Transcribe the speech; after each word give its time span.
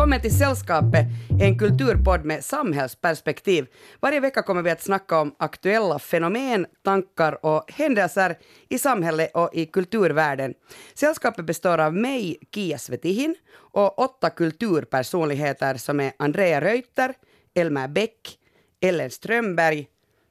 Välkommen 0.00 0.20
till 0.20 0.38
Sällskapet, 0.38 1.06
en 1.40 1.58
kulturpodd 1.58 2.24
med 2.24 2.44
samhällsperspektiv. 2.44 3.66
Varje 4.00 4.20
vecka 4.20 4.42
kommer 4.42 4.62
vi 4.62 4.70
att 4.70 4.82
snacka 4.82 5.20
om 5.20 5.34
aktuella 5.38 5.98
fenomen, 5.98 6.66
tankar 6.84 7.46
och 7.46 7.72
händelser 7.72 8.38
i 8.68 8.78
samhället 8.78 9.30
och 9.34 9.50
i 9.52 9.66
kulturvärlden. 9.66 10.54
Sällskapet 10.94 11.44
består 11.44 11.78
av 11.78 11.94
mig, 11.94 12.36
Kia 12.54 12.78
Svetihin, 12.78 13.34
och 13.52 13.98
åtta 13.98 14.30
kulturpersonligheter 14.30 15.74
som 15.74 16.00
är 16.00 16.12
Andrea 16.16 16.60
Reuter, 16.60 17.14
Elmer 17.54 17.88
Bäck, 17.88 18.38
Ellen 18.80 19.10
Strömberg, 19.10 19.86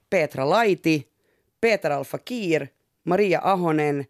Petra 0.10 0.46
Laiti, 0.46 1.04
Peter 1.62 1.90
Alfakir, 1.92 2.68
Maria 3.06 3.40
Ahonen, 3.40 4.06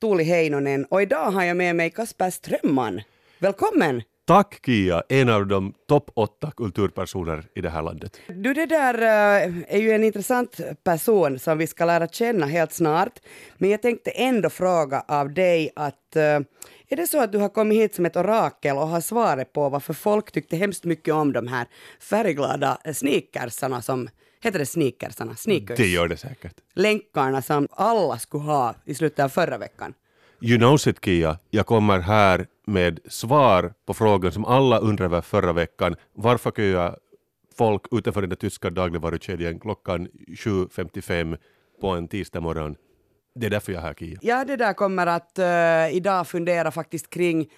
Tuuli 0.00 0.24
Heinonen 0.24 0.84
och 0.84 1.02
idag 1.02 1.30
har 1.30 1.44
jag 1.44 1.56
med 1.56 1.76
mig 1.76 1.90
Kasper 1.90 2.30
Strömman. 2.30 3.02
Välkommen! 3.38 4.02
Tack 4.24 4.60
Kia, 4.66 5.02
en 5.08 5.28
av 5.28 5.46
de 5.46 5.74
topp 5.88 6.10
åtta 6.14 6.50
kulturpersoner 6.56 7.44
i 7.54 7.60
det 7.60 7.70
här 7.70 7.82
landet. 7.82 8.20
Du, 8.28 8.54
det 8.54 8.66
där 8.66 8.94
eh, 8.94 9.52
är 9.68 9.78
ju 9.78 9.90
en 9.90 10.04
intressant 10.04 10.60
person 10.84 11.38
som 11.38 11.58
vi 11.58 11.66
ska 11.66 11.84
lära 11.84 12.08
känna 12.08 12.46
helt 12.46 12.72
snart. 12.72 13.12
Men 13.58 13.70
jag 13.70 13.82
tänkte 13.82 14.10
ändå 14.10 14.50
fråga 14.50 15.04
av 15.08 15.34
dig 15.34 15.70
att 15.76 16.16
eh, 16.16 16.22
är 16.88 16.96
det 16.96 17.06
så 17.06 17.22
att 17.22 17.32
du 17.32 17.38
har 17.38 17.48
kommit 17.48 17.78
hit 17.78 17.94
som 17.94 18.06
ett 18.06 18.16
orakel 18.16 18.76
och 18.76 18.88
har 18.88 19.00
svaret 19.00 19.52
på 19.52 19.68
varför 19.68 19.94
folk 19.94 20.32
tyckte 20.32 20.56
hemskt 20.56 20.84
mycket 20.84 21.14
om 21.14 21.32
de 21.32 21.48
här 21.48 21.66
färgglada 22.00 22.78
sneakersarna 22.94 23.82
som 23.82 24.08
Heter 24.42 24.58
det 24.58 24.66
sneakersarna? 24.66 25.36
Sneakers? 25.36 25.76
Det 25.76 25.86
gör 25.86 26.08
det 26.08 26.16
säkert. 26.16 26.54
Länkarna 26.74 27.42
som 27.42 27.68
alla 27.70 28.18
skulle 28.18 28.44
ha 28.44 28.74
i 28.84 28.94
slutet 28.94 29.24
av 29.24 29.28
förra 29.28 29.58
veckan. 29.58 29.94
You 30.44 30.58
know 30.58 30.74
it 30.86 31.04
Kia, 31.04 31.38
jag 31.50 31.66
kommer 31.66 32.00
här 32.00 32.46
med 32.66 33.00
svar 33.08 33.72
på 33.86 33.94
frågan 33.94 34.32
som 34.32 34.44
alla 34.44 34.78
undrade 34.78 35.04
över 35.04 35.20
förra 35.20 35.52
veckan. 35.52 35.96
Varför 36.14 36.50
köar 36.50 36.98
folk 37.56 37.82
utanför 37.90 38.20
den 38.20 38.30
där 38.30 38.36
tyska 38.36 38.70
dagligvarukedjan 38.70 39.60
klockan 39.60 40.08
7.55 40.28 41.38
på 41.80 41.88
en 41.88 42.08
tisdag 42.08 42.40
morgon? 42.40 42.76
Det 43.34 43.46
är 43.46 43.50
därför 43.50 43.72
jag 43.72 43.82
är 43.82 43.86
här 43.86 43.94
Kia. 43.94 44.18
Ja, 44.22 44.44
det 44.44 44.56
där 44.56 44.72
kommer 44.72 45.06
att 45.06 45.38
uh, 45.38 45.96
idag 45.96 46.26
fundera 46.26 46.70
faktiskt 46.70 47.10
kring 47.10 47.48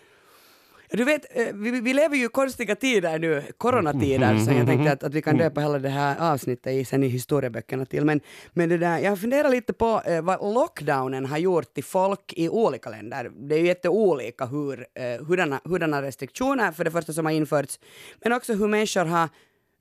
du 0.91 1.05
vet, 1.05 1.27
eh, 1.31 1.47
vi, 1.55 1.81
vi 1.81 1.95
lever 1.95 2.17
ju 2.17 2.29
konstiga 2.29 2.77
tider 2.77 3.19
nu, 3.19 3.43
coronatider, 3.59 4.39
så 4.39 4.53
jag 4.53 4.67
tänkte 4.67 4.93
att, 4.93 5.03
att 5.03 5.15
vi 5.15 5.23
kan 5.23 5.37
döpa 5.37 5.61
hela 5.61 5.79
det 5.79 5.89
här 5.89 6.33
avsnittet 6.33 6.73
i, 6.73 6.85
sen 6.85 7.03
i 7.03 7.09
historieböckerna 7.09 7.87
till. 7.87 8.05
Men, 8.05 8.21
men 8.53 8.69
det 8.69 8.79
där, 8.79 8.99
jag 8.99 9.21
funderar 9.21 9.49
lite 9.49 9.73
på 9.73 10.03
eh, 10.07 10.23
vad 10.23 10.55
lockdownen 10.55 11.27
har 11.27 11.39
gjort 11.39 11.75
till 11.75 11.85
folk 11.85 12.33
i 12.37 12.49
olika 12.49 12.91
länder. 12.91 13.31
Det 13.35 13.55
är 13.55 13.59
ju 13.59 13.67
jätteolika 13.67 14.47
hur, 14.47 14.87
eh, 14.95 15.27
hurdana, 15.27 15.61
hurdana 15.65 16.03
restriktioner 16.03 16.73
för 16.73 16.85
det 16.85 16.91
första 16.91 17.13
som 17.13 17.27
har 17.27 17.33
införts, 17.33 17.79
men 18.23 18.33
också 18.33 18.55
hur 18.55 18.69
människor 18.69 19.05
har 19.05 19.29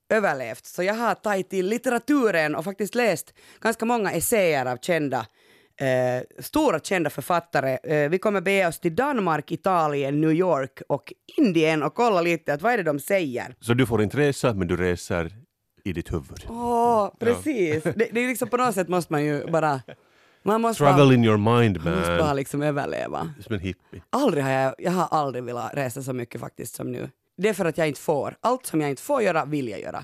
överlevt. 0.09 0.65
Så 0.65 0.83
jag 0.83 0.93
har 0.93 1.15
tagit 1.15 1.49
till 1.49 1.67
litteraturen 1.67 2.55
och 2.55 2.63
faktiskt 2.63 2.95
läst 2.95 3.33
ganska 3.61 3.85
många 3.85 4.11
essäer 4.11 4.65
av 4.65 4.77
kända 4.77 5.25
eh, 5.81 6.43
stora 6.43 6.79
kända 6.79 7.09
författare. 7.09 7.77
Eh, 7.83 8.09
vi 8.09 8.19
kommer 8.19 8.41
bege 8.41 8.67
oss 8.67 8.79
till 8.79 8.95
Danmark, 8.95 9.51
Italien, 9.51 10.21
New 10.21 10.31
York 10.31 10.81
och 10.89 11.13
Indien 11.37 11.83
och 11.83 11.93
kolla 11.93 12.21
lite 12.21 12.53
att 12.53 12.61
vad 12.61 12.73
är 12.73 12.77
det 12.77 12.83
de 12.83 12.99
säger. 12.99 13.55
Så 13.59 13.73
du 13.73 13.85
får 13.85 14.03
inte 14.03 14.17
resa, 14.17 14.53
men 14.53 14.67
du 14.67 14.77
reser 14.77 15.31
i 15.83 15.93
ditt 15.93 16.13
huvud? 16.13 16.45
Åh, 16.49 17.03
oh, 17.03 17.15
precis. 17.19 17.85
Ja. 17.85 17.91
Det, 17.95 18.07
det, 18.11 18.23
är 18.23 18.27
liksom 18.27 18.49
på 18.49 18.57
något 18.57 18.75
sätt 18.75 18.87
måste 18.87 19.13
man 19.13 19.23
ju 19.23 19.45
bara 19.51 19.81
man 20.43 20.61
måste 20.61 20.83
Travel 20.83 21.07
bara, 21.07 21.13
in 21.13 21.25
your 21.25 21.37
mind 21.37 21.77
man. 21.77 21.85
Man 21.85 21.99
måste 21.99 22.17
bara 22.17 22.33
liksom 22.33 22.61
överleva. 22.61 23.33
Som 23.39 23.53
en 23.53 23.59
hippie. 23.59 24.01
Aldrig 24.09 24.43
har 24.43 24.51
jag, 24.51 24.75
jag 24.77 24.91
har 24.91 25.07
aldrig 25.11 25.43
velat 25.43 25.73
resa 25.73 26.03
så 26.03 26.13
mycket 26.13 26.41
faktiskt 26.41 26.75
som 26.75 26.91
nu. 26.91 27.09
Det 27.37 27.49
är 27.49 27.53
för 27.53 27.65
att 27.65 27.77
jag 27.77 27.87
inte 27.87 27.99
får. 27.99 28.35
Allt 28.41 28.65
som 28.65 28.81
jag 28.81 28.89
inte 28.89 29.01
får 29.01 29.21
göra 29.21 29.45
vill 29.45 29.67
jag 29.67 29.81
göra. 29.81 30.03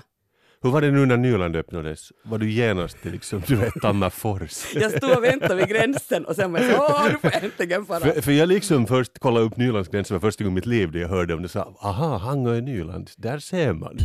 Hur 0.62 0.70
var 0.70 0.80
det 0.80 0.90
nu 0.90 1.06
när 1.06 1.16
Nyland 1.16 1.56
öppnades? 1.56 2.12
Var 2.22 2.38
du 2.38 2.50
genast 2.50 3.04
liksom, 3.04 3.42
du 3.46 3.56
vet, 3.56 3.74
Tammerfors? 3.82 4.74
jag 4.74 4.92
stod 4.92 5.16
och 5.16 5.24
väntade 5.24 5.54
vid 5.54 5.68
gränsen 5.68 6.24
och 6.24 6.36
sen 6.36 6.52
var 6.52 6.60
jag 6.60 6.76
så, 6.76 6.82
åh, 6.82 7.04
nu 7.04 7.18
får 7.18 7.30
jag 7.32 7.44
äntligen 7.44 7.86
fara. 7.86 8.00
För, 8.00 8.20
för 8.20 8.32
jag 8.32 8.48
liksom 8.48 8.86
först 8.86 9.18
kollade 9.18 9.46
upp 9.46 9.56
Nylands 9.56 9.88
gräns 9.88 10.08
för 10.08 10.18
första 10.18 10.44
gången 10.44 10.54
i 10.54 10.60
mitt 10.60 10.66
liv, 10.66 10.92
det 10.92 10.98
jag 10.98 11.08
hörde 11.08 11.34
om 11.34 11.42
det, 11.42 11.48
sa, 11.48 11.74
aha, 11.82 12.16
Hangö 12.16 12.56
är 12.56 12.60
Nyland, 12.60 13.10
där 13.16 13.38
ser 13.38 13.72
man. 13.72 13.98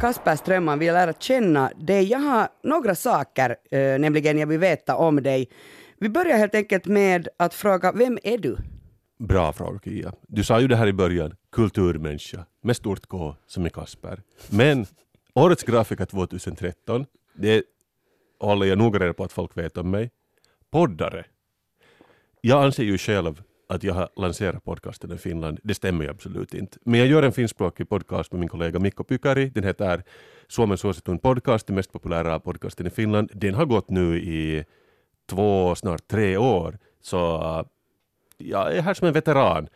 Kasper 0.00 0.36
Strömman 0.36 0.78
vill 0.78 0.92
lära 0.92 1.12
känna 1.12 1.70
dig. 1.80 2.04
Jag 2.10 2.18
har 2.18 2.48
några 2.62 2.94
saker, 2.94 3.56
äh, 3.70 3.78
nämligen 3.78 4.38
jag 4.38 4.46
vill 4.46 4.58
veta 4.58 4.96
om 4.96 5.22
dig. 5.22 5.48
Vi 6.00 6.08
börjar 6.08 6.38
helt 6.38 6.54
enkelt 6.54 6.86
med 6.86 7.28
att 7.36 7.54
fråga, 7.54 7.92
vem 7.92 8.18
är 8.22 8.38
du? 8.38 8.56
Bra 9.18 9.52
fråga 9.52 9.80
Kia. 9.84 10.12
Du 10.28 10.44
sa 10.44 10.60
ju 10.60 10.68
det 10.68 10.76
här 10.76 10.86
i 10.86 10.92
början, 10.92 11.34
kulturmänniska 11.52 12.46
med 12.62 12.76
stort 12.76 13.06
K 13.06 13.34
som 13.46 13.66
i 13.66 13.70
Kasper. 13.70 14.22
Men 14.50 14.86
årets 15.34 15.62
grafiker 15.62 16.04
2013, 16.04 17.06
det 17.34 17.62
håller 18.40 18.66
jag 18.66 18.78
noga 18.78 18.98
reda 18.98 19.12
på 19.12 19.24
att 19.24 19.32
folk 19.32 19.56
vet 19.56 19.76
om 19.76 19.90
mig. 19.90 20.10
Poddare. 20.70 21.24
Jag 22.40 22.64
anser 22.64 22.84
ju 22.84 22.98
själv 22.98 23.42
att 23.68 23.84
jag 23.84 23.94
har 23.94 24.08
lanserat 24.16 24.64
podcasten 24.64 25.12
i 25.12 25.18
Finland. 25.18 25.60
Det 25.62 25.74
stämmer 25.74 26.04
ju 26.04 26.10
absolut 26.10 26.54
inte. 26.54 26.78
Men 26.84 27.00
jag 27.00 27.08
gör 27.08 27.22
en 27.22 27.32
finskspråkig 27.32 27.88
podcast 27.88 28.32
med 28.32 28.40
min 28.40 28.48
kollega 28.48 28.78
Mikko 28.78 29.04
Pykari. 29.04 29.50
Den 29.50 29.64
heter 29.64 30.02
Suomen 30.48 30.78
suosituin 30.78 31.18
podcast, 31.18 31.66
den 31.66 31.76
mest 31.76 31.92
populära 31.92 32.40
podcasten 32.40 32.86
i 32.86 32.90
Finland. 32.90 33.30
Den 33.34 33.54
har 33.54 33.66
gått 33.66 33.90
nu 33.90 34.18
i 34.18 34.64
två, 35.26 35.74
snart 35.74 36.08
tre 36.08 36.36
år. 36.36 36.78
Så 37.00 37.38
jag 38.38 38.76
är 38.76 38.82
här 38.82 38.94
som 38.94 39.06
en 39.08 39.14
veteran. 39.14 39.68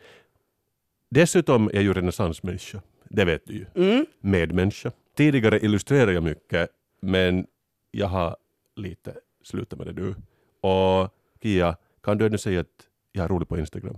Dessutom 1.09 1.67
är 1.67 1.73
jag 1.73 1.83
ju 1.83 1.93
renässansmänniska, 1.93 2.81
det 3.09 3.25
vet 3.25 3.45
du 3.45 3.53
ju. 3.53 3.65
Mm. 3.75 4.05
Medmänniska. 4.19 4.91
Tidigare 5.15 5.59
illustrerade 5.59 6.13
jag 6.13 6.23
mycket, 6.23 6.69
men 7.01 7.47
jag 7.91 8.07
har 8.07 8.37
lite 8.75 9.13
slutat 9.43 9.79
med 9.79 9.87
det 9.87 10.01
nu. 10.01 10.15
Och 10.61 11.09
Kia, 11.41 11.75
kan 12.01 12.17
du 12.17 12.25
ännu 12.25 12.37
säga 12.37 12.59
att 12.59 12.87
jag 13.11 13.23
är 13.23 13.27
rolig 13.27 13.47
på 13.47 13.57
Instagram? 13.57 13.97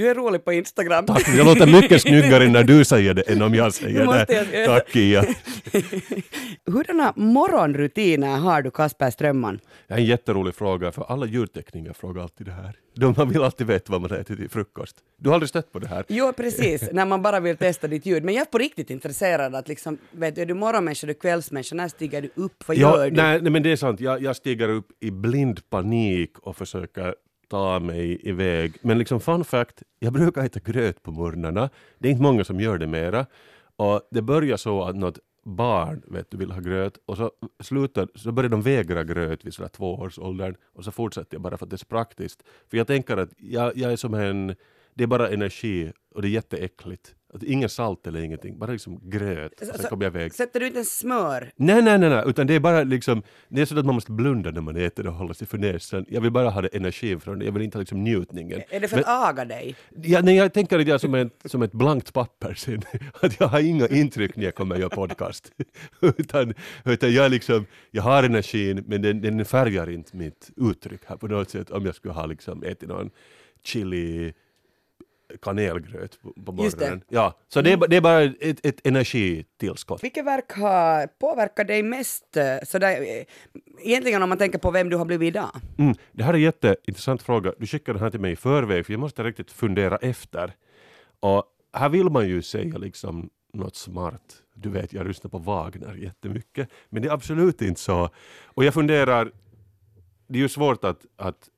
Du 0.00 0.08
är 0.08 0.14
rolig 0.14 0.44
på 0.44 0.52
Instagram. 0.52 1.06
Tack, 1.06 1.28
jag 1.36 1.46
låter 1.46 1.66
mycket 1.66 2.02
snyggare 2.08 2.48
när 2.48 2.64
du 2.64 2.84
säger 2.84 3.14
det 3.14 3.22
än 3.22 3.42
om 3.42 3.54
jag 3.54 3.74
säger 3.74 4.06
det. 4.06 4.66
Tack 4.66 4.92
Kia. 4.92 5.24
Hurdana 6.66 7.12
morgonrutiner 7.16 8.36
har 8.36 8.62
du 8.62 8.70
Kasper 8.70 9.10
Strömman? 9.10 9.60
Det 9.88 9.94
är 9.94 9.98
en 9.98 10.04
jätterolig 10.04 10.54
fråga, 10.54 10.92
för 10.92 11.04
alla 11.08 11.26
ljudtekniker 11.26 11.92
frågar 11.92 12.22
alltid 12.22 12.46
det 12.46 12.52
här. 12.52 12.76
De 12.94 13.28
vill 13.28 13.42
alltid 13.42 13.66
veta 13.66 13.92
vad 13.92 14.00
man 14.00 14.10
äter 14.12 14.36
till 14.36 14.48
frukost. 14.50 14.96
Du 15.18 15.28
har 15.28 15.34
aldrig 15.34 15.48
stött 15.48 15.72
på 15.72 15.78
det 15.78 15.88
här? 15.88 16.04
Jo, 16.08 16.32
precis, 16.32 16.88
när 16.92 17.06
man 17.06 17.22
bara 17.22 17.40
vill 17.40 17.56
testa 17.56 17.88
ditt 17.88 18.06
ljud. 18.06 18.24
Men 18.24 18.34
jag 18.34 18.42
är 18.42 18.50
på 18.50 18.58
riktigt 18.58 18.90
intresserad 18.90 19.54
att 19.54 19.68
liksom, 19.68 19.98
vet 20.10 20.34
du, 20.34 20.42
är 20.42 20.46
du 20.46 20.54
morgonmänniska, 20.54 21.06
du 21.06 21.14
kvällsmänniska, 21.14 21.74
när 21.74 21.88
stiger 21.88 22.22
du 22.22 22.30
upp, 22.34 22.68
vad 22.68 22.76
ja, 22.76 22.96
gör 22.96 23.10
du? 23.10 23.16
Nej, 23.16 23.42
nej, 23.42 23.52
men 23.52 23.62
det 23.62 23.72
är 23.72 23.76
sant, 23.76 24.00
jag, 24.00 24.22
jag 24.22 24.36
stiger 24.36 24.68
upp 24.68 24.88
i 25.00 25.10
blind 25.10 25.70
panik 25.70 26.38
och 26.38 26.56
försöker 26.56 27.14
ta 27.50 27.80
mig 27.80 28.28
iväg. 28.28 28.76
Men 28.82 28.98
liksom 28.98 29.20
fun 29.20 29.44
fact, 29.44 29.82
jag 29.98 30.12
brukar 30.12 30.44
äta 30.44 30.60
gröt 30.60 31.02
på 31.02 31.10
morgnarna. 31.10 31.70
Det 31.98 32.08
är 32.08 32.12
inte 32.12 32.22
många 32.22 32.44
som 32.44 32.60
gör 32.60 32.78
det 32.78 32.86
mera. 32.86 33.26
Och 33.76 34.08
det 34.10 34.22
börjar 34.22 34.56
så 34.56 34.84
att 34.84 34.96
något 34.96 35.18
barn 35.44 36.02
vet 36.06 36.30
du, 36.30 36.36
vill 36.36 36.50
ha 36.50 36.60
gröt 36.60 36.98
och 37.06 37.16
så, 37.16 37.30
slutar, 37.62 38.08
så 38.14 38.32
börjar 38.32 38.50
de 38.50 38.62
vägra 38.62 39.04
gröt 39.04 39.44
vid 39.44 39.54
sådär 39.54 39.68
tvåårsåldern 39.68 40.54
och 40.74 40.84
så 40.84 40.90
fortsätter 40.90 41.34
jag 41.34 41.42
bara 41.42 41.56
för 41.56 41.66
att 41.66 41.70
det 41.70 41.76
är 41.76 41.78
så 41.78 41.86
praktiskt. 41.86 42.42
För 42.68 42.76
jag 42.76 42.86
tänker 42.86 43.16
att 43.16 43.30
jag, 43.36 43.76
jag 43.76 43.92
är 43.92 43.96
som 43.96 44.14
en, 44.14 44.54
det 44.94 45.02
är 45.02 45.08
bara 45.08 45.28
energi 45.28 45.92
och 46.14 46.22
det 46.22 46.28
är 46.28 46.30
jätteäckligt. 46.30 47.14
Att 47.32 47.42
ingen 47.42 47.68
salt 47.68 48.06
eller 48.06 48.20
ingenting, 48.20 48.58
bara 48.58 48.72
liksom 48.72 49.00
gröt. 49.02 49.52
Så, 49.58 49.78
sen 49.78 49.90
kommer 49.90 50.04
jag 50.04 50.16
iväg. 50.16 50.34
Sätter 50.34 50.60
du 50.60 50.66
inte 50.66 50.76
ens 50.76 50.98
smör? 50.98 51.52
Nej, 51.56 51.82
nej, 51.82 51.98
nej, 51.98 52.10
nej, 52.10 52.24
utan 52.26 52.46
det 52.46 52.54
är 52.54 52.60
bara 52.60 52.82
liksom, 52.82 53.22
det 53.48 53.60
är 53.60 53.66
så 53.66 53.78
att 53.78 53.86
man 53.86 53.94
måste 53.94 54.12
blunda 54.12 54.50
när 54.50 54.60
man 54.60 54.76
äter 54.76 55.06
och 55.06 55.14
hålla 55.14 55.34
sig 55.34 55.46
för 55.46 55.58
näsan. 55.58 56.04
Jag 56.08 56.20
vill 56.20 56.30
bara 56.30 56.50
ha 56.50 56.60
det 56.60 56.68
energin 56.68 57.20
från 57.20 57.38
det, 57.38 57.44
jag 57.44 57.52
vill 57.52 57.62
inte 57.62 57.78
ha 57.78 57.80
liksom 57.80 58.04
njutningen. 58.04 58.62
Är 58.68 58.80
det 58.80 58.88
för 58.88 58.98
att 58.98 59.06
Men, 59.06 59.28
aga 59.28 59.44
dig? 59.44 59.76
Ja, 60.02 60.20
nej, 60.22 60.36
jag 60.36 60.52
tänker 60.52 60.78
att 60.78 60.86
jag 60.86 60.94
är 60.94 60.98
som, 60.98 61.14
ett, 61.14 61.32
som 61.44 61.62
ett 61.62 61.72
blankt 61.72 62.12
papper 62.12 62.54
sen. 62.54 62.82
Att 63.22 63.40
jag 63.40 63.46
har 63.46 63.60
inga 63.60 63.86
intryck 63.86 64.36
när 64.36 64.44
jag 64.44 64.54
kommer 64.54 64.74
att 64.74 64.80
göra 64.80 64.90
podcast. 64.90 65.52
utan, 66.00 66.54
utan 66.84 67.12
jag 67.12 67.30
liksom, 67.30 67.66
jag 67.90 68.02
har 68.02 68.22
energin 68.22 68.84
men 68.86 69.02
den, 69.02 69.20
den 69.20 69.44
färgar 69.44 69.90
inte 69.90 70.16
mitt 70.16 70.50
uttryck 70.56 71.00
här 71.06 71.16
på 71.16 71.28
något 71.28 71.50
sätt 71.50 71.70
om 71.70 71.86
jag 71.86 71.94
skulle 71.94 72.14
ha 72.14 72.26
liksom 72.26 72.62
ätit 72.62 72.88
någon 72.88 73.10
chili 73.64 74.32
kanelgröt 75.42 76.18
på, 76.44 76.52
morgonen. 76.52 77.02
Ja, 77.08 77.38
så 77.48 77.60
det 77.62 77.72
är, 77.72 77.76
ba- 77.76 77.86
det 77.86 77.96
är 77.96 78.00
bara 78.00 78.22
ett, 78.22 78.66
ett 78.66 78.86
energitillskott. 78.86 80.04
Vilket 80.04 80.24
verk 80.24 80.52
har 80.52 81.06
påverkat 81.06 81.66
dig 81.66 81.82
mest? 81.82 82.36
eh, 82.36 82.44
Sådär, 82.66 83.00
eh, 83.00 83.24
egentligen 83.86 84.22
om 84.22 84.28
man 84.28 84.38
tänker 84.38 84.58
på 84.58 84.70
vem 84.70 84.88
du 84.88 84.96
har 84.96 85.04
blivit 85.04 85.26
idag? 85.28 85.50
Mm, 85.78 85.94
det 86.12 86.22
här 86.24 86.32
är 86.32 86.36
en 86.36 86.42
jätteintressant 86.42 87.22
fråga. 87.22 87.52
Du 87.58 87.66
skickade 87.66 87.98
den 87.98 88.02
här 88.04 88.10
till 88.10 88.20
mig 88.20 88.32
i 88.32 88.36
förväg 88.36 88.86
för 88.86 88.92
jag 88.92 89.00
måste 89.00 89.22
riktigt 89.22 89.50
fundera 89.50 89.96
efter. 89.96 90.52
Och 91.20 91.44
här 91.72 91.88
vill 91.88 92.10
man 92.10 92.28
ju 92.28 92.42
säga 92.42 92.78
liksom 92.78 93.30
något 93.52 93.76
smart. 93.76 94.36
Du 94.54 94.68
vet, 94.70 94.92
jag 94.92 95.06
lyssnar 95.06 95.30
på 95.30 95.38
Wagner 95.38 95.94
jättemycket. 95.94 96.68
Men 96.88 97.02
det 97.02 97.08
är 97.08 97.12
absolut 97.12 97.62
inte 97.62 97.80
så. 97.80 98.08
Och 98.44 98.64
jag 98.64 98.74
funderar, 98.74 99.32
det 100.28 100.38
är 100.38 100.42
ju 100.42 100.48
svårt 100.48 100.84
att, 100.84 101.06
att 101.16 101.48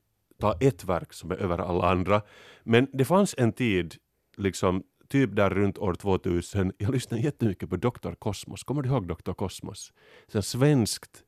ta 0.43 0.57
ett 0.59 0.83
verk 0.83 1.13
som 1.13 1.31
är 1.31 1.35
över 1.35 1.57
alla 1.57 1.89
andra. 1.89 2.21
Men 2.63 2.87
det 2.93 3.05
fanns 3.05 3.35
en 3.37 3.53
tid, 3.53 3.95
liksom 4.37 4.83
typ 5.07 5.35
där 5.35 5.49
runt 5.49 5.77
år 5.77 5.93
2000, 5.93 6.73
jag 6.77 6.91
lyssnade 6.91 7.23
jättemycket 7.23 7.69
på 7.69 7.75
Dr. 7.75 8.13
Kosmos. 8.19 8.63
Kommer 8.63 8.81
du 8.81 8.89
ihåg 8.89 9.07
Dr. 9.07 9.33
Kosmos? 9.33 9.93
Så 10.27 10.41
svenskt 10.41 11.23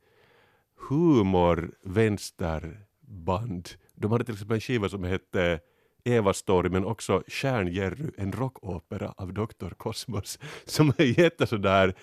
humor 0.89 1.71
vänsterband. 1.83 3.69
De 3.93 4.11
hade 4.11 4.23
till 4.23 4.33
exempel 4.33 4.55
en 4.55 4.61
skiva 4.61 4.89
som 4.89 5.03
hette 5.03 5.59
Eva 6.03 6.33
Story 6.33 6.69
men 6.69 6.85
också 6.85 7.23
Stjärn-Jerry, 7.27 8.11
en 8.17 8.31
rockopera 8.31 9.13
av 9.17 9.33
Dr. 9.33 9.69
Kosmos 9.77 10.39
som 10.65 10.93
är 10.97 11.19
jätte 11.19 11.47
sådär 11.47 11.95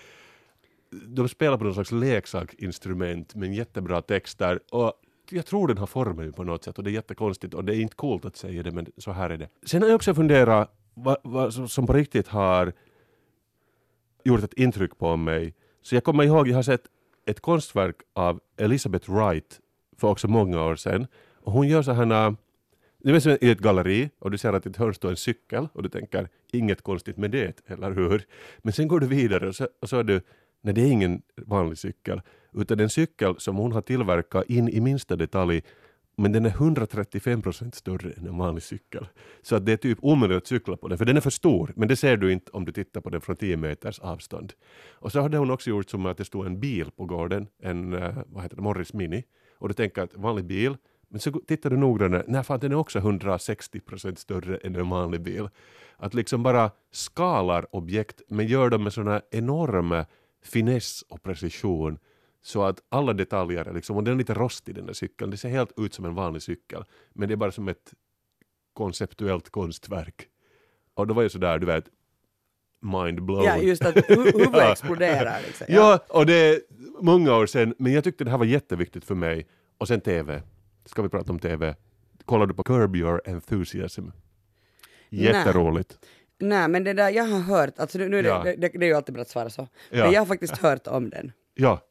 de 1.07 1.29
spelar 1.29 1.57
på 1.57 1.63
någon 1.63 1.73
slags 1.73 1.91
leksaksinstrument 1.91 3.35
med 3.35 3.53
jättebra 3.53 4.01
texter 4.01 4.59
och 4.71 4.93
jag 5.29 5.45
tror 5.45 5.67
den 5.67 5.77
har 5.77 5.87
formen 5.87 6.33
på 6.33 6.43
något 6.43 6.63
sätt 6.63 6.77
och 6.77 6.83
det 6.83 6.89
är 6.89 6.93
jättekonstigt 6.93 7.53
och 7.53 7.65
det 7.65 7.75
är 7.75 7.79
inte 7.81 7.95
coolt 7.95 8.25
att 8.25 8.35
säga 8.35 8.63
det 8.63 8.71
men 8.71 8.91
så 8.97 9.11
här 9.11 9.29
är 9.29 9.37
det. 9.37 9.49
Sen 9.65 9.81
har 9.81 9.89
jag 9.89 9.95
också 9.95 10.13
funderat 10.13 10.75
vad, 10.93 11.17
vad 11.23 11.53
som- 11.71 11.87
på 11.87 11.93
riktigt 11.93 12.27
har 12.27 12.73
gjort 14.23 14.43
ett 14.43 14.53
intryck 14.53 14.97
på 14.97 15.17
mig. 15.17 15.53
Så 15.81 15.95
jag 15.95 16.03
kommer 16.03 16.23
ihåg, 16.23 16.47
jag 16.47 16.55
har 16.55 16.63
sett 16.63 16.83
ett 17.25 17.39
konstverk 17.39 17.95
av 18.13 18.39
Elizabeth 18.57 19.11
Wright 19.11 19.59
för 19.97 20.07
också 20.07 20.27
många 20.27 20.63
år 20.63 20.75
sedan. 20.75 21.07
Och 21.43 21.51
hon 21.51 21.67
gör 21.67 21.81
så 21.81 21.91
här 21.91 22.35
du 23.05 23.11
vet 23.13 23.23
som 23.23 23.37
i 23.41 23.49
ett 23.51 23.59
galleri 23.59 24.09
och 24.19 24.31
du 24.31 24.37
ser 24.37 24.53
att 24.53 24.65
i 24.65 24.69
ett 24.69 24.77
hörn 24.77 24.93
står 24.93 25.09
en 25.09 25.17
cykel 25.17 25.67
och 25.73 25.83
du 25.83 25.89
tänker 25.89 26.29
inget 26.51 26.81
konstigt 26.81 27.17
med 27.17 27.31
det, 27.31 27.61
eller 27.69 27.91
hur? 27.91 28.25
Men 28.61 28.73
sen 28.73 28.87
går 28.87 28.99
du 28.99 29.07
vidare 29.07 29.47
och 29.47 29.55
så, 29.55 29.67
och 29.81 29.89
så 29.89 29.97
är 29.97 30.03
du, 30.03 30.21
nej 30.61 30.73
det 30.73 30.81
är 30.81 30.91
ingen 30.91 31.21
vanlig 31.35 31.77
cykel, 31.77 32.21
utan 32.55 32.79
en 32.79 32.89
cykel 32.89 33.35
som 33.37 33.55
hon 33.55 33.71
har 33.71 33.81
tillverkat 33.81 34.45
in 34.49 34.69
i 34.69 34.79
minsta 34.79 35.15
detalj 35.15 35.61
men 36.15 36.31
den 36.31 36.45
är 36.45 36.49
135 36.49 37.41
procent 37.41 37.75
större 37.75 38.11
än 38.11 38.27
en 38.27 38.37
vanlig 38.37 38.63
cykel. 38.63 39.07
Så 39.41 39.55
att 39.55 39.65
det 39.65 39.71
är 39.71 39.77
typ 39.77 39.97
omöjligt 40.01 40.37
att 40.37 40.47
cykla 40.47 40.77
på 40.77 40.87
den, 40.87 40.97
för 40.97 41.05
den 41.05 41.17
är 41.17 41.21
för 41.21 41.29
stor, 41.29 41.73
men 41.75 41.87
det 41.87 41.95
ser 41.95 42.17
du 42.17 42.31
inte 42.31 42.51
om 42.51 42.65
du 42.65 42.71
tittar 42.71 43.01
på 43.01 43.09
den 43.09 43.21
från 43.21 43.35
10 43.35 43.57
meters 43.57 43.99
avstånd. 43.99 44.53
Och 44.91 45.11
så 45.11 45.21
hade 45.21 45.37
hon 45.37 45.51
också 45.51 45.69
gjort 45.69 45.89
som 45.89 46.05
att 46.05 46.17
det 46.17 46.25
stod 46.25 46.45
en 46.45 46.59
bil 46.59 46.91
på 46.91 47.05
gården, 47.05 47.47
en 47.59 47.93
eh, 47.93 48.17
vad 48.25 48.43
heter 48.43 48.55
det, 48.55 48.61
Morris 48.61 48.93
Mini, 48.93 49.23
och 49.57 49.67
du 49.67 49.73
tänker 49.73 50.01
att 50.01 50.15
vanlig 50.15 50.45
bil, 50.45 50.77
men 51.09 51.19
så 51.19 51.31
tittar 51.31 51.69
du 51.69 51.77
noggrannare, 51.77 52.23
nej 52.27 52.43
fan 52.43 52.59
den 52.59 52.71
är 52.71 52.75
också 52.75 52.99
160 52.99 53.79
procent 53.79 54.19
större 54.19 54.57
än 54.57 54.75
en 54.75 54.89
vanlig 54.89 55.21
bil. 55.21 55.49
Att 55.97 56.13
liksom 56.13 56.43
bara 56.43 56.71
skalar 56.91 57.75
objekt, 57.75 58.21
men 58.27 58.47
gör 58.47 58.69
dem 58.69 58.83
med 58.83 58.93
sådana 58.93 59.21
enorma 59.31 60.05
finess 60.43 61.01
och 61.01 61.23
precision 61.23 61.97
så 62.45 62.63
att 62.63 62.79
alla 62.89 63.13
detaljer, 63.13 63.65
är 63.65 63.73
liksom, 63.73 63.97
och 63.97 64.03
den 64.03 64.13
är 64.13 64.17
lite 64.17 64.33
rostig 64.33 64.75
den 64.75 64.85
där 64.85 64.93
cykeln, 64.93 65.31
det 65.31 65.37
ser 65.37 65.49
helt 65.49 65.71
ut 65.79 65.93
som 65.93 66.05
en 66.05 66.15
vanlig 66.15 66.41
cykel, 66.41 66.83
men 67.13 67.27
det 67.27 67.33
är 67.33 67.35
bara 67.35 67.51
som 67.51 67.67
ett 67.67 67.93
konceptuellt 68.73 69.49
konstverk. 69.49 70.27
Och 70.93 71.07
då 71.07 71.13
var 71.13 71.21
jag 71.21 71.31
sådär, 71.31 71.59
du 71.59 71.65
vet, 71.65 71.85
mind 72.81 73.21
blown. 73.25 73.43
Ja, 73.43 73.57
just 73.57 73.85
att 73.85 73.95
hu- 73.95 74.03
huvudet 74.25 74.49
Ja. 74.53 74.71
exploderar. 74.71 75.39
Liksom. 75.45 75.67
Ja, 75.69 75.99
och 76.09 76.25
det 76.25 76.33
är 76.33 76.59
många 77.01 77.35
år 77.35 77.45
sedan, 77.45 77.75
men 77.79 77.91
jag 77.93 78.03
tyckte 78.03 78.23
det 78.23 78.31
här 78.31 78.37
var 78.37 78.45
jätteviktigt 78.45 79.05
för 79.05 79.15
mig. 79.15 79.47
Och 79.77 79.87
sen 79.87 80.01
TV. 80.01 80.41
Ska 80.85 81.01
vi 81.01 81.09
prata 81.09 81.31
om 81.31 81.39
TV? 81.39 81.75
Kollar 82.25 82.45
du 82.45 82.53
på 82.53 82.63
Curb 82.63 82.95
Your 82.95 83.21
Enthusiasm? 83.25 84.07
Jätteroligt. 85.09 85.97
Nej, 86.39 86.67
men 86.67 86.83
det 86.83 86.93
där 86.93 87.09
jag 87.09 87.23
har 87.23 87.39
hört, 87.39 87.79
alltså 87.79 87.97
nu, 87.97 88.09
nu 88.09 88.19
är 88.19 88.23
det, 88.23 88.29
Ja. 88.29 88.43
det, 88.43 88.55
det, 88.55 88.67
det 88.79 88.85
är 88.85 88.89
ju 88.89 88.93
alltid 88.93 89.13
bra 89.13 89.21
att 89.21 89.29
svara 89.29 89.49
så, 89.49 89.67
Ja. 89.89 90.03
men 90.03 90.11
jag 90.13 90.21
har 90.21 90.25
faktiskt 90.25 90.57
hört 90.57 90.87
om 90.87 91.09
den. 91.09 91.31
Ja, 91.53 91.81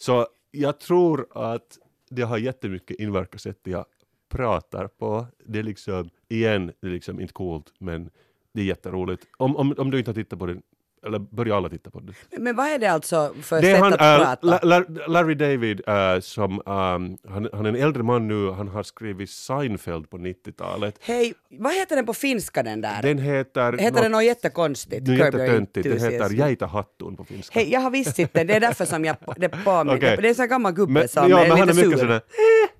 så 0.00 0.26
jag 0.50 0.80
tror 0.80 1.26
att 1.30 1.78
det 2.10 2.22
har 2.22 2.38
jättemycket 2.38 3.00
inverkan 3.00 3.38
sättet 3.38 3.72
jag 3.72 3.84
pratar 4.28 4.86
på. 4.88 5.26
Det 5.46 5.58
är 5.58 5.62
liksom, 5.62 6.10
igen, 6.28 6.72
det 6.80 6.86
är 6.86 6.90
liksom 6.90 7.20
inte 7.20 7.32
coolt, 7.32 7.72
men 7.78 8.10
det 8.52 8.60
är 8.60 8.64
jätteroligt. 8.64 9.26
Om, 9.36 9.56
om, 9.56 9.74
om 9.78 9.90
du 9.90 9.98
inte 9.98 10.10
har 10.10 10.14
tittat 10.14 10.38
på 10.38 10.46
den, 10.46 10.62
eller 11.06 11.18
börjar 11.18 11.56
alla 11.56 11.68
titta 11.68 11.90
på 11.90 12.00
den. 12.00 12.14
Men, 12.38 12.56
vad 12.56 12.66
är 12.66 12.78
det 12.78 12.86
alltså 12.86 13.34
för 13.42 13.56
Det 13.56 13.62
sätt 13.62 13.80
han, 13.80 13.92
att 13.92 14.00
äh, 14.00 14.24
prata? 14.24 14.46
La- 14.46 14.60
La- 14.62 15.06
Larry 15.06 15.34
David, 15.34 15.82
äh, 15.86 16.20
som, 16.20 16.52
ähm, 16.52 16.62
han, 16.66 17.48
han 17.52 17.66
är 17.66 17.68
en 17.68 17.76
äldre 17.76 18.02
man 18.02 18.28
nu, 18.28 18.50
han 18.50 18.68
har 18.68 18.82
skrivit 18.82 19.30
Seinfeld 19.30 20.10
på 20.10 20.18
90-talet. 20.18 20.94
Hej, 21.00 21.34
vad 21.50 21.74
heter 21.74 21.96
den 21.96 22.06
på 22.06 22.14
finska 22.14 22.62
den 22.62 22.80
där? 22.80 23.02
Den 23.02 23.18
heter... 23.18 23.72
heter 23.78 24.02
den 24.02 24.12
något 24.12 24.24
jättekonstigt? 24.24 25.04
Det 25.04 25.12
Your 25.12 25.24
jättetöntigt, 25.24 25.88
den 25.88 26.12
heter. 26.12 26.30
Geitahattun 26.30 27.16
på 27.16 27.24
finska. 27.24 27.58
Hej, 27.58 27.72
jag 27.72 27.80
har 27.80 27.90
visst 27.90 28.16
den, 28.16 28.46
det 28.46 28.54
är 28.54 28.60
därför 28.60 28.84
som 28.84 29.04
jag 29.04 29.16
det 29.36 29.48
påminner. 29.48 29.96
Okej. 29.96 30.16
Det 30.16 30.26
är 30.26 30.28
en 30.28 30.34
sån 30.34 30.48
gammal 30.48 30.72
gubbe 30.72 30.92
men, 30.92 31.08
som 31.08 31.30
ja, 31.30 31.38
är 31.44 31.48
men 31.48 31.58
han 31.58 31.68
är 31.68 31.74
lite 31.74 31.86
mycket 31.86 32.00
sur. 32.00 32.06
sådär... 32.06 32.20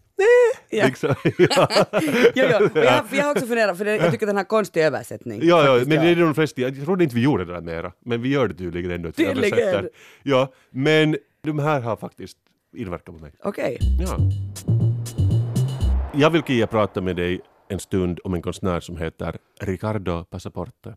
Ja. 0.71 0.87
Liksom, 0.87 1.15
ja. 1.39 1.69
Jo, 2.03 2.13
jo. 2.35 2.69
Jag, 2.75 3.05
jag 3.11 3.25
har 3.25 3.31
också 3.31 3.47
funderat, 3.47 3.79
för 3.79 3.85
det, 3.85 3.97
jag 3.97 4.13
tycker 4.13 4.27
den 4.27 4.37
har 4.37 4.45
konstig 4.45 4.83
översättning. 4.83 5.41
Ja, 5.43 5.65
ja, 5.65 5.85
men 5.87 6.05
det 6.05 6.09
är 6.09 6.17
de 6.17 6.35
flesta, 6.35 6.61
jag 6.61 6.85
trodde 6.85 7.05
inte 7.05 7.17
vi 7.17 7.23
gjorde 7.23 7.45
det 7.45 7.53
där 7.53 7.61
mera, 7.61 7.93
men 8.05 8.23
vi 8.23 8.29
gör 8.29 8.49
det 8.49 8.55
tydligen 8.55 8.91
ändå. 8.91 9.13
Tydligen. 9.13 9.89
Ja, 10.23 10.53
men 10.71 11.17
de 11.43 11.59
här 11.59 11.81
har 11.81 11.97
faktiskt 11.97 12.37
inverkat 12.77 13.05
på 13.05 13.13
mig. 13.13 13.33
Okej. 13.43 13.79
Ja. 14.01 14.17
Jag 16.15 16.31
vill 16.31 16.43
Kia 16.43 16.67
prata 16.67 17.01
med 17.01 17.17
dig 17.17 17.41
en 17.69 17.81
stund 17.81 18.21
om 18.25 18.35
en 18.35 18.43
konstnär 18.43 18.81
som 18.81 18.97
heter 18.97 19.37
Ricardo 19.61 20.25
Passaporte. 20.25 20.97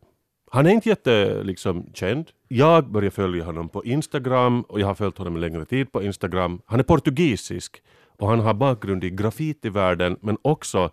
Han 0.51 0.65
är 0.65 0.69
inte 0.69 0.89
jätte 0.89 1.43
liksom, 1.43 1.85
känd. 1.93 2.31
Jag 2.47 2.91
började 2.91 3.11
följa 3.11 3.43
honom 3.43 3.69
på 3.69 3.85
Instagram 3.85 4.61
och 4.61 4.79
jag 4.79 4.87
har 4.87 4.95
följt 4.95 5.17
honom 5.17 5.35
en 5.35 5.41
längre 5.41 5.65
tid 5.65 5.91
på 5.91 6.03
Instagram. 6.03 6.61
Han 6.65 6.79
är 6.79 6.83
portugisisk 6.83 7.81
och 8.23 8.29
han 8.29 8.39
har 8.39 8.53
bakgrund 8.53 9.03
i 9.03 9.09
graffitivärlden 9.09 10.17
men 10.21 10.37
också 10.41 10.91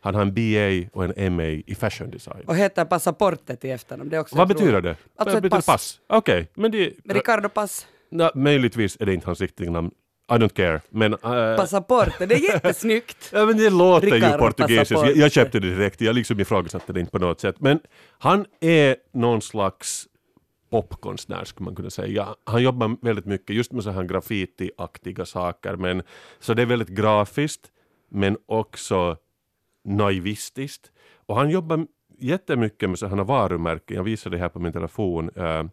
han 0.00 0.14
har 0.14 0.22
en 0.22 0.34
BA 0.34 0.88
och 0.92 1.18
en 1.18 1.36
MA 1.36 1.42
i 1.42 1.74
fashion 1.80 2.10
design. 2.10 2.44
Och 2.46 2.56
heter 2.56 2.84
passaportet 2.84 3.64
i 3.64 3.70
efternamn. 3.70 4.10
Det 4.10 4.16
är 4.16 4.20
också 4.20 4.36
Vad 4.36 4.48
betyder 4.48 4.80
det? 4.80 4.96
Alltså 5.16 5.36
ett 5.36 5.42
betyder 5.42 5.56
pass. 5.56 5.66
pass. 5.66 6.00
Okej, 6.06 6.48
men 6.54 6.70
det... 6.70 6.92
Ricardo 7.08 7.48
Pass. 7.48 7.86
Nå, 8.10 8.30
möjligtvis 8.34 8.96
är 9.00 9.06
det 9.06 9.14
inte 9.14 9.26
hans 9.26 9.40
riktiga 9.40 9.70
namn. 9.70 9.90
I 10.30 10.34
don't 10.34 10.54
care. 10.54 10.80
Men... 10.90 11.12
äh, 11.12 11.18
Passaportet, 11.56 12.28
det 12.28 12.34
är 12.34 12.54
jättesnyggt. 12.54 13.28
Ja, 13.32 13.46
men 13.46 13.56
det 13.56 13.70
låter 13.70 14.06
ju 14.06 14.14
Ricardo 14.14 14.38
portugisiskt. 14.38 14.90
Jag, 14.90 15.00
Passaporte. 15.00 15.20
jag 15.20 15.32
köpte 15.32 15.60
det 15.60 15.68
direkt. 15.74 16.00
Jag 16.00 16.14
liksom 16.14 16.40
ifrågasatte 16.40 16.92
det 16.92 17.00
inte 17.00 17.12
på 17.12 17.18
något 17.18 17.40
sätt. 17.40 17.56
Men 17.58 17.80
han 18.18 18.46
är 18.60 18.96
någon 19.12 19.42
slags 19.42 20.06
popkonstnär 20.72 21.44
skulle 21.44 21.64
man 21.64 21.74
kunna 21.74 21.90
säga. 21.90 22.34
Han 22.44 22.62
jobbar 22.62 22.96
väldigt 23.00 23.26
mycket 23.26 23.56
just 23.56 23.72
med 23.72 23.84
så 23.84 23.90
här 23.90 24.02
graffiti-aktiga 24.02 25.24
saker. 25.24 25.76
Men, 25.76 26.02
så 26.40 26.54
det 26.54 26.62
är 26.62 26.66
väldigt 26.66 26.88
grafiskt 26.88 27.70
men 28.08 28.36
också 28.46 29.16
naivistiskt. 29.84 30.92
Och 31.26 31.36
han 31.36 31.50
jobbar 31.50 31.86
jättemycket 32.18 32.88
med 32.88 32.98
sådana 32.98 33.24
varumärken. 33.24 33.96
Jag 33.96 34.04
visade 34.04 34.36
det 34.36 34.40
här 34.40 34.48
på 34.48 34.58
min 34.58 34.72
telefon. 34.72 35.30
Eh, 35.36 35.64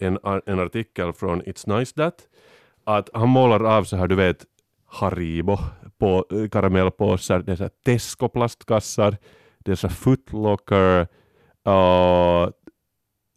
en, 0.00 0.18
en 0.46 0.60
artikel 0.60 1.12
från 1.12 1.42
It's 1.42 1.78
Nice 1.78 1.94
That. 1.94 2.28
Att 2.84 3.10
han 3.12 3.28
målar 3.28 3.64
av 3.64 3.84
så 3.84 3.96
här, 3.96 4.08
du 4.08 4.14
vet, 4.14 4.44
Haribo 4.86 5.58
på 5.98 6.26
eh, 6.30 6.48
karamellpåsar. 6.48 7.38
Det 7.38 7.52
är 7.52 7.56
så 7.56 7.62
här 7.62 7.72
Tesco-plastkassar. 7.84 9.16
Det 9.58 9.72
är 9.72 9.76
så 9.76 9.88
här 9.88 9.94
Footlocker. 9.94 11.06
Och 11.62 12.52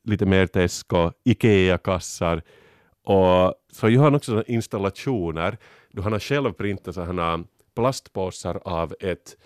lite 0.03 0.25
mer 0.25 0.47
Tesco. 0.47 1.11
Ikea-kassar. 1.23 2.41
Och 3.03 3.53
så 3.71 3.89
gör 3.89 4.03
han 4.03 4.15
också 4.15 4.43
installationer. 4.47 5.57
Då 5.91 6.01
han 6.01 6.11
har 6.11 6.19
själv 6.19 6.51
printat 6.53 6.95
sådana 6.95 7.43
plastpåsar 7.75 8.59
av 8.63 8.95
ett 8.99 9.37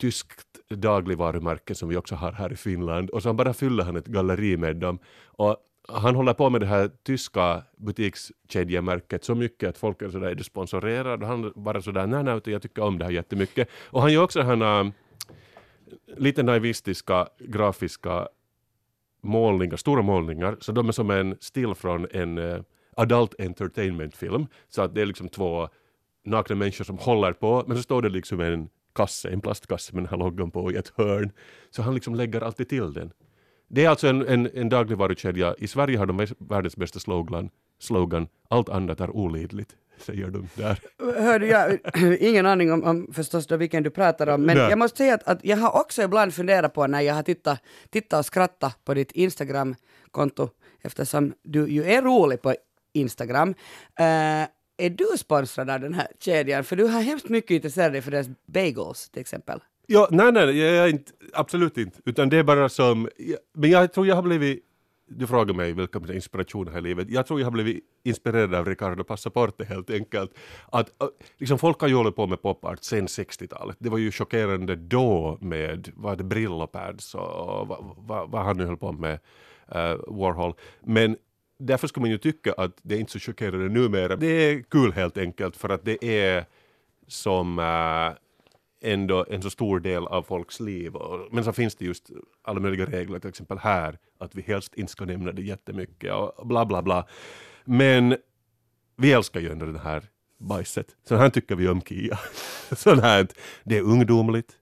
tyskt 0.00 0.46
dagligvarumärke 0.70 1.74
som 1.74 1.88
vi 1.88 1.96
också 1.96 2.14
har 2.14 2.32
här 2.32 2.52
i 2.52 2.56
Finland 2.56 3.10
och 3.10 3.22
så 3.22 3.32
bara 3.32 3.54
fyller 3.54 3.84
han 3.84 3.96
ett 3.96 4.06
galleri 4.06 4.56
med 4.56 4.76
dem. 4.76 4.98
Och 5.24 5.56
han 5.88 6.14
håller 6.14 6.34
på 6.34 6.50
med 6.50 6.60
det 6.60 6.66
här 6.66 6.90
tyska 7.02 7.62
butikskedjemärket 7.76 9.24
så 9.24 9.34
mycket 9.34 9.68
att 9.68 9.78
folk 9.78 10.02
är 10.02 10.10
sådär, 10.10 10.30
är 10.30 10.34
du 10.34 10.44
sponsorerad? 10.44 11.22
Och 11.22 11.28
han 11.28 11.52
bara 11.56 11.82
sådär, 11.82 12.06
nej 12.06 12.24
nej, 12.24 12.40
jag 12.44 12.62
tycker 12.62 12.82
om 12.82 12.98
det 12.98 13.04
här 13.04 13.12
jättemycket. 13.12 13.68
Och 13.74 14.02
han 14.02 14.12
gör 14.12 14.22
också 14.22 14.42
här 14.42 14.92
lite 16.16 16.42
naivistiska 16.42 17.28
grafiska 17.38 18.28
målningar, 19.26 19.76
stora 19.76 20.02
målningar, 20.02 20.56
så 20.60 20.72
de 20.72 20.88
är 20.88 20.92
som 20.92 21.10
en 21.10 21.36
still 21.40 21.74
från 21.74 22.06
en 22.10 22.38
uh, 22.38 22.62
adult 22.96 23.34
entertainment 23.40 24.16
film. 24.16 24.46
Så 24.68 24.82
att 24.82 24.94
det 24.94 25.02
är 25.02 25.06
liksom 25.06 25.28
två 25.28 25.68
nakna 26.24 26.56
människor 26.56 26.84
som 26.84 26.98
håller 26.98 27.32
på, 27.32 27.64
men 27.66 27.76
så 27.76 27.82
står 27.82 28.02
det 28.02 28.08
liksom 28.08 28.40
en 28.40 28.68
kasse, 28.94 29.28
en 29.28 29.40
plastkasse 29.40 29.94
med 29.94 30.02
den 30.02 30.10
här 30.10 30.16
loggan 30.16 30.50
på 30.50 30.72
i 30.72 30.76
ett 30.76 30.92
hörn. 30.96 31.30
Så 31.70 31.82
han 31.82 31.94
liksom 31.94 32.14
lägger 32.14 32.40
alltid 32.40 32.68
till 32.68 32.92
den. 32.92 33.12
Det 33.68 33.84
är 33.84 33.88
alltså 33.88 34.08
en, 34.08 34.28
en, 34.28 34.50
en 34.54 34.68
dagligvarukedja. 34.68 35.54
I 35.58 35.66
Sverige 35.66 35.98
har 35.98 36.06
de 36.06 36.26
världens 36.38 36.76
bästa 36.76 36.98
slogan, 36.98 37.50
slogan 37.78 38.28
allt 38.48 38.68
annat 38.68 39.00
är 39.00 39.10
olidligt, 39.10 39.76
säger 39.98 40.26
de 40.26 40.48
där. 40.54 40.80
Hörde 41.20 41.46
jag, 41.46 41.78
ingen 42.20 42.46
aning 42.46 42.72
om, 42.72 42.84
om 42.84 43.12
förstås 43.12 43.46
då 43.46 43.56
vilken 43.56 43.82
du 43.82 43.90
pratar 43.90 44.26
om, 44.26 44.42
men 44.42 44.56
Nej. 44.56 44.70
jag 44.70 44.78
måste 44.78 44.96
säga 44.96 45.14
att, 45.14 45.28
att 45.28 45.44
jag 45.44 45.56
har 45.56 45.80
också 45.80 46.02
ibland 46.02 46.34
funderat 46.34 46.74
på 46.74 46.86
när 46.86 47.00
jag 47.00 47.14
har 47.14 47.22
tittat, 47.22 47.62
tittat 47.90 48.18
och 48.18 48.26
skrattat 48.26 48.84
på 48.84 48.94
ditt 48.94 49.12
Instagram-konto, 49.12 50.48
eftersom 50.82 51.34
du 51.42 51.68
ju 51.68 51.84
är 51.84 52.02
rolig 52.02 52.42
på 52.42 52.54
Instagram. 52.92 53.54
Eh, 53.98 54.46
är 54.78 54.90
du 54.90 55.06
sponsrad 55.18 55.70
av 55.70 55.80
den 55.80 55.94
här 55.94 56.08
kedjan? 56.20 56.64
För 56.64 56.76
du 56.76 56.84
har 56.84 57.00
hemskt 57.00 57.28
mycket 57.28 57.50
intresserat 57.50 57.92
dig 57.92 58.02
för 58.02 58.10
deras 58.10 58.26
bagels 58.46 59.10
till 59.10 59.20
exempel. 59.20 59.60
Ja, 59.86 60.08
nej, 60.10 60.32
nej, 60.32 60.58
jag 60.58 60.76
är 60.76 60.88
inte, 60.88 61.12
absolut 61.32 61.78
inte. 61.78 61.98
Utan 62.04 62.28
det 62.28 62.36
är 62.36 62.42
bara 62.42 62.68
som, 62.68 63.08
men 63.54 63.70
jag 63.70 63.92
tror 63.92 64.06
jag 64.06 64.14
har 64.14 64.22
blivit, 64.22 64.62
du 65.08 65.26
frågar 65.26 65.54
mig 65.54 65.72
vilka 65.72 66.00
mina 66.00 66.14
inspirationer 66.14 66.72
här 66.72 66.78
i 66.78 66.82
livet, 66.82 67.10
jag 67.10 67.26
tror 67.26 67.40
jag 67.40 67.46
har 67.46 67.52
blivit 67.52 67.84
inspirerad 68.04 68.54
av 68.54 68.66
Ricardo 68.66 69.04
Passaporte 69.04 69.64
helt 69.64 69.90
enkelt. 69.90 70.30
Att, 70.72 71.02
äh, 71.02 71.08
liksom 71.38 71.58
folk 71.58 71.80
har 71.80 71.88
ju 71.88 71.94
hållit 71.94 72.16
på 72.16 72.26
med 72.26 72.42
popart 72.42 72.84
sen 72.84 73.06
60-talet. 73.06 73.76
Det 73.78 73.88
var 73.88 73.98
ju 73.98 74.10
chockerande 74.12 74.76
då 74.76 75.38
med, 75.40 75.92
vad 75.94 76.18
det, 76.18 76.24
Brillopads 76.24 77.14
och 77.14 77.68
vad, 77.68 77.94
vad, 77.96 78.30
vad 78.30 78.44
han 78.44 78.56
nu 78.56 78.64
höll 78.64 78.76
på 78.76 78.92
med, 78.92 79.18
uh, 79.74 79.96
Warhol. 80.06 80.54
Men 80.80 81.16
därför 81.58 81.88
skulle 81.88 82.02
man 82.02 82.10
ju 82.10 82.18
tycka 82.18 82.52
att 82.52 82.78
det 82.82 82.94
är 82.94 82.98
inte 82.98 83.12
så 83.12 83.18
chockerande 83.18 83.68
numera. 83.68 84.16
Det 84.16 84.26
är 84.26 84.62
kul 84.62 84.92
helt 84.92 85.18
enkelt 85.18 85.56
för 85.56 85.68
att 85.68 85.84
det 85.84 86.04
är 86.04 86.44
som 87.06 87.58
uh, 87.58 88.12
ändå 88.80 89.26
en 89.30 89.42
så 89.42 89.50
stor 89.50 89.80
del 89.80 90.06
av 90.06 90.22
folks 90.22 90.60
liv. 90.60 90.96
Och, 90.96 91.34
men 91.34 91.44
så 91.44 91.52
finns 91.52 91.74
det 91.74 91.84
just 91.84 92.10
alla 92.42 92.60
möjliga 92.60 92.86
regler, 92.86 93.18
till 93.18 93.28
exempel 93.28 93.58
här, 93.58 93.98
att 94.18 94.34
vi 94.34 94.42
helst 94.42 94.74
inte 94.74 94.92
ska 94.92 95.04
nämna 95.04 95.32
det 95.32 95.42
jättemycket 95.42 96.12
och 96.12 96.46
bla 96.46 96.66
bla 96.66 96.82
bla. 96.82 97.06
Men 97.64 98.16
vi 98.96 99.12
älskar 99.12 99.40
ju 99.40 99.50
ändå 99.50 99.66
det 99.66 99.78
här 99.78 100.02
bajset. 100.38 100.96
Så 101.08 101.16
här 101.16 101.30
tycker 101.30 101.56
vi 101.56 101.68
om 101.68 101.80
Kia. 101.80 102.18
Sånt 102.76 103.02
här, 103.02 103.28
det 103.64 103.76
är 103.76 103.82
ungdomligt, 103.82 104.52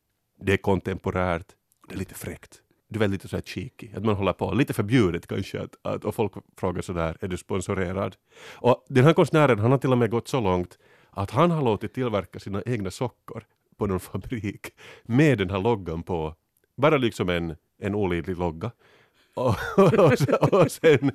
det 0.41 0.53
är 0.53 0.57
kontemporärt, 0.57 1.47
det 1.89 1.95
är 1.95 1.99
lite 1.99 2.15
fräckt. 2.15 2.61
Du 2.89 3.05
är 3.05 3.09
lite 3.09 3.29
så 3.29 3.37
här 3.37 3.43
cheeky, 3.43 3.89
att 3.97 4.05
man 4.05 4.15
håller 4.15 4.33
på, 4.33 4.55
lite 4.55 4.73
förbjudet 4.73 5.27
kanske, 5.27 5.63
att, 5.63 5.77
att, 5.83 6.05
och 6.05 6.15
folk 6.15 6.33
frågar 6.57 6.83
sådär, 6.83 7.17
är 7.21 7.29
du 7.29 7.37
sponsorerad? 7.37 8.17
Och 8.55 8.87
den 8.89 9.05
här 9.05 9.13
konstnären, 9.13 9.59
han 9.59 9.71
har 9.71 9.79
till 9.79 9.93
och 9.93 9.99
med 9.99 10.11
gått 10.11 10.29
så 10.29 10.41
långt 10.41 10.79
att 11.11 11.31
han 11.31 11.51
har 11.51 11.63
låtit 11.63 11.95
tillverka 11.95 12.41
sina 12.41 12.63
egna 12.67 12.91
sockor 12.91 13.45
på 13.77 13.87
någon 13.87 14.01
fabrik 14.11 14.71
med 15.03 15.39
den 15.39 15.51
här 15.51 15.61
loggan 15.61 16.03
på. 16.03 16.35
Bara 16.77 16.97
liksom 16.97 17.29
en, 17.29 17.57
en 17.79 17.95
olidlig 17.95 18.39
logga. 18.39 18.71
Och, 19.35 19.55
och, 19.99 20.19
sen- 20.19 20.35
och, 20.53 20.71
sen, 20.71 21.11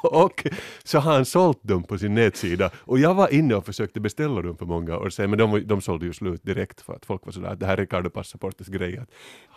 och 0.00 0.42
så 0.84 0.98
har 0.98 1.12
han 1.12 1.24
sålt 1.24 1.58
dem 1.62 1.82
på 1.82 1.98
sin 1.98 2.14
nätsida 2.14 2.70
och 2.76 2.98
jag 2.98 3.14
var 3.14 3.34
inne 3.34 3.54
och 3.54 3.66
försökte 3.66 4.00
beställa 4.00 4.42
dem 4.42 4.56
för 4.56 4.66
många 4.66 4.96
år 4.98 5.10
sedan 5.10 5.30
men 5.30 5.38
de, 5.38 5.66
de 5.66 5.80
sålde 5.80 6.06
ju 6.06 6.12
slut 6.12 6.42
direkt 6.44 6.80
för 6.80 6.92
att 6.94 7.06
folk 7.06 7.24
var 7.24 7.32
sådär 7.32 7.54
det 7.56 7.66
här 7.66 7.72
är 7.72 7.76
Ricardo 7.76 8.10
Passaportes 8.10 8.66
grej 8.68 8.98
att 8.98 9.08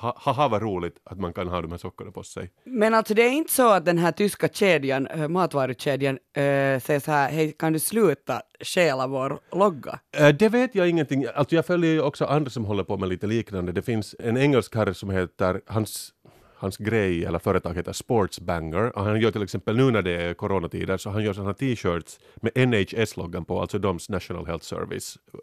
ha- 0.02 0.16
haha 0.18 0.48
vad 0.48 0.62
roligt 0.62 0.94
att 1.04 1.20
man 1.20 1.34
kan 1.34 1.48
ha 1.48 1.62
de 1.62 1.72
här 1.72 1.78
sockorna 1.78 2.12
på 2.12 2.24
sig. 2.24 2.52
Men 2.66 2.94
alltså 2.94 3.14
det 3.14 3.22
är 3.22 3.32
inte 3.32 3.54
så 3.54 3.72
att 3.74 3.86
den 3.86 3.98
här 3.98 4.12
tyska 4.12 4.48
kedjan, 4.48 5.08
äh, 5.08 5.28
matvarukedjan, 5.28 6.16
äh, 6.34 6.42
säger 6.80 7.00
så 7.00 7.12
här, 7.12 7.30
hej 7.32 7.52
kan 7.60 7.74
du 7.74 7.80
sluta 7.80 8.42
stjäla 8.62 9.08
vår 9.08 9.40
logga? 9.56 10.00
Eh, 10.18 10.30
Det 10.30 10.50
vet 10.50 10.76
jag 10.76 10.90
ingenting. 10.90 11.26
Alltså 11.36 11.56
jag 11.56 11.66
följer 11.66 11.92
ju 11.92 12.02
också 12.02 12.26
andra 12.26 12.50
som 12.50 12.66
håller 12.66 12.84
på 12.84 12.98
med 12.98 13.10
lite 13.10 13.28
liknande. 13.28 13.72
Det 13.72 13.82
finns 13.82 14.16
en 14.20 14.38
engelsk 14.38 14.76
herre 14.76 14.94
som 14.94 15.10
heter, 15.10 15.62
hans, 15.68 16.10
hans 16.58 16.78
grej 16.78 17.26
eller 17.26 17.40
företag 17.40 17.74
heter 17.76 17.94
Sportsbanger 17.94 18.98
och 18.98 19.04
han 19.04 19.22
gör 19.22 19.32
till 19.32 19.44
exempel 19.44 19.78
nu 19.78 19.92
när 19.92 20.02
det 20.02 20.12
är 20.12 20.34
coronatider 20.34 20.98
så 20.98 21.10
han 21.10 21.24
gör 21.24 21.34
sådana 21.34 21.54
t-shirts 21.54 22.20
med 22.36 22.52
NHS-loggan 22.56 23.46
på, 23.46 23.62
alltså 23.62 23.80
doms 23.80 24.10
National 24.10 24.46
Health 24.46 24.66
Service. 24.66 25.18
Eh, 25.34 25.40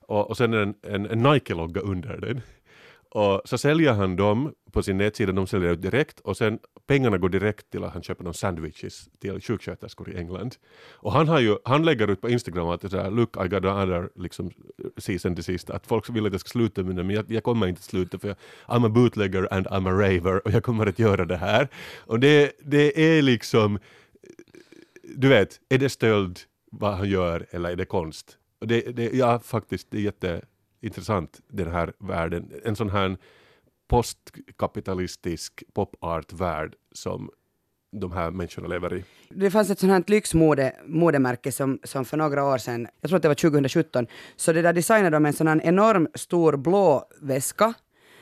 och, 0.00 0.30
och 0.30 0.36
sen 0.36 0.54
en, 0.54 0.74
en, 0.82 1.06
en 1.06 1.22
Nike-logga 1.22 1.80
under 1.80 2.16
den. 2.16 2.40
Och 3.10 3.42
så 3.44 3.58
säljer 3.58 3.92
han 3.92 4.16
dem 4.16 4.54
på 4.72 4.82
sin 4.82 4.96
nätsida, 4.98 5.32
de 5.32 5.46
säljer 5.46 5.72
ut 5.72 5.82
direkt 5.82 6.20
och 6.20 6.36
sen 6.36 6.58
pengarna 6.88 7.18
går 7.18 7.28
direkt 7.28 7.70
till 7.70 7.84
att 7.84 7.92
han 7.92 8.02
köper 8.02 8.24
någon 8.24 8.34
sandwiches 8.34 9.08
till 9.18 9.40
sjuksköterskor 9.40 10.10
i 10.10 10.16
England. 10.16 10.56
Och 10.90 11.12
han, 11.12 11.28
har 11.28 11.40
ju, 11.40 11.56
han 11.64 11.84
lägger 11.84 12.10
ut 12.10 12.20
på 12.20 12.28
Instagram 12.28 12.68
att 12.68 12.80
det 12.80 12.98
är 12.98 13.10
look 13.10 13.36
I 13.36 13.48
got 13.48 13.64
another 13.64 14.08
liksom, 14.14 14.50
season 14.96 15.34
till 15.34 15.44
sist, 15.44 15.70
att 15.70 15.86
folk 15.86 16.10
vill 16.10 16.26
att 16.26 16.32
jag 16.32 16.40
ska 16.40 16.48
sluta 16.48 16.82
med 16.82 16.96
det 16.96 17.04
men 17.04 17.16
jag, 17.16 17.30
jag 17.30 17.42
kommer 17.42 17.66
inte 17.66 17.82
sluta 17.82 18.18
för 18.18 18.28
jag, 18.28 18.36
I'm 18.66 18.86
a 18.86 18.88
bootlegger 18.88 19.48
and 19.54 19.66
I'm 19.66 19.88
a 19.88 19.92
raver 19.92 20.46
och 20.46 20.50
jag 20.50 20.62
kommer 20.62 20.86
att 20.86 20.98
göra 20.98 21.24
det 21.24 21.36
här. 21.36 21.68
Och 21.98 22.20
det, 22.20 22.52
det 22.64 23.00
är 23.00 23.22
liksom, 23.22 23.78
du 25.02 25.28
vet, 25.28 25.60
är 25.68 25.78
det 25.78 25.88
stöld 25.88 26.38
vad 26.70 26.94
han 26.94 27.08
gör 27.08 27.46
eller 27.50 27.70
är 27.70 27.76
det 27.76 27.84
konst? 27.84 28.38
Och 28.60 28.66
det, 28.66 28.80
det, 28.96 29.14
ja, 29.14 29.38
faktiskt, 29.38 29.90
det 29.90 29.98
är 29.98 30.02
jätteintressant 30.02 31.40
den 31.48 31.70
här 31.70 31.92
världen. 31.98 32.52
En 32.64 32.76
sån 32.76 32.90
här 32.90 33.16
postkapitalistisk 33.88 35.62
pop-art-värld 35.74 36.74
som 36.94 37.30
de 37.92 38.12
här 38.12 38.30
människorna 38.30 38.68
lever 38.68 38.94
i. 38.94 39.04
Det 39.30 39.50
fanns 39.50 39.70
ett 39.70 39.78
sånt 39.78 39.92
här 39.92 40.04
lyxmode 40.06 40.72
modemärke 40.86 41.52
som, 41.52 41.78
som 41.84 42.04
för 42.04 42.16
några 42.16 42.44
år 42.44 42.58
sedan, 42.58 42.88
jag 43.00 43.08
tror 43.08 43.16
att 43.16 43.22
det 43.22 43.28
var 43.28 43.34
2017, 43.34 44.06
så 44.36 44.52
det 44.52 44.62
där 44.62 44.72
designade 44.72 45.10
de 45.10 45.26
en 45.26 45.32
sån 45.32 45.48
här 45.48 45.60
enorm 45.64 46.08
stor 46.14 46.56
blå 46.56 47.04
väska 47.20 47.74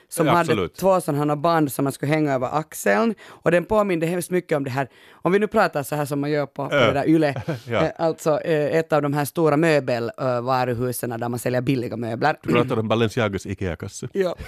som 0.09 0.27
Ja, 0.27 0.33
hade 0.33 0.69
två 0.69 1.01
sådana 1.01 1.37
band 1.37 1.73
som 1.73 1.83
man 1.85 1.93
skulle 1.93 2.13
hänga 2.13 2.35
över 2.35 2.59
axeln 2.59 3.15
och 3.25 3.51
den 3.51 3.65
påminde 3.65 4.07
hemskt 4.07 4.31
mycket 4.31 4.57
om 4.57 4.65
det 4.65 4.71
här, 4.71 4.89
om 5.13 5.33
vi 5.33 5.39
nu 5.39 5.47
pratar 5.47 5.83
så 5.83 5.95
här 5.97 6.05
som 6.05 6.21
man 6.21 6.31
gör 6.31 6.47
på, 6.47 6.69
på 6.69 6.75
Ja. 6.75 6.87
det 6.87 6.93
där 6.93 7.09
YLE, 7.09 7.43
Ja. 7.69 7.83
eh, 7.85 7.91
alltså 7.99 8.41
eh, 8.41 8.79
ett 8.79 8.93
av 8.93 9.03
de 9.03 9.13
här 9.13 9.25
stora 9.25 9.57
möbelvaruhusen 9.57 11.11
där 11.11 11.29
man 11.29 11.39
säljer 11.39 11.61
billiga 11.61 11.97
möbler. 11.97 12.37
Du 12.43 12.53
pratar 12.53 12.79
om 12.79 12.89
Balenciagas 12.89 13.47
IKEA-kasse. 13.47 14.09
Ja. 14.13 14.37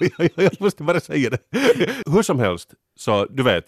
jag, 0.18 0.30
jag 0.34 0.60
måste 0.60 0.82
bara 0.82 1.00
säga 1.00 1.30
det. 1.30 1.38
Hur 2.06 2.22
som 2.22 2.38
helst, 2.38 2.74
så 2.96 3.24
du 3.30 3.42
vet, 3.42 3.64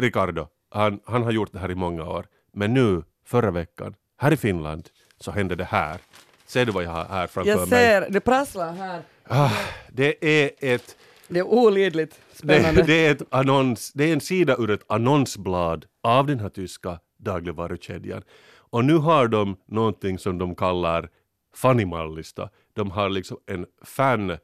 Ricardo, 0.00 0.48
han, 0.70 1.00
han 1.04 1.22
har 1.22 1.30
gjort 1.32 1.52
det 1.52 1.58
här 1.58 1.70
i 1.70 1.74
många 1.74 2.04
år. 2.04 2.26
Men 2.52 2.74
nu, 2.74 3.02
förra 3.26 3.50
veckan, 3.50 3.94
här 4.18 4.32
i 4.32 4.36
Finland, 4.36 4.88
så 5.20 5.30
hände 5.30 5.54
det 5.56 5.64
här. 5.64 5.98
Ser 6.46 6.64
du 6.66 6.72
vad 6.72 6.84
jag 6.84 6.90
har 6.90 7.04
här 7.04 7.26
framför 7.26 7.50
Jag 7.50 7.58
mig? 7.58 7.68
ser, 7.68 8.10
det 8.10 8.20
prasslar 8.20 8.72
här. 8.72 9.02
Ah, 9.28 9.50
det 9.92 10.24
är 10.44 10.50
ett 10.60 10.96
Det 11.28 11.38
är 11.38 11.42
olidligt 11.46 12.20
det, 12.32 12.36
spännande. 12.38 12.82
det, 12.82 13.06
är 13.06 13.12
ett 13.12 13.22
annons, 13.30 13.92
det 13.92 14.04
är 14.04 14.12
en 14.12 14.20
sida 14.20 14.56
ur 14.58 14.70
ett 14.70 14.84
annonsblad 14.88 15.86
av 16.02 16.26
den 16.26 16.40
här 16.40 16.48
tyska 16.48 16.98
dagligvarukedjan. 17.18 18.22
Och 18.70 18.84
nu 18.84 18.96
har 18.96 19.28
de 19.28 19.56
någonting 19.66 20.18
som 20.18 20.38
de 20.38 20.54
kallar 20.54 21.08
Fanimallista. 21.54 22.50
De 22.74 22.90
har 22.90 23.08
liksom 23.08 23.36
en 23.46 23.66
fan 23.84 24.36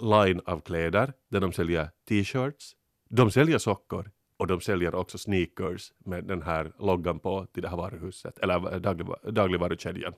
line 0.00 0.40
av 0.44 0.60
kläder 0.60 1.12
där 1.30 1.40
de 1.40 1.52
säljer 1.52 1.88
t-shirts, 2.08 2.72
de 3.10 3.30
säljer 3.30 3.58
sockor 3.58 4.10
och 4.36 4.46
de 4.46 4.60
säljer 4.60 4.94
också 4.94 5.18
sneakers 5.18 5.92
med 6.04 6.24
den 6.24 6.42
här 6.42 6.72
loggan 6.78 7.18
på 7.18 7.46
till 7.54 7.62
det 7.62 7.68
här 7.68 7.76
varuhuset, 7.76 8.38
eller 8.38 8.58
dagligva- 8.58 9.30
dagligvarukedjan. 9.30 10.12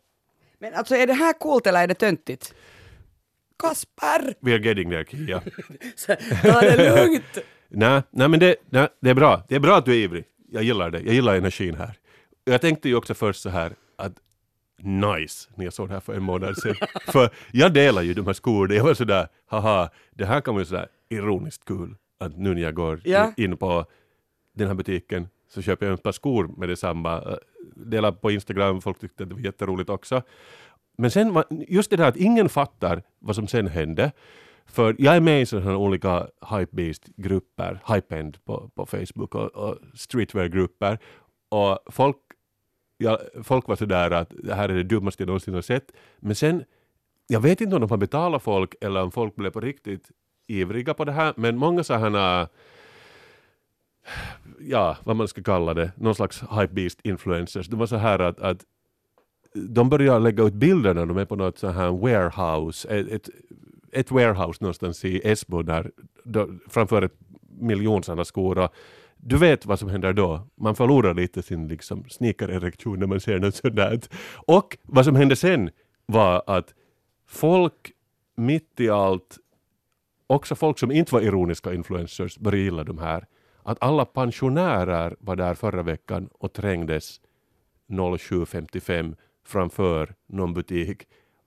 Men 0.59 0.75
alltså 0.75 0.95
är 0.95 1.07
det 1.07 1.13
här 1.13 1.33
coolt 1.33 1.67
eller 1.67 1.83
är 1.83 1.87
det 1.87 1.95
töntigt? 1.95 2.55
Kasper! 3.59 4.35
We 4.41 4.55
are 4.55 4.63
getting 4.63 4.91
there, 4.91 5.05
Kia. 5.05 5.41
Ta 6.43 6.61
det 6.61 6.97
lugnt! 6.97 7.39
Nej, 7.69 8.03
nej 8.11 8.29
men 8.29 8.41
det, 8.41 8.57
nej, 8.71 8.89
det 9.01 9.11
är 9.11 9.15
bra. 9.15 9.43
Det 9.49 9.55
är 9.55 9.61
bra 9.61 9.77
att 9.77 9.85
du 9.85 9.93
är 9.93 9.97
ivrig. 9.97 10.25
Jag 10.49 10.63
gillar 10.63 10.91
det. 10.91 11.01
Jag 11.01 11.15
gillar 11.15 11.35
energin 11.37 11.75
här. 11.75 11.99
Jag 12.45 12.61
tänkte 12.61 12.89
ju 12.89 12.95
också 12.95 13.15
först 13.15 13.43
så 13.43 13.49
här 13.49 13.73
att 13.97 14.13
nice 14.85 15.51
när 15.55 15.65
jag 15.65 15.73
såg 15.73 15.89
det 15.89 15.93
här 15.95 16.01
för 16.01 16.15
en 16.15 16.23
månad 16.23 16.57
sedan. 16.57 16.75
för 17.07 17.31
jag 17.53 17.73
delar 17.73 18.03
ju 18.03 18.15
de 18.15 18.27
här 18.27 18.35
skorna. 18.35 18.75
Jag 18.75 18.85
var 18.85 18.95
sådär, 18.95 19.29
haha, 19.47 19.91
det 20.11 20.25
här 20.25 20.41
kan 20.41 20.55
vara 20.55 20.65
sådär 20.65 20.89
ironiskt 21.09 21.65
kul. 21.65 21.97
Att 22.21 22.37
nu 22.39 22.55
när 22.55 22.63
jag 22.63 22.75
går 22.75 23.01
Ja. 23.05 23.33
in 23.37 23.57
på 23.57 23.85
den 24.55 24.69
här 24.69 24.75
butiken 24.75 25.29
så 25.49 25.63
köper 25.63 25.87
jag 25.87 25.95
ett 25.95 26.03
par 26.03 26.13
skor 26.13 26.51
med 26.57 26.69
detsamma. 26.69 27.17
Eh, 27.23 27.35
Delar 27.77 28.13
på 28.13 28.31
Instagram, 28.31 28.81
folk 28.81 28.99
tyckte 29.01 29.23
att 29.23 29.29
det 29.29 29.35
var 29.35 29.43
jätteroligt 29.43 29.91
också. 29.91 30.23
Men 30.99 31.11
sen 31.11 31.33
var, 31.35 31.45
just 31.69 31.91
det 31.91 31.97
där 31.97 32.09
att 32.09 32.17
ingen 32.17 32.49
fattar 32.49 33.03
vad 33.19 33.35
som 33.37 33.49
sen 33.49 33.67
hände. 33.67 34.13
För 34.67 34.97
jag 34.99 35.17
är 35.17 35.21
med 35.21 35.43
i 35.43 35.47
sådana 35.47 35.67
här 35.71 35.77
olika 35.77 36.27
hypebeast-grupper, 36.51 37.79
hypeend 37.95 38.45
på, 38.45 38.71
på 38.75 38.87
Facebook 38.87 39.35
och, 39.35 39.55
och 39.55 39.79
streetwear-grupper. 39.95 40.99
Och 41.49 41.79
folk, 41.87 42.17
ja, 43.05 43.19
folk 43.43 43.69
var 43.69 43.77
sådär 43.77 44.11
att 44.11 44.33
det 44.43 44.55
här 44.55 44.69
är 44.69 44.75
det 44.75 44.83
dummaste 44.83 45.23
jag 45.23 45.27
någonsin 45.27 45.55
har 45.55 45.63
sett. 45.63 45.93
Men 46.19 46.35
sen, 46.35 46.65
jag 47.27 47.41
vet 47.41 47.61
inte 47.61 47.77
om 47.77 47.81
de 47.81 47.91
har 47.91 47.97
betalat 47.97 48.43
folk 48.43 48.75
eller 48.81 49.03
om 49.03 49.13
folk 49.13 49.37
blev 49.37 49.51
på 49.51 49.61
riktigt 49.61 50.11
ivriga 50.47 50.95
på 50.95 51.05
det 51.05 51.13
här. 51.13 51.35
Men 51.37 51.57
många 51.57 51.85
sådana 51.85 52.41
äh, 52.41 52.49
ja, 54.61 54.97
vad 55.05 55.17
man 55.17 55.29
ska 55.29 55.43
kalla 55.43 55.75
det, 55.75 55.93
någon 55.97 56.15
slags 56.15 56.43
hypebeast 56.43 57.01
influencers. 57.03 57.67
Det 57.69 57.77
var 57.77 57.87
så 57.87 57.97
här 57.97 58.19
att, 58.19 58.41
att 58.41 58.65
de 59.55 59.89
börjar 59.89 60.21
lägga 60.21 60.45
ut 60.45 60.55
bilder 60.55 60.95
när 60.95 61.07
de 61.07 61.17
är 61.17 61.25
på 61.25 61.37
något 61.37 61.59
så 61.59 61.69
här 61.69 61.91
warehouse, 61.91 62.89
ett, 62.89 63.09
ett, 63.09 63.29
ett 63.93 64.11
warehouse 64.11 64.65
någonstans 64.65 65.05
i 65.05 65.21
Esbo 65.25 65.63
där, 65.63 65.91
framför 66.69 67.03
ett 67.03 67.13
sådana 68.03 68.25
skor 68.25 68.59
och 68.59 68.75
du 69.27 69.37
vet 69.39 69.67
vad 69.67 69.79
som 69.79 69.89
händer 69.89 70.13
då. 70.13 70.49
Man 70.55 70.75
förlorar 70.75 71.15
lite 71.15 71.43
sin 71.43 71.69
liksom, 71.69 72.05
sneakererektion 72.09 72.99
när 72.99 73.07
man 73.07 73.21
ser 73.21 73.39
något 73.39 73.55
sådant. 73.55 74.11
Och 74.35 74.77
vad 74.83 75.05
som 75.05 75.17
hände 75.17 75.37
sen 75.37 75.71
var 76.07 76.43
att 76.47 76.75
folk 77.27 77.93
mitt 78.37 78.81
i 78.81 78.91
allt, 78.91 79.37
också 80.27 80.55
folk 80.55 80.79
som 80.79 80.91
inte 80.91 81.15
var 81.15 81.21
ironiska 81.21 81.75
influencers, 81.75 82.39
började 82.39 82.63
gilla 82.63 82.85
de 82.85 82.99
här. 82.99 83.27
Att 83.63 83.79
alla 83.81 84.05
pensionärer 84.05 85.17
var 85.21 85.37
där 85.37 85.55
förra 85.55 85.83
veckan 85.83 86.29
och 86.33 86.53
trängdes 86.53 87.21
07.55 87.89 89.17
framför 89.47 90.15
någon 90.27 90.55
butik 90.55 91.03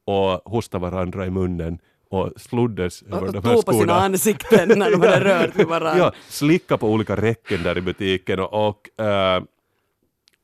och 0.05 0.51
hostade 0.51 0.81
varandra 0.81 1.25
i 1.25 1.29
munnen 1.29 1.79
och 2.09 2.31
sloddes 2.35 3.03
över 3.03 3.21
Och 3.23 3.33
de 3.33 3.43
här 3.43 3.55
tog 3.55 3.65
på 3.65 3.71
sina 3.71 3.83
skorna. 3.83 3.93
ansikten 3.99 4.79
när 4.79 4.91
de 4.91 5.01
hade 5.01 5.23
rört 5.45 5.55
varandra. 5.67 5.97
Ja, 5.97 6.13
slicka 6.27 6.77
på 6.77 6.91
olika 6.91 7.15
räcken 7.15 7.63
där 7.63 7.77
i 7.77 7.81
butiken 7.81 8.39
och, 8.39 8.67
och 8.67 8.99
eh, 9.05 9.43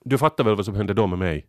du 0.05 0.17
fattar 0.17 0.43
väl 0.43 0.55
vad 0.55 0.65
som 0.65 0.75
hände 0.75 0.93
då 0.93 1.07
med 1.07 1.19
mig? 1.19 1.45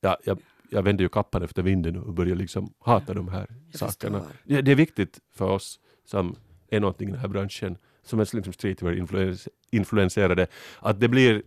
Ja, 0.00 0.16
jag, 0.24 0.38
jag 0.70 0.82
vände 0.82 1.02
ju 1.02 1.08
kappan 1.08 1.42
efter 1.42 1.62
vinden 1.62 1.96
och 1.96 2.12
började 2.14 2.38
liksom 2.40 2.72
hata 2.80 3.14
de 3.14 3.28
här 3.28 3.46
Jag 3.70 3.78
sakerna. 3.78 4.22
Ja, 4.44 4.62
det 4.62 4.70
är 4.70 4.74
viktigt 4.76 5.18
för 5.34 5.50
oss 5.50 5.80
som 6.04 6.36
är 6.70 6.80
någonting 6.80 7.08
i 7.08 7.12
den 7.12 7.20
här 7.20 7.28
branschen, 7.28 7.78
som 8.04 8.20
är 8.20 8.36
liksom 8.36 8.52
streetwear 8.52 8.92
influens- 8.94 9.48
influenserade, 9.70 10.46
att 10.80 11.00
det 11.00 11.08
blir, 11.08 11.42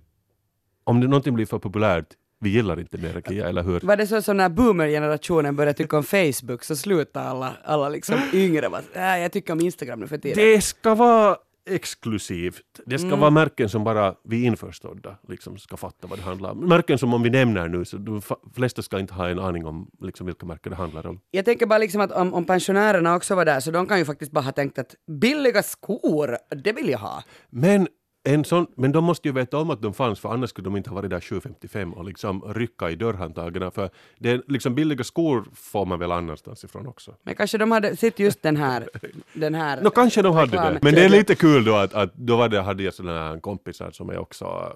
om 0.84 1.02
det 1.02 1.08
någonting 1.08 1.34
blir 1.34 1.46
för 1.46 1.60
populärt, 1.60 2.08
vi 2.40 2.50
gillar 2.50 2.80
inte 2.80 2.98
mer 2.98 3.22
Kia, 3.28 3.48
eller 3.50 3.64
hur? 3.64 3.80
Var 3.80 3.96
det 3.98 4.08
så 4.08 4.22
som 4.22 4.38
när 4.38 4.50
boomer-generationen 4.50 5.56
började 5.56 5.78
tycka 5.78 5.98
om 5.98 6.04
Facebook 6.04 6.64
så 6.64 6.76
slutade 6.76 7.26
alla, 7.30 7.54
alla 7.64 7.90
liksom 7.90 8.16
yngre 8.34 8.70
bara 8.70 8.82
äh, 9.16 9.22
jag 9.22 9.32
tycker 9.32 9.54
om 9.54 9.62
Instagram 9.62 10.00
nu 10.00 10.08
för 10.08 10.18
tiden. 10.18 10.38
Det 10.38 10.62
ska 10.62 10.96
vara 10.96 11.38
exklusivt. 11.70 12.64
Det 12.86 12.98
ska 13.00 13.08
Mm. 13.08 13.20
vara 13.20 13.30
märken 13.32 13.70
som 13.70 13.84
bara 13.84 14.16
vi 14.24 14.44
införstådda 14.44 15.18
liksom 15.28 15.58
ska 15.58 15.78
fatta 15.78 16.08
vad 16.08 16.20
det 16.20 16.24
handlar 16.24 16.52
om. 16.52 16.60
Märken 16.60 16.98
som 16.98 17.14
om 17.14 17.24
vi 17.24 17.30
nämner 17.30 17.68
nu, 17.68 17.86
så 17.86 17.98
de 17.98 18.22
flesta 18.56 18.82
ska 18.82 19.00
inte 19.00 19.14
ha 19.14 19.30
en 19.30 19.40
aning 19.40 19.66
om 19.66 19.88
liksom 20.02 20.26
vilka 20.26 20.46
märken 20.46 20.70
det 20.70 20.76
handlar 20.76 21.08
om. 21.08 21.20
Jag 21.32 21.46
tänker 21.46 21.66
bara 21.66 21.80
liksom 21.80 22.02
att 22.02 22.12
om, 22.12 22.34
om 22.34 22.46
pensionärerna 22.46 23.16
också 23.16 23.36
var 23.36 23.46
där 23.46 23.60
så 23.60 23.72
de 23.72 23.86
kan 23.88 23.98
ju 24.00 24.06
faktiskt 24.06 24.32
bara 24.32 24.42
ha 24.42 24.52
tänkt 24.52 24.80
att 24.80 24.96
billiga 25.22 25.64
skor, 25.64 26.38
det 26.64 26.72
vill 26.74 26.90
jag 26.90 27.00
ha. 27.00 27.24
Men, 27.50 27.88
en 28.28 28.46
sån, 28.46 28.68
men 28.76 28.92
de 28.92 29.04
måste 29.04 29.28
ju 29.28 29.34
veta 29.34 29.58
om 29.58 29.70
att 29.70 29.82
de 29.82 29.94
fanns, 29.94 30.20
för 30.20 30.30
annars 30.30 30.50
skulle 30.50 30.66
de 30.66 30.78
inte 30.78 30.90
ha 30.90 30.96
varit 30.96 31.10
där 31.10 31.20
7.55 31.20 31.94
och 31.94 32.06
liksom 32.06 32.54
rycka 32.54 32.90
i 32.90 32.96
dörrhandtagen. 32.96 33.72
För 33.72 33.90
det 34.20 34.30
är 34.30 34.42
liksom 34.48 34.76
billiga 34.76 35.04
skor 35.04 35.46
får 35.54 35.86
man 35.86 36.00
väl 36.00 36.12
annanstans 36.12 36.64
ifrån 36.64 36.88
också. 36.88 37.16
Men 37.24 37.36
kanske 37.36 37.58
de 37.58 37.72
hade 37.72 37.96
sett 37.96 38.20
just 38.20 38.42
den 38.42 38.58
här, 38.58 38.90
den 39.34 39.56
här 39.56 39.82
Nå 39.82 39.90
kanske 39.90 40.22
de 40.22 40.36
hade 40.36 40.52
det. 40.52 40.80
Men 40.82 40.94
det 40.94 41.06
är 41.06 41.10
lite 41.10 41.36
kul 41.36 41.64
då 41.64 41.76
att, 41.76 41.94
att 41.94 42.14
då 42.16 42.38
var 42.38 42.50
det, 42.50 42.62
hade 42.62 42.84
jag 42.84 42.94
sådana 42.94 43.20
här 43.20 43.40
kompisar 43.40 43.92
som 43.92 44.10
är 44.10 44.18
också 44.18 44.74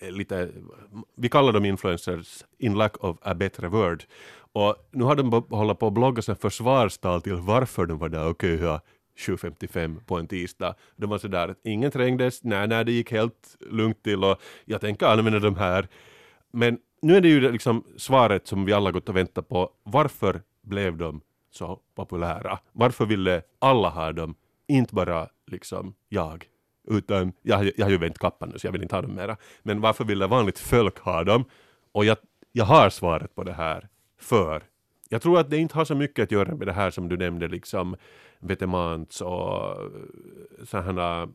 eh, 0.00 0.10
lite, 0.10 0.48
vi 1.16 1.28
kallar 1.28 1.52
dem 1.52 1.64
influencers 1.64 2.44
in 2.58 2.74
lack 2.74 3.04
of 3.04 3.16
a 3.22 3.34
better 3.34 3.66
word. 3.66 4.04
Och 4.52 4.76
nu 4.90 5.04
har 5.04 5.16
de 5.16 5.44
hållit 5.50 5.78
på 5.78 5.86
att 5.86 5.92
blogga 5.92 6.22
försvarstal 6.22 7.22
till 7.22 7.34
varför 7.34 7.86
de 7.86 7.98
var 7.98 8.08
där 8.08 8.28
och 8.28 8.40
köa 8.40 8.80
7.55 9.18 10.04
på 10.06 10.18
en 10.18 10.26
tisdag. 10.26 10.74
De 10.96 11.10
var 11.10 11.18
sådär 11.18 11.48
att 11.48 11.58
ingen 11.64 11.90
trängdes, 11.90 12.44
nej, 12.44 12.68
nej, 12.68 12.84
det 12.84 12.92
gick 12.92 13.10
helt 13.12 13.56
lugnt 13.70 14.02
till 14.02 14.24
och 14.24 14.40
jag 14.64 14.80
tänker 14.80 15.06
använda 15.06 15.38
de 15.38 15.56
här. 15.56 15.88
Men 16.52 16.78
nu 17.02 17.16
är 17.16 17.20
det 17.20 17.28
ju 17.28 17.52
liksom 17.52 17.84
svaret 17.96 18.46
som 18.46 18.64
vi 18.64 18.72
alla 18.72 18.90
gått 18.92 19.08
och 19.08 19.16
väntat 19.16 19.48
på. 19.48 19.70
Varför 19.82 20.42
blev 20.62 20.96
de 20.96 21.20
så 21.50 21.80
populära? 21.94 22.58
Varför 22.72 23.06
ville 23.06 23.42
alla 23.58 23.88
ha 23.88 24.12
dem? 24.12 24.34
Inte 24.68 24.94
bara 24.94 25.28
liksom 25.46 25.94
jag. 26.08 26.44
Utan 26.88 27.32
jag, 27.42 27.56
har 27.56 27.64
ju- 27.64 27.72
jag 27.76 27.86
har 27.86 27.90
ju 27.90 27.98
vänt 27.98 28.18
kappan 28.18 28.48
nu 28.48 28.58
så 28.58 28.66
jag 28.66 28.72
vill 28.72 28.82
inte 28.82 28.94
ha 28.94 29.02
dem 29.02 29.14
mera. 29.14 29.36
Men 29.62 29.80
varför 29.80 30.04
ville 30.04 30.26
vanligt 30.26 30.58
folk 30.58 30.98
ha 30.98 31.24
dem? 31.24 31.44
Och 31.92 32.04
jag, 32.04 32.16
jag 32.52 32.64
har 32.64 32.90
svaret 32.90 33.34
på 33.34 33.44
det 33.44 33.52
här. 33.52 33.88
För 34.20 34.62
jag 35.12 35.22
tror 35.22 35.38
att 35.38 35.50
det 35.50 35.58
inte 35.58 35.74
har 35.74 35.84
så 35.84 35.94
mycket 35.94 36.22
att 36.22 36.32
göra 36.32 36.54
med 36.54 36.66
det 36.66 36.72
här 36.72 36.90
som 36.90 37.08
du 37.08 37.16
nämnde, 37.16 37.48
liksom 37.48 37.96
Vetements 38.38 39.20
och 39.20 39.70
eh, 39.70 40.64
sådana 40.64 41.22
eh, 41.22 41.28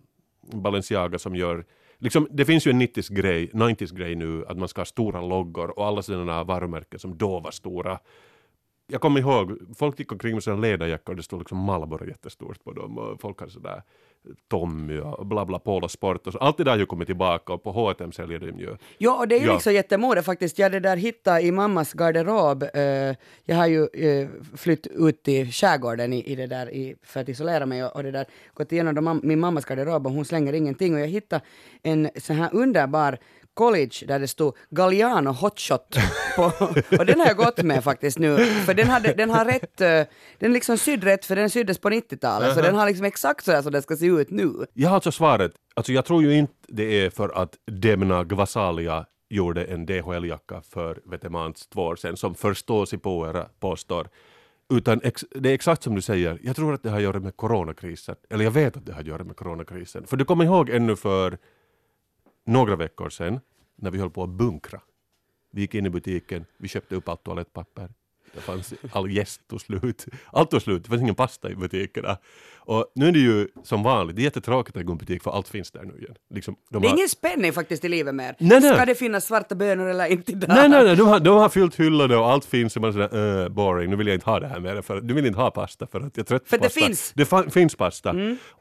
Balenciaga 0.54 1.20
som 1.20 1.36
gör 1.36 1.66
Liksom, 2.00 2.28
det 2.32 2.46
finns 2.46 2.68
ju 2.68 2.72
en 2.72 2.82
90s 2.82 3.14
grej, 3.14 3.50
90s 3.54 3.96
grej 3.96 4.16
nu 4.16 4.46
att 4.48 4.58
man 4.58 4.68
ska 4.68 4.82
ha 4.82 4.86
stora 4.86 5.22
loggor 5.22 5.80
och 5.80 5.86
alla 5.86 6.02
sådana 6.02 6.44
varumärken 6.44 7.00
som 7.00 7.18
då 7.18 7.40
var 7.40 7.52
stora. 7.52 8.00
Jag 8.88 9.02
kommer 9.02 9.20
ihåg, 9.20 9.60
folk 9.78 10.00
gick 10.00 10.12
omkring 10.12 10.34
med 10.34 10.44
sina 10.44 10.56
ledarjackor 10.56 11.14
och 11.14 11.18
det 11.18 11.24
stod 11.24 11.40
liksom 11.40 11.58
Malboro 11.58 12.06
jättestort 12.06 12.64
på 12.64 12.74
dem 12.74 12.98
och 12.98 13.22
folk 13.22 13.40
hade 13.40 13.52
sådär 13.52 13.82
Tommy 14.50 15.00
och 15.00 15.26
bla 15.26 15.46
bla 15.46 15.60
Polo 15.60 15.88
Sport 15.88 16.28
och 16.28 16.34
så. 16.34 16.40
Allt 16.40 16.58
det 16.58 16.64
där 16.64 16.72
har 16.72 16.78
ju 16.78 16.86
kommit 16.86 17.08
tillbaka 17.08 17.54
och 17.54 17.64
på 17.64 17.72
H&M 17.72 18.12
säljer 18.12 18.40
de 18.40 18.60
ju. 18.60 18.76
Ja, 18.98 19.18
och 19.18 19.28
det 19.28 19.36
är 19.36 19.40
ju 19.40 19.46
Ja. 19.46 19.54
liksom 19.54 19.74
jättemode 19.74 20.24
faktiskt. 20.24 20.60
Jag 20.60 20.72
det 20.72 20.80
där 20.80 20.98
hittade 20.98 21.42
i 21.42 21.52
mammas 21.52 21.94
garderob. 21.94 22.64
eh, 22.74 23.16
jag 23.46 23.56
har 23.56 23.68
ju 23.68 23.82
uh, 24.06 24.30
flytt 24.58 24.88
ut 24.88 25.24
till 25.24 25.52
skärgården 25.52 26.14
i, 26.14 26.24
i 26.32 26.36
det 26.36 26.48
där 26.48 26.70
i, 26.74 26.96
för 27.04 27.20
att 27.22 27.30
isolera 27.30 27.66
mig 27.66 27.84
och, 27.86 27.96
och 27.96 28.04
det 28.04 28.12
där 28.12 28.26
gått 28.54 28.72
igenom 28.72 28.96
mam- 29.08 29.20
min 29.24 29.40
mammas 29.40 29.66
garderob 29.66 30.08
och 30.08 30.14
hon 30.14 30.26
slänger 30.26 30.54
ingenting 30.54 30.94
och 30.94 31.00
jag 31.00 31.08
hittade 31.08 31.42
en 31.84 32.10
så 32.16 32.34
här 32.34 32.50
underbar 32.54 33.18
college 33.58 34.06
där 34.08 34.20
det 34.20 34.28
stod 34.28 34.56
Galliano 34.70 35.32
Hotshot 35.32 35.98
på, 36.36 36.44
och 37.00 37.06
den 37.06 37.20
har 37.20 37.28
jag 37.28 37.38
gått 37.38 37.64
med 37.64 37.84
faktiskt 37.84 38.20
nu 38.20 38.38
för 38.46 38.74
den, 38.74 38.88
hade, 38.88 39.14
den 39.14 39.30
har 39.30 39.46
rätt, 39.46 39.82
eh, 39.82 39.88
den 40.40 40.50
är 40.50 40.50
liksom 40.50 40.78
sydd 40.78 41.04
rätt 41.04 41.26
för 41.26 41.36
den 41.36 41.50
syddes 41.50 41.78
på 41.80 41.90
90-talet 41.90 42.56
så 42.56 42.62
den 42.62 42.76
har 42.76 42.86
liksom 42.86 43.06
exakt 43.06 43.46
så 43.46 43.52
där 43.52 43.62
som 43.62 43.72
den 43.72 43.82
ska 43.82 43.96
se 43.96 44.06
ut 44.06 44.30
nu. 44.30 44.54
Jag 44.74 44.90
har 44.90 44.96
alltså 44.96 45.12
svaret, 45.12 45.52
alltså 45.76 45.92
jag 45.92 46.06
tror 46.06 46.24
ju 46.24 46.34
inte 46.38 46.54
det 46.68 47.06
är 47.06 47.10
för 47.10 47.30
att 47.30 47.56
Demna 47.72 48.24
Gvasalia 48.24 49.06
gjorde 49.30 49.64
en 49.64 49.86
DHL-jacka 49.86 50.62
för 50.62 51.00
Vetemans 51.06 51.68
två 51.68 51.82
år 51.82 51.96
sedan 51.96 52.18
som 52.18 52.36
förståsigpåare 52.36 53.48
påstår. 53.60 54.08
Utan 54.74 55.02
ex, 55.04 55.26
det 55.32 55.50
är 55.50 55.54
exakt 55.54 55.84
som 55.84 55.96
du 55.96 56.02
säger, 56.02 56.40
jag 56.44 56.56
tror 56.56 56.74
att 56.74 56.84
det 56.84 56.90
har 56.90 56.98
att 56.98 57.04
göra 57.04 57.20
med 57.20 57.38
coronakrisen. 57.38 58.16
Eller 58.30 58.44
jag 58.44 58.52
vet 58.52 58.78
att 58.78 58.86
det 58.86 58.94
har 58.94 59.00
att 59.00 59.08
göra 59.08 59.24
med 59.24 59.36
coronakrisen. 59.36 60.08
För 60.08 60.18
du 60.18 60.26
kommer 60.26 60.46
ihåg 60.46 60.70
ännu 60.70 60.96
för 60.96 61.38
några 62.48 62.76
veckor 62.76 63.10
sedan 63.10 63.40
när 63.76 63.92
vi 63.92 64.00
höll 64.00 64.10
på 64.10 64.24
att 64.24 64.30
bunkra. 64.30 64.82
Vi 65.52 65.62
gick 65.62 65.76
in 65.76 65.86
i 65.86 65.90
butiken, 65.90 66.46
vi 66.58 66.68
köpte 66.68 66.96
upp 66.96 67.10
allt 67.10 67.24
toalettpapper. 67.24 67.94
Det 68.34 68.42
fanns, 68.42 68.74
all 68.92 69.12
jäst 69.12 69.48
tog 69.48 69.62
slut. 69.62 70.06
Allt 70.34 70.52
tog 70.52 70.62
slut, 70.62 70.84
det 70.84 70.90
fanns 70.90 71.02
ingen 71.02 71.16
pasta 71.16 71.50
i 71.52 71.56
butikerna. 71.56 72.18
Och 72.58 72.92
nu 72.96 73.08
är 73.08 73.12
det 73.12 73.20
ju 73.20 73.48
som 73.64 73.84
vanligt, 73.84 74.16
det 74.16 74.22
är 74.22 74.24
jättetråkigt 74.24 74.78
att 74.78 74.86
gå 74.86 74.94
i 74.94 74.96
butik 74.96 75.24
för 75.24 75.32
allt 75.32 75.48
finns 75.48 75.72
där 75.72 75.84
nu 75.84 75.98
igen. 75.98 76.16
Liksom, 76.34 76.56
de 76.70 76.82
Det 76.82 76.88
är 76.88 76.90
har- 76.90 76.98
ingen 76.98 77.10
spänning 77.10 77.54
faktiskt 77.54 77.86
i 77.86 77.90
livet 77.90 78.16
mer. 78.16 78.36
Nej, 78.40 78.60
nej. 78.62 78.74
Ska 78.76 78.86
det 78.86 78.96
finnas 78.96 79.26
svarta 79.26 79.56
bönor 79.56 79.88
eller 79.90 80.06
inte 80.06 80.32
där? 80.32 80.48
Nej, 80.48 80.70
nej, 80.70 80.84
nej, 80.84 80.96
de 80.96 81.08
har, 81.08 81.20
de 81.20 81.38
har 81.38 81.50
fyllt 81.50 81.76
hyllorna 81.80 82.20
och 82.20 82.30
allt 82.32 82.46
finns 82.46 82.76
och 82.76 82.82
man 82.82 82.90
är 82.90 82.94
sådär 82.94 83.44
uh, 83.44 83.50
boring, 83.50 83.90
nu 83.90 83.96
vill 83.96 84.08
jag 84.08 84.14
inte 84.14 84.30
ha 84.30 84.40
det 84.40 84.48
här 84.48 84.60
mer 84.60 84.82
för 84.82 85.02
du 85.02 85.14
vill 85.14 85.26
inte 85.26 85.40
ha 85.40 85.52
pasta 85.52 85.88
för 85.88 86.00
att 86.02 86.18
jag 86.18 86.24
är 86.24 86.28
trött 86.28 86.44
på 86.44 86.50
För 86.50 86.58
det 86.58 86.64
pasta. 86.64 86.80
finns. 86.82 87.12
Det 87.16 87.24
fa- 87.30 87.50
finns 87.50 87.76
pasta. 87.76 88.16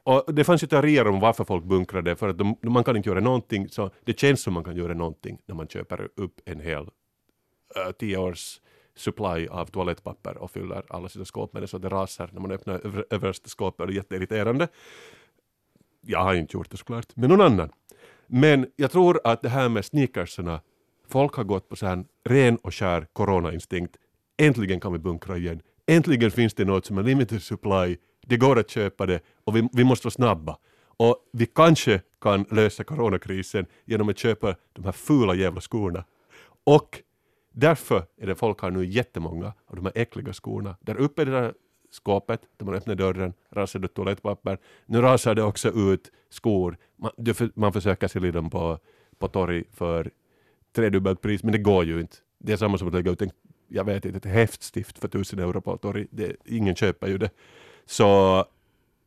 Och 0.04 0.34
det 0.34 0.44
fanns 0.44 0.62
ju 0.62 0.66
teorier 0.66 1.06
om 1.08 1.20
varför 1.20 1.44
folk 1.44 1.64
bunkrade 1.64 2.16
för 2.16 2.28
att 2.28 2.38
de, 2.38 2.56
man 2.62 2.84
kan 2.84 2.96
inte 2.96 3.08
göra 3.08 3.20
någonting 3.20 3.68
så 3.68 3.90
det 4.04 4.18
känns 4.20 4.42
som 4.42 4.54
man 4.54 4.64
kan 4.64 4.76
göra 4.76 4.94
någonting 4.94 5.38
när 5.46 5.54
man 5.54 5.68
köper 5.68 6.08
upp 6.16 6.34
en 6.44 6.60
hel 6.60 6.82
uh, 6.82 7.92
tio 7.98 8.16
års 8.16 8.60
supply 8.96 9.46
av 9.46 9.66
toalettpapper 9.66 10.36
och 10.36 10.50
fyller 10.50 10.82
alla 10.88 11.08
sina 11.08 11.24
skåp 11.24 11.52
med 11.52 11.62
det 11.62 11.68
så 11.68 11.78
det 11.78 11.88
rasar 11.88 12.30
när 12.32 12.40
man 12.40 12.50
öppnar 12.50 12.86
över, 12.86 13.04
översta 13.10 13.48
skåpet 13.48 13.80
och 13.80 13.86
det 13.86 13.92
är 13.92 13.96
jätteirriterande. 13.96 14.68
Jag 16.00 16.22
har 16.22 16.34
inte 16.34 16.56
gjort 16.56 16.70
det 16.70 16.76
såklart, 16.76 17.06
men 17.14 17.30
någon 17.30 17.40
annan. 17.40 17.70
Men 18.26 18.66
jag 18.76 18.90
tror 18.90 19.20
att 19.24 19.42
det 19.42 19.48
här 19.48 19.68
med 19.68 19.84
sneakerserna, 19.84 20.60
folk 21.08 21.34
har 21.34 21.44
gått 21.44 21.68
på 21.68 21.76
så 21.76 21.86
här 21.86 22.04
ren 22.24 22.56
och 22.56 22.74
skär 22.74 23.06
coronainstinkt. 23.12 23.96
Äntligen 24.38 24.80
kan 24.80 24.92
vi 24.92 24.98
bunkra 24.98 25.36
igen. 25.36 25.60
Äntligen 25.86 26.30
finns 26.30 26.54
det 26.54 26.64
något 26.64 26.86
som 26.86 26.98
är 26.98 27.02
limited 27.02 27.42
supply. 27.42 27.96
Det 28.26 28.36
går 28.36 28.58
att 28.58 28.70
köpa 28.70 29.06
det 29.06 29.20
och 29.44 29.56
vi, 29.56 29.68
vi 29.72 29.84
måste 29.84 30.06
vara 30.06 30.12
snabba. 30.12 30.56
Och 30.98 31.16
vi 31.32 31.46
kanske 31.46 32.00
kan 32.20 32.44
lösa 32.50 32.84
coronakrisen 32.84 33.66
genom 33.84 34.08
att 34.08 34.18
köpa 34.18 34.54
de 34.72 34.84
här 34.84 34.92
fula 34.92 35.34
jävla 35.34 35.60
skorna. 35.60 36.04
Och 36.64 37.02
därför 37.56 38.06
är 38.16 38.26
det 38.26 38.34
folk 38.34 38.60
har 38.60 38.70
nu 38.70 38.84
jättemånga 38.84 39.52
av 39.66 39.76
de 39.76 39.84
här 39.84 39.92
äckliga 39.94 40.32
skorna. 40.32 40.76
Där 40.80 40.96
uppe 40.96 41.22
i 41.22 41.24
det 41.24 41.30
där 41.30 41.54
skåpet, 41.90 42.40
där 42.56 42.66
man 42.66 42.74
öppnar 42.74 42.94
dörren, 42.94 43.32
rasar 43.50 43.78
det 43.78 43.88
toalettpapper. 43.88 44.58
Nu 44.86 45.00
rasar 45.00 45.34
det 45.34 45.42
också 45.42 45.68
ut 45.68 46.12
skor. 46.30 46.76
Man, 46.96 47.10
man 47.54 47.72
försöker 47.72 48.08
sälja 48.08 48.32
dem 48.32 48.50
på, 48.50 48.78
på 49.18 49.28
torg 49.28 49.64
för 49.72 50.10
tredubbelt 50.72 51.20
pris, 51.20 51.42
men 51.42 51.52
det 51.52 51.58
går 51.58 51.84
ju 51.84 52.00
inte. 52.00 52.16
Det 52.38 52.52
är 52.52 52.56
samma 52.56 52.78
som 52.78 52.88
att 52.88 52.94
lägga 52.94 53.10
ut 53.10 53.22
en, 53.22 53.30
jag 53.68 53.84
vet 53.84 54.04
inte, 54.04 54.16
ett 54.16 54.34
häftstift 54.34 54.98
för 54.98 55.08
tusen 55.08 55.38
euro 55.38 55.60
på 55.60 55.76
torg. 55.76 56.06
Det, 56.10 56.36
ingen 56.44 56.74
köper 56.74 57.08
ju 57.08 57.18
det. 57.18 57.30
Så 57.86 58.44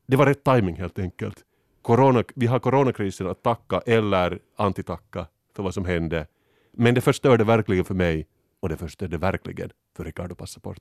det 0.07 0.17
var 0.17 0.25
rätt 0.25 0.43
timing 0.43 0.75
helt 0.75 0.99
enkelt. 0.99 1.45
Corona, 1.81 2.23
vi 2.35 2.47
har 2.47 2.59
coronakrisen 2.59 3.27
att 3.27 3.43
tacka 3.43 3.81
eller 3.85 4.39
antitacka 4.55 5.27
för 5.55 5.63
vad 5.63 5.73
som 5.73 5.85
hände. 5.85 6.27
Men 6.71 6.95
det 6.95 7.01
förstörde 7.01 7.43
verkligen 7.43 7.85
för 7.85 7.93
mig 7.93 8.27
och 8.61 8.69
det 8.69 8.77
förstörde 8.77 9.17
verkligen 9.17 9.69
för 9.97 10.03
Ricardo 10.05 10.35
Passaport. 10.35 10.79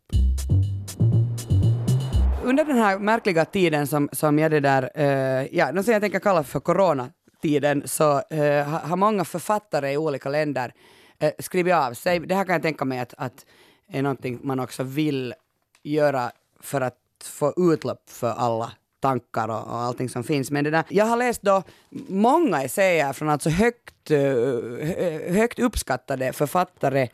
under 2.48 2.64
den 2.64 2.76
här 2.76 2.98
märkliga 2.98 3.44
tiden 3.44 3.86
som, 3.86 4.08
som 4.12 4.38
jag 4.38 4.50
det 4.50 4.60
där, 4.60 4.90
eh, 4.94 5.56
ja, 5.56 5.72
något 5.72 5.84
som 5.84 5.92
jag 5.92 6.02
tänker 6.02 6.18
kalla 6.20 6.42
för 6.42 6.60
coronatiden, 6.60 7.82
så 7.84 8.22
eh, 8.30 8.66
har 8.66 8.96
många 8.96 9.24
författare 9.24 9.92
i 9.92 9.96
olika 9.96 10.28
länder 10.28 10.72
eh, 11.18 11.32
skrivit 11.38 11.74
av 11.74 11.94
sig. 11.94 12.20
Det 12.20 12.34
här 12.34 12.44
kan 12.44 12.52
jag 12.52 12.62
tänka 12.62 12.84
mig 12.84 12.98
att, 12.98 13.14
att 13.16 13.46
är 13.92 14.02
någonting 14.02 14.40
man 14.42 14.60
också 14.60 14.82
vill 14.82 15.34
göra 15.82 16.30
för 16.60 16.80
att 16.80 16.98
få 17.24 17.72
utlopp 17.72 18.10
för 18.10 18.30
alla 18.30 18.72
tankar 19.00 19.48
och, 19.48 19.62
och 19.62 19.80
allting 19.80 20.08
som 20.08 20.24
finns. 20.24 20.50
Men 20.50 20.64
det 20.64 20.70
där, 20.70 20.84
jag 20.88 21.04
har 21.04 21.16
läst 21.16 21.42
då 21.42 21.62
många 22.08 22.62
essäer 22.62 23.12
från 23.12 23.28
alltså 23.28 23.50
högt, 23.50 24.10
eh, 24.10 25.34
högt 25.34 25.58
uppskattade 25.58 26.32
författare. 26.32 27.08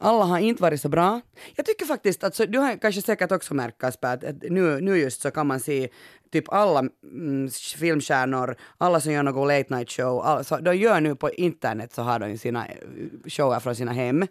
Alla 0.00 0.24
har 0.24 0.38
inte 0.38 0.62
varit 0.62 0.80
så 0.80 0.88
bra. 0.88 1.20
Jag 1.56 1.66
tycker 1.66 1.86
faktiskt 1.86 2.24
att, 2.24 2.34
så, 2.34 2.44
du 2.44 2.58
har 2.58 2.76
kanske 2.76 3.02
säkert 3.02 3.32
också 3.32 3.54
märkt 3.54 3.78
Kasper, 3.78 4.14
att, 4.14 4.42
nu, 4.42 4.80
nu 4.80 4.98
just 4.98 5.20
så 5.20 5.30
kan 5.30 5.46
man 5.46 5.60
se 5.60 5.88
typ 6.32 6.52
alla 6.52 6.78
mm, 6.78 7.50
filmstjärnor, 7.76 8.56
alla 8.78 9.00
som 9.00 9.12
gör 9.12 9.22
någon 9.22 9.48
late 9.48 9.74
night 9.74 9.90
show, 9.90 10.20
alla, 10.24 10.44
så 10.44 10.56
de 10.58 10.76
gör 10.76 11.00
nu 11.00 11.14
på 11.14 11.30
internet 11.30 11.92
så 11.92 12.02
har 12.02 12.18
de 12.18 12.30
ju 12.30 12.38
sina 12.38 12.66
eh, 12.66 12.74
shower 13.26 13.60
från 13.60 13.74
sina 13.74 13.92
hem. 13.92 14.26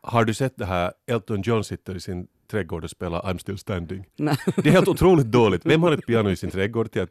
Har 0.00 0.24
du 0.24 0.34
sett 0.34 0.56
det 0.56 0.64
här, 0.64 0.92
Elton 1.10 1.42
John 1.42 1.64
sitter 1.64 1.94
i 1.94 2.00
sin 2.00 2.26
trädgård 2.50 2.84
och 2.84 2.90
spelar 2.90 3.22
I'm 3.22 3.38
still 3.38 3.58
standing? 3.58 4.06
Nej. 4.16 4.36
Det 4.56 4.68
är 4.68 4.72
helt 4.72 4.88
otroligt 4.88 5.26
dåligt. 5.26 5.66
Vem 5.66 5.82
har 5.82 5.92
ett 5.92 6.06
piano 6.06 6.30
i 6.30 6.36
sin 6.36 6.50
trädgård? 6.50 6.90
Till 6.90 7.02
att, 7.02 7.10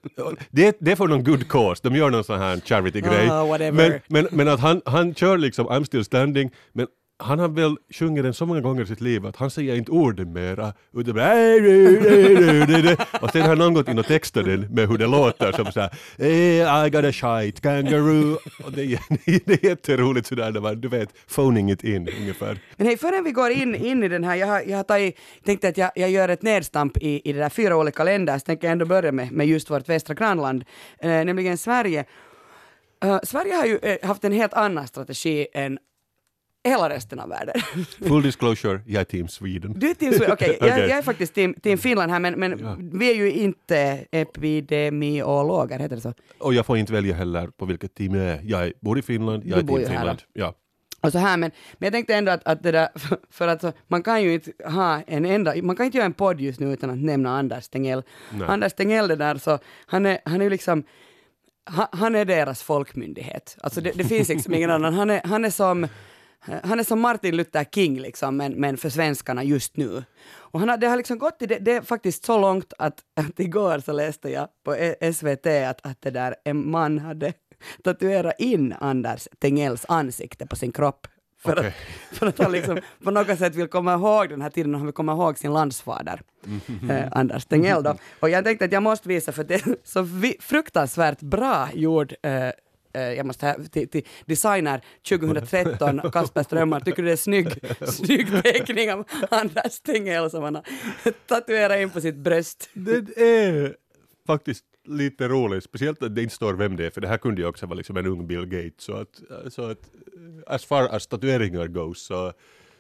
det, 0.50 0.78
det 0.80 0.92
är 0.92 0.96
för 0.96 1.08
någon 1.08 1.24
good 1.24 1.50
cause, 1.50 1.82
de 1.84 1.96
gör 1.96 2.10
någon 2.10 2.24
sån 2.24 2.40
här 2.40 2.60
charity-grej. 2.60 3.28
Whatever. 3.28 3.72
men, 3.72 4.00
men, 4.08 4.28
men 4.32 4.48
att 4.48 4.60
han, 4.60 4.82
han 4.86 5.16
kör 5.16 5.38
liksom 5.38 5.68
I'm 5.68 5.84
still 5.84 6.06
standing, 6.06 6.52
men 6.74 6.88
han 7.22 7.40
har 7.40 7.48
väl 7.48 7.76
sjungit 7.90 8.24
den 8.24 8.34
så 8.34 8.46
många 8.46 8.62
gånger 8.62 8.84
i 8.84 8.86
sitt 8.86 9.02
liv 9.02 9.26
att 9.26 9.36
han 9.36 9.52
säger 9.52 9.76
inte 9.76 9.92
orden 9.92 10.34
mera, 10.34 10.74
utan 10.94 11.14
bara 11.14 11.32
och 13.22 13.32
sen 13.32 13.42
har 13.42 13.56
någon 13.56 13.74
gått 13.74 13.88
in 13.88 14.00
och 14.00 14.06
textat 14.06 14.46
den 14.46 14.62
med 14.62 14.90
hur 14.90 14.98
det 14.98 15.08
låter 15.08 15.52
som 15.52 15.72
så 15.72 15.80
här, 15.80 15.92
hey, 16.18 16.88
I 16.88 16.90
got 16.90 17.06
a 17.06 17.12
shite 17.12 17.62
kangaroo 17.62 18.38
och 18.64 18.72
det 18.72 18.84
är, 18.84 19.00
det 19.46 19.64
är 19.64 19.66
jätteroligt 19.66 20.28
sådär 20.28 20.52
när 20.52 20.62
man, 20.62 20.82
du 20.82 20.88
vet, 20.88 21.10
phoning 21.36 21.72
it 21.72 21.84
in 21.84 22.10
ungefär. 22.20 22.60
Men 22.78 22.88
hej, 22.88 22.98
förrän 22.98 23.24
vi 23.24 23.32
går 23.32 23.52
in, 23.52 23.76
in 23.76 24.04
i 24.04 24.08
den 24.08 24.24
här, 24.24 24.36
jag 24.36 24.48
har, 24.48 24.62
jag 24.62 24.78
har 24.78 24.84
tagit, 24.84 25.18
tänkte 25.44 25.68
att 25.68 25.78
jag, 25.78 25.92
jag 25.96 26.10
gör 26.10 26.30
ett 26.30 26.42
nedstamp 26.42 26.98
i, 26.98 27.30
i 27.30 27.34
det 27.34 27.40
där 27.40 27.50
fyra 27.50 27.78
olika 27.78 28.04
länder, 28.04 28.38
så 28.38 28.46
tänker 28.46 28.68
jag 28.68 28.72
ändå 28.72 28.86
börja 28.86 29.12
med, 29.12 29.32
med 29.32 29.48
just 29.48 29.72
vårt 29.72 29.90
västra 29.90 30.14
grannland, 30.14 30.64
eh, 31.00 31.10
nämligen 31.10 31.58
Sverige. 31.58 32.06
Uh, 33.06 33.20
Sverige 33.24 33.54
har 33.54 33.66
ju 33.66 33.78
eh, 33.78 34.08
haft 34.08 34.24
en 34.24 34.32
helt 34.32 34.54
annan 34.54 34.88
strategi 34.88 35.48
än 35.54 35.80
hela 36.64 36.90
resten 36.90 37.20
av 37.20 37.30
världen. 37.30 37.56
Full 38.08 38.22
disclosure, 38.24 38.82
jag 38.86 39.02
är 39.02 39.04
team 39.06 39.28
Sweden. 39.28 39.74
Du 39.80 39.90
är 39.90 39.94
team 39.94 40.14
Sweden, 40.14 40.32
okej, 40.34 40.58
jag, 40.62 40.70
Okej. 40.70 40.90
jag 40.90 40.98
är 40.98 41.02
faktiskt 41.02 41.34
team, 41.34 41.54
team 41.54 41.78
Finland 41.78 42.12
här, 42.12 42.20
men, 42.20 42.34
men 42.40 42.60
Ja. 42.60 42.78
vi 42.80 43.12
är 43.12 43.16
ju 43.16 43.32
inte 43.32 44.06
epidemiologer, 44.12 45.80
heter 45.80 45.96
det 45.96 46.02
så? 46.02 46.14
Och 46.38 46.54
jag 46.54 46.66
får 46.66 46.78
inte 46.78 46.94
välja 46.94 47.16
heller 47.16 47.48
på 47.48 47.66
vilket 47.66 47.96
team 47.96 48.16
jag 48.16 48.26
är. 48.26 48.42
Jag 48.44 48.72
bor 48.82 49.00
i 49.00 49.02
Finland, 49.02 49.44
jag 49.46 49.58
Du 49.58 49.60
är 49.60 49.64
bor 49.64 49.78
team 49.78 49.82
ju 49.82 49.88
här, 49.88 50.00
Finland. 50.00 50.22
Ja. 50.34 50.54
Och 51.02 51.12
så 51.12 51.18
här, 51.18 51.38
men, 51.38 51.52
men 51.78 51.88
jag 51.88 51.94
tänkte 51.94 52.16
ändå 52.16 52.32
att, 52.32 52.48
att 52.48 52.64
det 52.64 52.72
där, 52.72 52.90
för, 52.96 53.18
för 53.30 53.48
att 53.48 53.62
så, 53.62 53.72
man 53.88 54.04
kan 54.04 54.24
ju 54.24 54.34
inte 54.34 54.52
ha 54.66 55.02
en 55.08 55.26
enda, 55.26 55.54
man 55.64 55.76
kan 55.76 55.86
inte 55.86 55.98
göra 55.98 56.06
en 56.06 56.14
podd 56.14 56.42
just 56.42 56.60
nu 56.60 56.74
utan 56.74 56.90
att 56.90 56.98
nämna 56.98 57.38
Anders 57.40 57.68
Tegnell. 57.70 58.04
Nej. 58.32 58.48
Anders 58.48 58.74
Tegnell 58.74 59.08
det 59.08 59.16
där, 59.16 59.36
så 59.36 59.60
han 59.86 60.06
är, 60.06 60.20
han 60.26 60.40
är 60.42 60.44
ju 60.44 60.50
liksom, 60.50 60.84
han, 61.64 61.88
han 61.92 62.16
är 62.16 62.26
deras 62.26 62.64
folkmyndighet. 62.64 63.58
Alltså 63.62 63.82
det, 63.82 63.92
det 63.96 64.04
finns 64.04 64.30
liksom 64.30 64.54
ingen 64.54 64.70
annan, 64.72 64.94
han 64.94 65.10
är, 65.10 65.22
han 65.24 65.46
är 65.46 65.50
som 65.50 65.88
han 66.40 66.80
är 66.80 66.84
som 66.84 67.00
Martin 67.00 67.36
Luther 67.36 67.64
King, 67.64 68.00
liksom, 68.00 68.38
men, 68.38 68.54
men 68.54 68.78
för 68.78 68.90
svenskarna 68.90 69.44
just 69.44 69.78
nu. 69.78 70.04
Och 70.32 70.60
han 70.60 70.70
har, 70.70 70.78
det 70.78 70.88
har 70.88 70.98
liksom 70.98 71.18
gått 71.18 71.42
i 71.42 71.46
det, 71.46 71.60
det 71.60 71.72
är 71.72 71.82
faktiskt 71.82 72.26
så 72.26 72.40
långt 72.40 72.74
att, 72.78 73.00
att 73.16 73.40
igår 73.40 73.80
så 73.80 73.92
läste 73.92 74.30
jag 74.30 74.48
på 74.64 74.76
E- 74.76 75.14
SVT 75.14 75.46
att, 75.46 75.86
att 75.86 76.02
det 76.02 76.12
där, 76.12 76.36
en 76.46 76.70
man 76.72 77.00
hade 77.00 77.34
tatuerat 77.84 78.34
in 78.38 78.76
Anders 78.80 79.28
Tegnells 79.40 79.86
ansikte 79.88 80.46
på 80.48 80.56
sin 80.56 80.72
kropp. 80.72 81.08
För, 81.42 81.52
Okej. 81.60 81.68
att, 81.68 81.74
för 82.18 82.28
att 82.28 82.40
han 82.40 82.52
liksom 82.52 82.80
på 83.04 83.12
något 83.12 83.40
sätt 83.40 83.56
vill 83.56 83.68
komma 83.68 83.94
ihåg 83.94 84.30
den 84.30 84.42
här 84.42 84.50
tiden 84.50 84.74
och 84.74 84.80
han 84.80 84.86
vill 84.88 84.94
komma 84.94 85.12
ihåg 85.12 85.38
sin 85.38 85.54
landsfader, 85.54 86.22
eh, 86.90 87.08
Anders 87.12 87.46
Tegnell. 87.46 87.84
Då. 87.84 87.96
Och 88.20 88.30
jag 88.30 88.46
tänkte 88.46 88.66
att 88.66 88.72
jag 88.72 88.84
måste 88.84 89.08
visa 89.08 89.32
för 89.32 89.44
det 89.44 89.56
är 89.56 89.76
så 89.84 90.08
fruktansvärt 90.40 91.20
bra 91.20 91.70
gjord 91.74 92.14
eh, 92.22 92.50
jag 92.92 93.26
måste 93.26 93.46
ha 93.46 93.56
till, 93.72 93.90
till 93.90 94.06
designer 94.26 94.82
2013, 95.10 96.02
Kasper 96.14 96.44
Strömmar, 96.44 96.80
tycker 96.80 97.04
du 97.04 97.08
det 97.08 97.12
är 97.12 97.16
snygg, 97.16 97.48
snygg 97.88 98.44
teckning 98.44 98.92
av 98.92 99.06
Anders 99.30 99.80
Tegnell 99.80 100.30
som 100.30 100.44
han 100.44 100.56
har 100.56 100.64
tatuerat 101.28 101.80
in 101.80 101.90
på 101.90 102.02
sitt 102.02 102.16
bröst? 102.16 102.70
Det 102.74 103.22
är 103.22 103.76
faktiskt 104.28 104.66
lite 104.90 105.28
roligt, 105.28 105.64
speciellt 105.64 106.04
att 106.04 106.16
det 106.16 106.24
inte 106.24 106.36
står 106.36 106.54
vem 106.54 106.76
det 106.76 106.86
är, 106.86 106.90
för 106.90 107.02
det 107.02 107.08
här 107.08 107.18
kunde 107.18 107.42
ju 107.42 107.48
också 107.48 107.66
vara 107.66 107.78
liksom 107.78 107.98
en 107.98 108.06
ung 108.06 108.28
Bill 108.28 108.46
Gates. 108.46 108.84
Så 108.84 108.94
att, 108.94 109.22
så 109.50 109.64
att 109.64 109.80
eh, 110.48 110.54
as 110.56 110.66
far 110.66 110.84
as 110.84 111.08
tatueringar 111.08 111.68
goes, 111.68 112.02
så, 112.02 112.34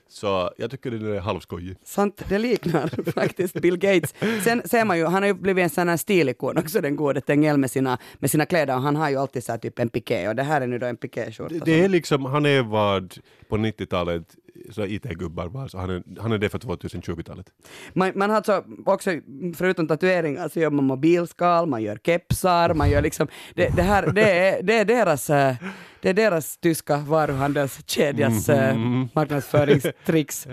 så 0.09 0.51
jag 0.57 0.71
tycker 0.71 0.91
det 0.91 1.17
är 1.17 1.19
halvskojig. 1.19 1.77
Sant, 1.83 2.23
det 2.29 2.39
liknar 2.39 3.11
faktiskt 3.11 3.53
Bill 3.53 3.77
Gates. 3.77 4.13
Sen 4.43 4.61
ser 4.65 4.85
man 4.85 4.97
ju, 4.97 5.05
han 5.05 5.23
har 5.23 5.27
ju 5.27 5.33
blivit 5.33 5.63
en 5.63 5.69
sån 5.69 5.89
här 5.89 5.97
stilikon 5.97 6.57
också, 6.57 6.81
den 6.81 6.95
gode 6.95 7.21
Tegnell 7.21 7.57
med 7.57 7.71
sina, 7.71 7.97
med 8.19 8.31
sina 8.31 8.45
kläder. 8.45 8.75
Och 8.75 8.81
han 8.81 8.95
har 8.95 9.09
ju 9.09 9.15
alltid 9.15 9.43
så 9.43 9.51
här 9.51 9.59
typ 9.59 9.79
en 9.79 9.89
piké 9.89 10.27
och 10.27 10.35
det 10.35 10.43
här 10.43 10.61
är 10.61 10.67
nu 10.67 10.79
då 10.79 10.85
en 10.85 10.97
pikéskjorta. 10.97 11.53
Det, 11.53 11.65
det 11.65 11.83
är 11.83 11.89
liksom, 11.89 12.25
han 12.25 12.45
är 12.45 12.63
vad 12.63 13.17
på 13.49 13.57
90-talet 13.57 14.23
så 14.29 14.48
IT-gubbar 14.77 15.67
så 15.67 15.77
han 15.77 15.89
är, 15.89 16.03
han 16.19 16.31
är 16.31 16.37
det 16.37 16.49
för 16.49 16.59
2020-talet. 16.59 17.45
Man, 17.93 18.11
man 18.15 18.29
har 18.29 18.37
alltså 18.37 18.63
också, 18.85 19.11
förutom 19.55 19.87
tatueringar, 19.87 20.49
så 20.49 20.59
gör 20.59 20.69
man 20.69 20.85
mobilskal, 20.85 21.67
man 21.67 21.81
gör 21.81 21.97
kepsar, 21.97 22.73
man 22.73 22.89
gör 22.89 23.01
liksom, 23.01 23.27
det, 23.55 23.75
det 23.75 23.81
här, 23.81 24.11
det 24.11 24.31
är, 24.31 24.63
det 24.63 24.73
är 24.73 24.85
deras, 24.85 25.29
eh, 25.29 25.55
det 26.01 26.09
är 26.09 26.13
deras 26.13 26.57
tyska 26.57 26.97
varuhandelskedjas 26.97 28.49
eh, 28.49 28.77
marknadsföringstricks. 29.13 30.47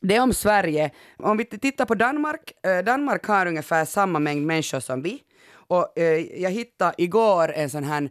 Det 0.00 0.16
är 0.16 0.22
om 0.22 0.32
Sverige. 0.32 0.90
Om 1.16 1.36
vi 1.36 1.44
tittar 1.44 1.84
på 1.84 1.94
Danmark, 1.94 2.52
eh, 2.66 2.84
Danmark 2.84 3.26
har 3.26 3.46
ungefär 3.46 3.84
samma 3.84 4.18
mängd 4.18 4.46
människor 4.46 4.80
som 4.80 5.02
vi. 5.02 5.20
Och 5.52 5.98
eh, 5.98 6.42
jag 6.42 6.50
hittade 6.50 6.94
igår 6.98 7.52
en 7.52 7.70
sån 7.70 7.84
här, 7.84 8.10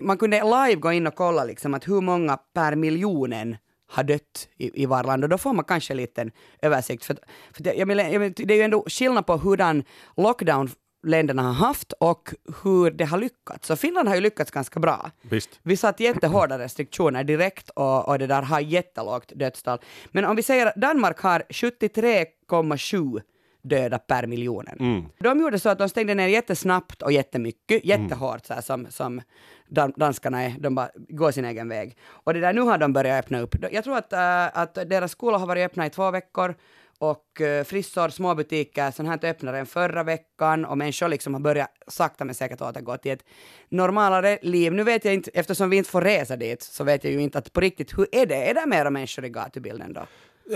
man 0.00 0.18
kunde 0.18 0.36
live 0.36 0.80
gå 0.80 0.92
in 0.92 1.06
och 1.06 1.14
kolla 1.14 1.44
liksom 1.44 1.74
att 1.74 1.88
hur 1.88 2.00
många 2.00 2.36
per 2.54 2.76
miljonen 2.76 3.56
har 3.90 4.04
dött 4.04 4.48
i, 4.56 4.82
i 4.82 4.86
var 4.86 5.04
land 5.04 5.24
och 5.24 5.30
då 5.30 5.38
får 5.38 5.52
man 5.52 5.64
kanske 5.64 5.92
en 5.92 5.96
liten 5.96 6.30
översikt. 6.62 7.04
För, 7.04 7.16
för 7.52 7.62
det, 7.62 7.74
jag 7.74 7.88
menar, 7.88 8.04
jag 8.04 8.20
menar, 8.20 8.34
det 8.36 8.54
är 8.54 8.56
ju 8.56 8.62
ändå 8.62 8.84
skillnad 8.88 9.26
på 9.26 9.36
hurdan 9.36 9.84
lockdown 10.16 10.70
länderna 11.02 11.42
har 11.42 11.52
haft 11.52 11.92
och 11.92 12.34
hur 12.62 12.90
det 12.90 13.04
har 13.04 13.18
lyckats. 13.18 13.66
Så 13.66 13.76
Finland 13.76 14.08
har 14.08 14.14
ju 14.14 14.20
lyckats 14.20 14.50
ganska 14.50 14.80
bra. 14.80 15.10
Visst. 15.22 15.60
Vi 15.62 15.76
satt 15.76 16.00
jättehårda 16.00 16.58
restriktioner 16.58 17.24
direkt 17.24 17.70
och, 17.70 18.08
och 18.08 18.18
det 18.18 18.26
där 18.26 18.42
har 18.42 18.60
jättelågt 18.60 19.32
dödstal. 19.34 19.78
Men 20.10 20.24
om 20.24 20.36
vi 20.36 20.42
säger 20.42 20.66
att 20.66 20.76
Danmark 20.76 21.20
har 21.20 21.42
73,7 21.48 23.20
döda 23.62 23.98
per 23.98 24.26
miljonen. 24.26 24.76
Mm. 24.80 25.04
De 25.18 25.40
gjorde 25.40 25.58
så 25.58 25.68
att 25.68 25.78
de 25.78 25.88
stängde 25.88 26.14
ner 26.14 26.28
jättesnabbt 26.28 27.02
och 27.02 27.12
jättemycket, 27.12 27.84
jättehårt 27.84 28.46
så 28.46 28.54
här, 28.54 28.60
som, 28.60 28.86
som 28.90 29.22
dan- 29.68 29.92
danskarna 29.96 30.42
är, 30.42 30.54
de 30.58 30.74
bara 30.74 30.90
går 31.08 31.30
sin 31.30 31.44
egen 31.44 31.68
väg. 31.68 31.96
Och 32.08 32.34
det 32.34 32.40
där, 32.40 32.52
nu 32.52 32.60
har 32.60 32.78
de 32.78 32.92
börjat 32.92 33.24
öppna 33.24 33.40
upp. 33.40 33.54
Jag 33.72 33.84
tror 33.84 33.96
att, 33.96 34.12
äh, 34.12 34.58
att 34.58 34.74
deras 34.74 35.12
skolor 35.12 35.38
har 35.38 35.46
varit 35.46 35.66
öppna 35.66 35.86
i 35.86 35.90
två 35.90 36.10
veckor 36.10 36.54
och 37.00 37.40
uh, 37.40 37.64
frissor, 37.64 38.08
småbutiker, 38.08 38.90
sånt 38.90 39.08
här 39.08 39.30
öppnade 39.30 39.58
än 39.58 39.66
förra 39.66 40.02
veckan 40.02 40.64
och 40.64 40.78
människor 40.78 41.08
liksom 41.08 41.34
har 41.34 41.40
börjat 41.40 41.70
sakta 41.86 42.24
men 42.24 42.34
säkert 42.34 42.60
återgå 42.60 42.96
till 42.96 43.12
ett 43.12 43.24
normalare 43.68 44.38
liv. 44.42 44.72
Nu 44.72 44.84
vet 44.84 45.04
jag 45.04 45.14
inte, 45.14 45.30
eftersom 45.34 45.70
vi 45.70 45.76
inte 45.76 45.90
får 45.90 46.00
resa 46.00 46.36
dit, 46.36 46.62
så 46.62 46.84
vet 46.84 47.04
jag 47.04 47.12
ju 47.12 47.20
inte 47.20 47.38
att 47.38 47.52
på 47.52 47.60
riktigt, 47.60 47.98
hur 47.98 48.06
är 48.12 48.26
det? 48.26 48.50
Är 48.50 48.54
det 48.54 48.66
mera 48.66 48.90
människor 48.90 49.24
i 49.24 49.28
gatubilden 49.28 49.92
då? 49.92 50.06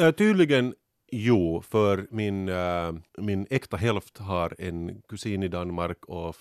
Uh, 0.01 0.11
tydligen 0.11 0.75
jo, 1.13 1.63
för 1.63 2.07
min, 2.11 2.49
äh, 2.49 2.93
min 3.19 3.47
äkta 3.51 3.77
hälft 3.77 4.19
har 4.19 4.55
en 4.59 5.03
kusin 5.09 5.43
i 5.43 5.49
Danmark 5.49 6.05
och 6.05 6.37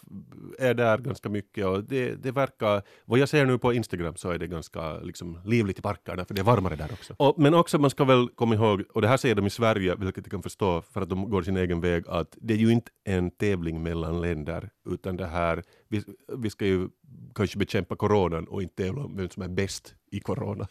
är 0.60 0.74
där 0.74 0.98
ganska 0.98 1.30
mycket 1.30 1.66
och 1.66 1.84
det, 1.84 2.16
det 2.16 2.32
verkar, 2.32 2.82
vad 3.06 3.20
jag 3.20 3.30
ser 3.30 3.46
nu 3.46 3.58
på 3.58 3.74
Instagram 3.74 4.16
så 4.16 4.30
är 4.30 4.40
det 4.40 4.48
ganska 4.48 5.00
liksom, 5.00 5.40
livligt 5.46 5.80
i 5.80 5.82
parkerna 5.82 6.26
för 6.26 6.34
det 6.34 6.42
är 6.42 6.46
varmare 6.46 6.76
där 6.76 6.90
också. 6.94 7.14
Och, 7.18 7.40
men 7.40 7.54
också 7.54 7.80
man 7.80 7.90
ska 7.90 8.04
väl 8.04 8.30
komma 8.36 8.56
ihåg, 8.56 8.84
och 8.94 9.02
det 9.02 9.08
här 9.08 9.18
säger 9.18 9.36
de 9.36 9.46
i 9.46 9.50
Sverige, 9.50 9.96
vilket 9.96 10.26
jag 10.26 10.32
kan 10.32 10.44
förstå 10.44 10.82
för 10.82 11.02
att 11.02 11.10
de 11.10 11.30
går 11.30 11.42
sin 11.42 11.58
egen 11.58 11.82
väg, 11.82 12.04
att 12.08 12.38
det 12.42 12.54
är 12.54 12.58
ju 12.58 12.72
inte 12.72 12.92
en 13.04 13.32
tävling 13.32 13.84
mellan 13.84 14.22
länder 14.22 14.70
utan 14.90 15.18
det 15.18 15.26
här, 15.28 15.64
vi, 15.88 16.04
vi 16.38 16.50
ska 16.50 16.66
ju 16.66 16.90
kanske 17.36 17.58
bekämpa 17.58 17.96
coronan 17.96 18.48
och 18.48 18.64
inte 18.64 18.84
tävla 18.84 19.04
om 19.04 19.18
vem 19.18 19.30
som 19.30 19.44
är 19.44 19.48
bäst 19.48 19.96
i 20.12 20.20
corona. 20.20 20.68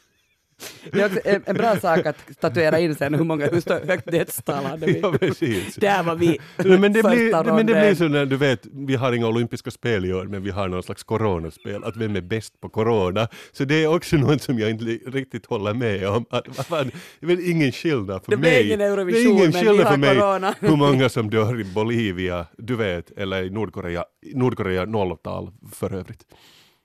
Det 0.92 1.00
är 1.00 1.06
också 1.06 1.20
en, 1.24 1.42
en 1.46 1.56
bra 1.56 1.76
sak 1.76 2.06
att 2.06 2.40
tatuera 2.40 2.78
in 2.78 2.94
sen 2.94 3.14
hur 3.14 3.24
många 3.24 3.46
hur 3.46 3.86
högt 3.86 4.10
dödstal 4.10 4.64
hade 4.64 4.86
vi. 4.86 5.00
Ja, 5.02 5.12
precis. 5.20 5.74
Där 5.74 6.02
var 6.02 6.14
vi 6.14 6.38
men, 6.56 6.92
det 6.92 7.02
blir, 7.02 7.52
men 7.52 7.66
det 7.66 7.74
blir 7.74 7.94
så 7.94 8.08
när 8.08 8.26
du 8.26 8.36
vet, 8.36 8.66
vi 8.72 8.94
har 8.94 9.12
inga 9.12 9.26
olympiska 9.26 9.70
spel 9.70 10.04
i 10.04 10.12
år, 10.12 10.24
men 10.26 10.42
vi 10.42 10.50
har 10.50 10.68
någon 10.68 10.82
slags 10.82 11.02
coronaspel, 11.02 11.84
att 11.84 11.96
vem 11.96 12.16
är 12.16 12.20
bäst 12.20 12.60
på 12.60 12.68
corona? 12.68 13.28
Så 13.52 13.64
det 13.64 13.82
är 13.82 13.86
också 13.94 14.16
något 14.16 14.42
som 14.42 14.58
jag 14.58 14.70
inte 14.70 14.84
riktigt 14.84 15.46
håller 15.46 15.74
med 15.74 16.08
om. 16.08 16.26
Att, 16.30 16.66
fan, 16.66 16.90
det 17.20 17.26
är 17.26 17.36
väl 17.36 17.50
ingen 17.50 17.72
skillnad 17.72 18.24
för 18.24 18.30
Det 18.30 18.36
mig. 18.36 18.66
ingen 18.66 18.78
det 18.78 18.84
är 18.84 18.92
Eurovision, 18.92 19.32
ingen 19.32 19.52
skillnad 19.52 19.88
för 19.88 19.96
mig 19.96 20.16
corona. 20.16 20.54
hur 20.60 20.76
många 20.76 21.08
som 21.08 21.30
dör 21.30 21.60
i 21.60 21.64
Bolivia, 21.64 22.46
du 22.58 22.76
vet, 22.76 23.10
eller 23.18 23.42
i 23.42 23.50
Nordkorea, 23.50 24.04
Nordkorea 24.34 24.84
nolltal 24.84 25.50
för 25.72 25.94
övrigt. 25.94 26.24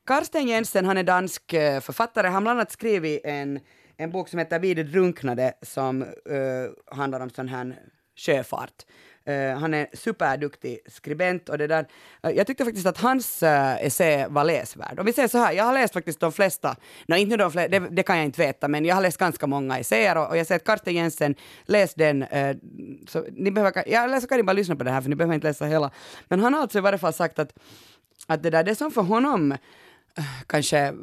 Karsten 0.08 0.48
Jensen, 0.48 0.86
han 0.86 0.98
är 0.98 1.04
dansk 1.04 1.54
eh, 1.54 1.80
författare. 1.80 2.28
Han 2.28 2.34
har 2.34 2.42
bland 2.42 2.60
annat 2.60 2.72
skrivit 2.72 3.22
en, 3.24 3.60
en 3.98 4.12
bok 4.12 4.30
som 4.30 4.40
heter 4.40 4.60
Vi 4.60 4.74
det 4.74 4.84
drunknade 4.84 5.54
som 5.62 6.02
uh, 6.02 6.08
handlar 6.96 7.20
om 7.20 7.30
sån 7.30 7.48
här 7.48 7.76
sjöfart. 8.16 8.86
Uh, 9.30 9.58
han 9.60 9.74
är 9.74 9.88
superduktig 9.94 10.80
skribent 10.88 11.50
och 11.50 11.58
det 11.58 11.68
där. 11.68 11.88
Uh, 12.28 12.32
jag 12.32 12.48
tyckte 12.48 12.66
faktiskt 12.66 12.88
att 12.88 12.98
hans 12.98 13.44
uh, 13.44 13.86
essä 13.86 14.28
var 14.30 14.44
läsvärd. 14.44 15.00
Om 15.00 15.06
vi 15.06 15.14
säger 15.14 15.28
så 15.28 15.38
här, 15.38 15.54
jag 15.54 15.64
har 15.64 15.74
läst 15.74 15.94
faktiskt 15.94 16.20
de 16.20 16.32
flesta, 16.32 16.76
nej 17.08 17.22
inte 17.22 17.38
de 17.38 17.52
flesta, 17.52 17.80
det, 17.80 17.88
det 17.90 18.04
kan 18.04 18.18
jag 18.18 18.26
inte 18.26 18.42
veta, 18.42 18.68
men 18.68 18.86
jag 18.86 18.96
har 18.96 19.02
läst 19.02 19.18
ganska 19.18 19.48
många 19.48 19.80
essäer 19.80 20.18
och, 20.18 20.30
och 20.30 20.38
jag 20.38 20.48
säger 20.48 20.60
att 20.60 20.66
Karsten 20.66 20.96
Jensen, 20.96 21.36
läs 21.66 21.94
den. 21.94 22.24
Uh, 22.24 22.56
så 23.08 23.26
ni 23.32 23.52
behöver, 23.52 23.84
jag 23.88 24.10
läser, 24.10 24.28
kan 24.28 24.38
ni 24.38 24.44
bara 24.44 24.54
lyssna 24.54 24.76
på 24.76 24.84
det 24.84 24.92
här 24.92 25.02
för 25.02 25.10
ni 25.10 25.16
behöver 25.16 25.36
inte 25.36 25.48
läsa 25.48 25.66
hela. 25.66 25.92
Men 26.28 26.40
han 26.40 26.54
har 26.54 26.62
alltså 26.62 26.78
i 26.78 26.82
varje 26.82 26.98
fall 26.98 27.14
sagt 27.14 27.40
att, 27.40 27.54
att 28.28 28.44
det 28.44 28.50
där, 28.50 28.64
det 28.64 28.76
som 28.76 28.92
för 28.92 29.02
honom 29.02 29.58
kanske 30.48 30.94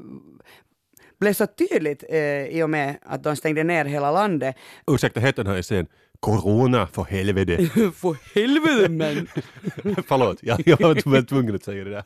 blev 1.20 1.32
så 1.32 1.46
tydligt 1.46 2.04
eh, 2.08 2.46
i 2.46 2.62
och 2.62 2.70
med 2.70 2.96
att 3.02 3.22
de 3.22 3.36
stängde 3.36 3.64
ner 3.64 3.84
hela 3.84 4.12
landet. 4.12 4.56
Ursäkta, 4.86 5.20
heter 5.20 5.44
den 5.44 5.52
här 5.52 5.60
essän 5.60 5.86
Corona 6.20 6.86
för 6.86 7.04
helvete? 7.04 7.56
För 7.94 8.34
helvete 8.34 8.88
men! 8.88 9.26
Förlåt, 10.08 10.38
jag, 10.42 10.62
jag 10.66 10.78
var 10.80 11.22
tvungen 11.22 11.54
att 11.54 11.64
säga 11.64 11.84
det 11.84 11.90
där. 11.90 12.04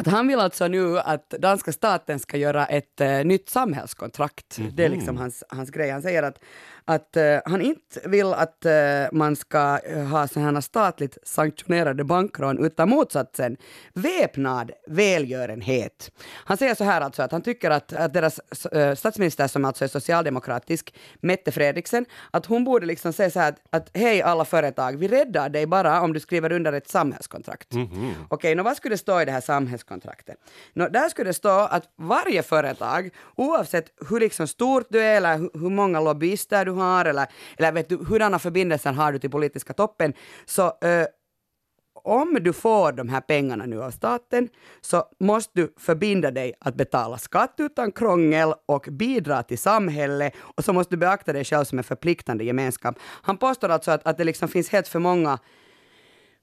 Att 0.00 0.06
han 0.06 0.28
vill 0.28 0.40
alltså 0.40 0.68
nu 0.68 0.98
att 0.98 1.30
danska 1.30 1.72
staten 1.72 2.18
ska 2.18 2.36
göra 2.36 2.66
ett 2.66 3.00
eh, 3.00 3.24
nytt 3.24 3.48
samhällskontrakt. 3.48 4.58
Det 4.72 4.84
är 4.84 4.88
liksom 4.88 5.16
hans, 5.16 5.44
hans 5.48 5.70
grej. 5.70 5.90
Han 5.90 6.02
säger 6.02 6.22
att, 6.22 6.38
att 6.84 7.16
eh, 7.16 7.38
han 7.44 7.60
inte 7.60 8.00
vill 8.08 8.32
att 8.32 8.64
eh, 8.64 8.72
man 9.12 9.36
ska 9.36 9.78
eh, 9.84 10.04
ha 10.04 10.28
sådana 10.28 10.62
statligt 10.62 11.18
sanktionerade 11.22 12.04
bankrån 12.04 12.64
utan 12.64 12.88
motsatsen, 12.88 13.56
väpnad 13.94 14.70
välgörenhet. 14.88 16.10
Han 16.32 16.56
säger 16.56 16.74
så 16.74 16.84
här 16.84 17.00
alltså 17.00 17.22
att 17.22 17.32
han 17.32 17.42
tycker 17.42 17.70
att, 17.70 17.92
att 17.92 18.14
deras 18.14 18.38
eh, 18.64 18.94
statsminister 18.94 19.46
som 19.46 19.64
alltså 19.64 19.84
är 19.84 19.88
socialdemokratisk, 19.88 20.94
Mette 21.20 21.52
Fredriksen, 21.52 22.04
att 22.30 22.46
hon 22.46 22.64
borde 22.64 22.86
liksom 22.86 23.12
säga 23.12 23.30
så 23.30 23.40
här 23.40 23.48
att, 23.48 23.58
att 23.70 23.90
hej 23.94 24.22
alla 24.22 24.44
företag, 24.44 24.96
vi 24.96 25.08
räddar 25.08 25.48
dig 25.48 25.66
bara 25.66 26.00
om 26.00 26.12
du 26.12 26.20
skriver 26.20 26.52
under 26.52 26.72
ett 26.72 26.88
samhällskontrakt. 26.88 27.68
Okej, 28.28 28.54
nå 28.54 28.62
vad 28.62 28.76
skulle 28.76 28.94
det 28.94 28.98
stå 28.98 29.20
i 29.20 29.24
det 29.24 29.32
här 29.32 29.40
samhällskontraktet? 29.40 29.89
Nå, 30.72 30.88
där 30.88 31.08
skulle 31.08 31.30
det 31.30 31.34
stå 31.34 31.48
att 31.48 31.88
varje 31.96 32.42
företag, 32.42 33.10
oavsett 33.36 33.86
hur 34.08 34.20
liksom 34.20 34.46
stort 34.46 34.86
du 34.90 35.00
är 35.00 35.16
eller 35.16 35.38
hur 35.38 35.70
många 35.70 36.00
lobbyister 36.00 36.64
du 36.64 36.70
har 36.70 37.04
eller, 37.04 37.26
eller 37.56 37.72
vet 37.72 37.88
du, 37.88 37.96
hurdana 37.96 38.38
förbindelser 38.38 38.92
har 38.92 39.12
du 39.12 39.18
till 39.18 39.30
politiska 39.30 39.72
toppen, 39.72 40.12
så 40.46 40.66
eh, 40.66 41.06
om 42.04 42.38
du 42.40 42.52
får 42.52 42.92
de 42.92 43.08
här 43.08 43.20
pengarna 43.20 43.66
nu 43.66 43.82
av 43.82 43.90
staten 43.90 44.48
så 44.80 45.04
måste 45.20 45.50
du 45.54 45.74
förbinda 45.78 46.30
dig 46.30 46.54
att 46.60 46.74
betala 46.74 47.18
skatt 47.18 47.54
utan 47.58 47.92
krångel 47.92 48.54
och 48.66 48.88
bidra 48.90 49.42
till 49.42 49.58
samhället 49.58 50.34
och 50.38 50.64
så 50.64 50.72
måste 50.72 50.94
du 50.94 50.96
beakta 50.96 51.32
dig 51.32 51.44
själv 51.44 51.64
som 51.64 51.78
en 51.78 51.84
förpliktande 51.84 52.44
gemenskap. 52.44 52.98
Han 53.00 53.36
påstår 53.36 53.68
alltså 53.68 53.90
att, 53.90 54.06
att 54.06 54.18
det 54.18 54.24
liksom 54.24 54.48
finns 54.48 54.68
helt 54.68 54.88
för 54.88 54.98
många 54.98 55.38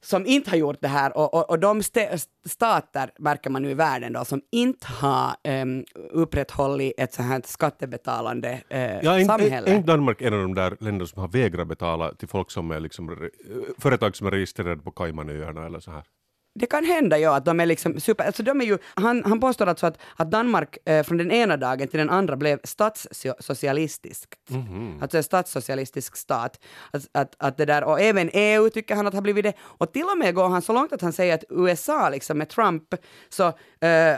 som 0.06 0.26
inte 0.26 0.50
har 0.50 0.58
gjort 0.58 0.78
det 0.82 0.88
här 0.88 1.18
och, 1.18 1.34
och, 1.34 1.50
och 1.50 1.60
de 1.60 1.80
st- 1.80 2.18
stater, 2.46 3.10
märker 3.20 3.50
man 3.50 3.62
nu 3.62 3.70
i 3.72 3.74
världen 3.74 4.14
då, 4.14 4.26
som 4.26 4.42
inte 4.52 4.88
har 4.88 5.36
um, 5.62 5.84
upprätthållit 6.12 6.94
ett 6.98 7.14
så 7.14 7.22
här 7.24 7.42
skattebetalande 7.46 8.62
eh, 8.70 9.00
Ja, 9.00 9.20
inte, 9.20 9.26
samhälle. 9.34 9.76
inte 9.76 9.88
Danmark 9.92 10.22
en 10.22 10.34
av 10.34 10.40
de 10.42 10.54
där 10.56 10.78
länderna 10.80 11.08
som 11.08 11.22
har 11.22 11.28
vägrat 11.30 11.68
betala 11.68 12.14
till 12.14 12.28
folk 12.28 12.52
som 12.52 12.72
är 12.72 12.80
liksom, 12.80 13.10
re- 13.12 13.30
företag 13.78 14.16
som 14.16 14.28
är 14.28 14.32
registrerade 14.32 14.82
på 14.82 14.92
Caymanöarna 14.92 15.66
eller 15.66 15.80
så 15.80 15.92
här. 15.92 16.04
Det 16.60 16.65
kan 16.65 16.86
hända 16.86 17.17
ja, 17.20 17.36
att 17.36 17.46
de 17.46 17.60
är 17.60 17.65
liksom 17.65 18.00
super, 18.00 18.26
alltså 18.26 18.43
de 18.43 18.62
är 18.62 18.65
ju, 18.65 18.78
han, 18.96 19.24
han 19.26 19.39
påstår 19.39 19.67
alltså 19.67 19.86
att, 19.86 19.98
att 20.15 20.32
Danmark 20.32 20.78
eh, 20.86 21.04
från 21.04 21.17
den 21.17 21.32
ena 21.32 21.58
dagen 21.58 21.88
till 21.88 22.00
den 22.00 22.10
andra 22.10 22.36
blev 22.36 22.60
statssocialistiskt. 22.63 24.36
Alltså 25.02 25.17
en 25.17 25.24
statssocialistisk 25.24 26.15
stat. 26.15 26.60
Att, 26.91 27.08
att, 27.12 27.36
att 27.38 27.58
det 27.58 27.65
där, 27.65 27.84
och 27.84 28.02
även 28.02 28.30
EU 28.34 28.70
tycker 28.70 28.96
han 28.96 29.08
att 29.08 29.13
har 29.13 29.22
blivit 29.22 29.43
det. 29.43 29.54
Och 29.60 29.93
till 29.93 30.04
och 30.04 30.17
med 30.17 30.36
går 30.36 30.50
han 30.50 30.62
så 30.62 30.74
långt 30.74 30.93
att 30.93 31.02
han 31.02 31.13
säger 31.13 31.34
att 31.34 31.43
USA 31.50 32.10
liksom 32.10 32.38
med 32.38 32.50
Trump, 32.50 32.84
så 33.30 33.48
eh, 33.48 34.15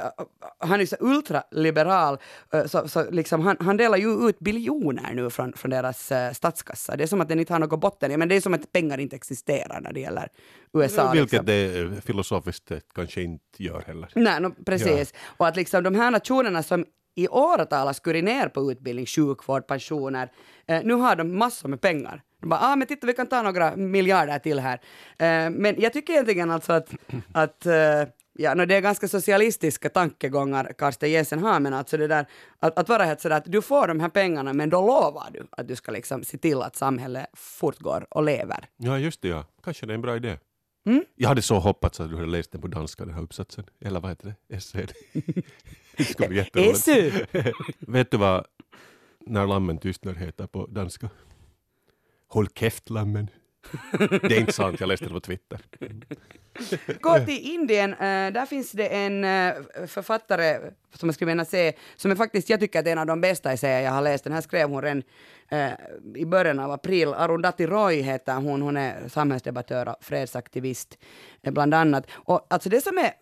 han 0.60 0.82
är 0.82 0.86
så 0.86 0.96
ultraliberal, 1.00 2.18
eh, 2.54 2.66
så, 2.66 2.88
så 2.88 3.12
liksom 3.12 3.42
han, 3.42 3.58
han 3.60 3.78
delar 3.78 3.98
ju 3.98 4.30
ut 4.30 4.40
biljoner 4.40 5.14
nu 5.14 5.30
från, 5.30 5.54
från 5.54 5.72
deras 5.72 6.12
eh, 6.12 6.32
statskassa. 6.32 6.96
Det 6.96 7.04
är 7.04 7.08
som 7.08 7.22
att 7.22 7.30
den 7.30 7.40
inte 7.40 7.54
har 7.54 7.60
något 7.60 7.80
botten, 7.80 8.20
men 8.20 8.30
det 8.30 8.36
är 8.36 8.42
som 8.42 8.54
att 8.54 8.72
pengar 8.72 8.98
inte 8.98 9.16
existerar 9.16 9.80
när 9.82 9.94
det 9.94 10.00
gäller 10.00 10.30
USA. 10.74 11.12
Vilket 11.12 11.32
liksom. 11.32 11.46
det 11.46 12.02
filosofiskt 12.06 12.72
kanske 12.96 13.22
inte 13.22 13.64
gör 13.64 13.84
heller. 13.88 14.10
Nej, 14.16 14.42
no, 14.42 14.56
precis. 14.66 15.14
Och 15.38 15.48
att 15.48 15.56
liksom 15.56 15.84
de 15.84 15.96
här 15.96 16.12
nationerna 16.12 16.64
som 16.64 16.86
i 17.16 17.28
åratal 17.28 17.88
har 17.88 17.94
skurit 17.94 18.24
ner 18.24 18.48
på 18.50 18.72
utbildning, 18.72 19.06
sjukvård, 19.06 19.68
pensioner, 19.68 20.32
eh, 20.68 20.82
nu 20.84 20.94
har 20.94 21.16
de 21.16 21.38
massor 21.38 21.70
med 21.70 21.82
pengar. 21.82 22.22
De 22.42 22.50
bara, 22.50 22.60
ah, 22.60 22.76
men 22.76 22.88
titta 22.88 23.08
vi 23.08 23.14
kan 23.14 23.28
ta 23.28 23.42
några 23.42 23.76
miljarder 23.76 24.40
till 24.40 24.60
här. 24.60 24.80
Eh, 25.18 25.50
men 25.50 25.76
jag 25.78 25.94
tycker 25.94 26.14
egentligen 26.14 26.52
alltså 26.52 26.74
att, 26.74 26.90
att 27.34 27.66
eh, 27.66 28.04
ja, 28.34 28.54
no, 28.56 28.66
det 28.66 28.76
är 28.76 28.82
ganska 28.82 29.08
socialistiska 29.08 29.90
tankegångar 29.90 30.74
Karsten 30.78 31.12
Jensen 31.12 31.40
har, 31.40 31.60
men 31.60 31.74
alltså 31.74 31.98
det 31.98 32.08
där 32.08 32.26
att, 32.60 32.80
att 32.80 32.90
vara 32.90 33.04
helt 33.04 33.22
sådär 33.22 33.38
att 33.38 33.46
du 33.46 33.62
får 33.62 33.88
de 33.88 34.00
här 34.00 34.10
pengarna, 34.10 34.54
men 34.54 34.70
då 34.70 34.82
lovar 34.82 35.30
du 35.34 35.48
att 35.52 35.68
du 35.68 35.76
ska 35.76 35.92
liksom 35.92 36.24
se 36.24 36.38
till 36.38 36.62
att 36.62 36.76
samhället 36.76 37.26
fortgår 37.34 38.08
och 38.10 38.24
lever. 38.24 38.66
Ja, 38.78 39.00
just 39.00 39.22
det 39.22 39.28
ja. 39.28 39.46
Kanske 39.64 39.86
det 39.86 39.94
är 39.94 39.96
en 39.96 40.02
bra 40.02 40.16
idé. 40.16 40.38
Mm. 40.86 41.04
Jag 41.16 41.30
hade 41.30 41.42
så 41.42 41.60
hoppats 41.60 42.00
att 42.00 42.10
du 42.10 42.16
hade 42.16 42.28
läst 42.28 42.52
den 42.52 42.62
på 42.62 42.68
danska, 42.68 43.06
den 43.06 43.14
här 43.14 43.22
uppsatsen. 43.22 43.66
Eller 43.80 44.00
vad 44.00 44.12
heter 44.12 44.36
det? 44.48 44.56
Essän. 44.56 44.88
det 45.98 46.04
skulle 46.04 46.28
bli 46.28 46.38
jätteroligt. 46.38 46.88
Vet 47.80 48.12
du 48.12 48.18
vad 48.18 48.46
när 49.26 49.48
lammen 49.48 49.78
tystnar 49.78 50.14
heter 50.14 50.48
på 50.48 50.66
danska? 50.68 51.10
Håll 52.28 52.48
käft 52.48 52.90
lammen. 52.90 53.28
Det 54.10 54.36
är 54.36 54.40
inte 54.40 54.54
sant, 54.54 54.80
jag 54.80 54.88
läste 54.88 55.06
det 55.06 55.12
på 55.12 55.20
Twitter. 55.20 55.60
Gå 57.02 57.20
till 57.20 57.40
Indien, 57.54 57.94
eh, 57.94 58.32
där 58.34 58.46
finns 58.46 58.72
det 58.72 58.88
en 58.88 59.24
eh, 59.24 59.54
författare 59.88 60.60
som 60.94 61.10
jag 61.10 61.16
skulle 61.16 61.32
vilja 61.32 61.46
se, 61.46 61.74
som 61.96 62.12
är 62.12 62.16
faktiskt, 62.16 62.50
jag 62.50 62.60
tycker 62.60 62.80
att 62.80 62.86
det 62.86 62.92
är 62.92 62.92
en 62.92 62.98
av 62.98 63.06
de 63.06 63.22
bästa 63.22 63.52
essäer 63.52 63.82
jag 63.82 63.92
har 63.92 64.02
läst. 64.02 64.24
Den 64.24 64.34
här 64.34 64.42
skrev 64.42 64.70
hon 64.70 64.82
redan 64.82 65.04
eh, 65.50 65.72
i 66.16 66.26
början 66.26 66.60
av 66.60 66.72
april. 66.72 67.14
Arundhati 67.14 67.68
Roy 67.68 68.02
heter 68.02 68.36
hon, 68.36 68.62
hon 68.62 68.78
är 68.78 69.08
samhällsdebattör 69.08 69.88
och 69.90 69.96
fredsaktivist 70.02 70.98
bland 71.42 71.74
annat. 71.74 72.06
Och 72.12 72.48
alltså 72.50 72.70
det 72.70 72.82
som 72.82 72.98
är 72.98 73.14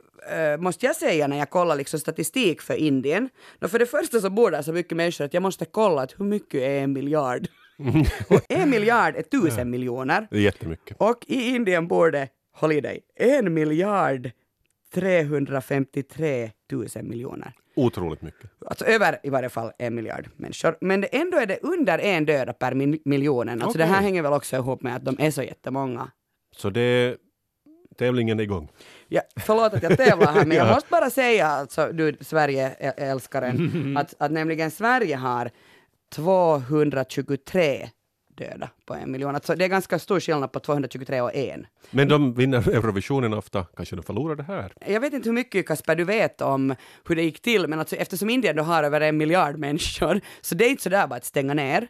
måste 0.58 0.86
jag 0.86 0.96
säga 0.96 1.28
när 1.28 1.38
jag 1.38 1.50
kollar 1.50 1.76
liksom 1.76 2.00
statistik 2.00 2.62
för 2.62 2.74
Indien. 2.74 3.30
Då 3.60 3.68
för 3.68 3.80
det 3.80 3.86
första 3.86 4.22
så 4.22 4.30
bor 4.30 4.52
där 4.52 4.62
så 4.62 4.74
mycket 4.74 4.98
människor 4.98 5.26
att 5.26 5.34
jag 5.34 5.44
måste 5.44 5.66
kolla 5.66 6.02
att 6.02 6.20
hur 6.20 6.26
mycket 6.26 6.62
är 6.62 6.84
en 6.84 6.94
miljard. 6.94 7.48
och 8.30 8.42
en 8.50 8.70
miljard 8.70 9.16
är 9.16 9.22
tusen 9.22 9.70
miljoner. 9.70 10.28
Det 10.32 10.38
är 10.38 10.42
jättemycket. 10.42 10.98
Och 11.00 11.26
i 11.28 11.56
Indien 11.56 11.88
bor 11.88 12.12
det, 12.12 12.28
håll 12.54 12.72
i 12.72 12.82
dig, 12.82 13.00
en 13.16 13.54
miljard 13.54 14.32
353 14.94 16.52
000 16.72 16.88
miljoner. 17.04 17.54
Otroligt 17.76 18.22
mycket. 18.22 18.50
Alltså 18.66 18.86
över 18.86 19.20
i 19.24 19.30
varje 19.30 19.50
fall 19.50 19.72
en 19.78 19.96
miljard 19.96 20.30
människor. 20.36 20.78
Men 20.82 21.02
det, 21.02 21.08
ändå 21.08 21.38
är 21.38 21.46
det 21.46 21.60
under 21.62 22.00
en 22.00 22.26
döda 22.26 22.54
per 22.54 22.74
min, 22.74 23.00
miljonen. 23.06 23.62
Alltså 23.62 23.78
det 23.78 23.86
här 23.86 24.02
hänger 24.02 24.22
väl 24.22 24.34
också 24.34 24.56
ihop 24.56 24.82
med 24.82 24.96
att 24.96 25.06
de 25.06 25.16
är 25.20 25.32
så 25.32 25.44
jättemånga. 25.44 26.12
Så 26.56 26.70
det 26.70 26.82
är 26.82 27.18
tävlingen 27.98 28.40
är 28.40 28.44
igång. 28.44 28.70
Ja, 29.08 29.22
förlåt 29.40 29.74
att 29.74 29.84
jag 29.84 29.98
tävlar 29.98 30.34
här, 30.34 30.46
men 30.46 30.58
jag 30.58 30.68
Ja. 30.70 30.74
måste 30.74 30.90
bara 30.92 31.10
säga, 31.10 31.48
alltså, 31.48 31.90
du 31.94 32.18
Sverige-älskaren, 32.22 33.98
att, 33.98 34.14
att 34.18 34.32
nämligen 34.32 34.72
Sverige 34.72 35.16
har 35.16 35.50
223 36.10 37.90
döda 38.38 38.70
på 38.86 38.94
en 38.94 39.12
miljon. 39.12 39.36
Alltså, 39.36 39.56
det 39.56 39.66
är 39.66 39.70
ganska 39.70 40.00
stor 40.00 40.20
skillnad 40.20 40.52
på 40.52 40.60
223 40.60 41.22
och 41.22 41.36
en. 41.36 41.68
Men 41.92 42.08
de 42.08 42.34
vinner 42.34 42.70
Eurovisionen 42.70 43.34
ofta, 43.34 43.66
kanske 43.76 43.96
de 43.96 44.04
förlorar 44.04 44.36
det 44.36 44.44
här. 44.44 44.74
Jag 44.88 45.02
vet 45.02 45.14
inte 45.14 45.30
hur 45.30 45.34
mycket 45.34 45.68
Kasper 45.68 45.96
du 45.96 46.04
vet 46.04 46.42
om 46.42 46.76
hur 47.08 47.16
det 47.16 47.24
gick 47.24 47.42
till, 47.42 47.68
men 47.68 47.80
alltså, 47.80 47.96
eftersom 47.96 48.30
Indien 48.30 48.56
då 48.56 48.64
har 48.64 48.84
över 48.84 49.02
en 49.02 49.18
miljard 49.18 49.58
människor, 49.58 50.22
så 50.42 50.56
det 50.56 50.66
är 50.66 50.70
inte 50.70 50.84
sådär 50.84 51.08
bara 51.08 51.16
att 51.16 51.26
stänga 51.26 51.54
ner. 51.54 51.88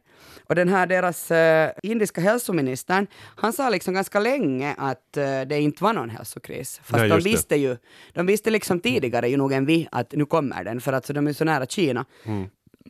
Och 0.50 0.56
den 0.56 0.70
här 0.70 0.88
deras 0.88 1.32
eh, 1.32 1.72
indiska 1.84 2.22
hälsoministern, 2.22 3.08
han 3.36 3.54
sa 3.54 3.70
liksom 3.70 3.94
ganska 3.94 4.20
länge 4.20 4.76
att 4.78 5.18
eh, 5.18 5.42
det 5.42 5.60
inte 5.60 5.84
var 5.84 5.94
någon 5.94 6.10
hälsokris. 6.10 6.82
Fast 6.84 7.00
Nej, 7.00 7.10
de 7.10 7.16
just 7.16 7.24
det. 7.24 7.30
visste 7.30 7.56
ju, 7.56 7.78
de 8.14 8.26
visste 8.26 8.50
liksom 8.50 8.80
tidigare 8.80 9.30
ju 9.30 9.38
nog 9.38 9.54
än 9.54 9.66
vi 9.66 9.88
att 9.92 10.12
nu 10.12 10.26
kommer 10.26 10.64
den, 10.64 10.82
för 10.82 10.94
att 10.94 11.06
så 11.06 11.14
de 11.14 11.28
är 11.28 11.34
så 11.34 11.46
nära 11.46 11.66
Kina. 11.66 12.06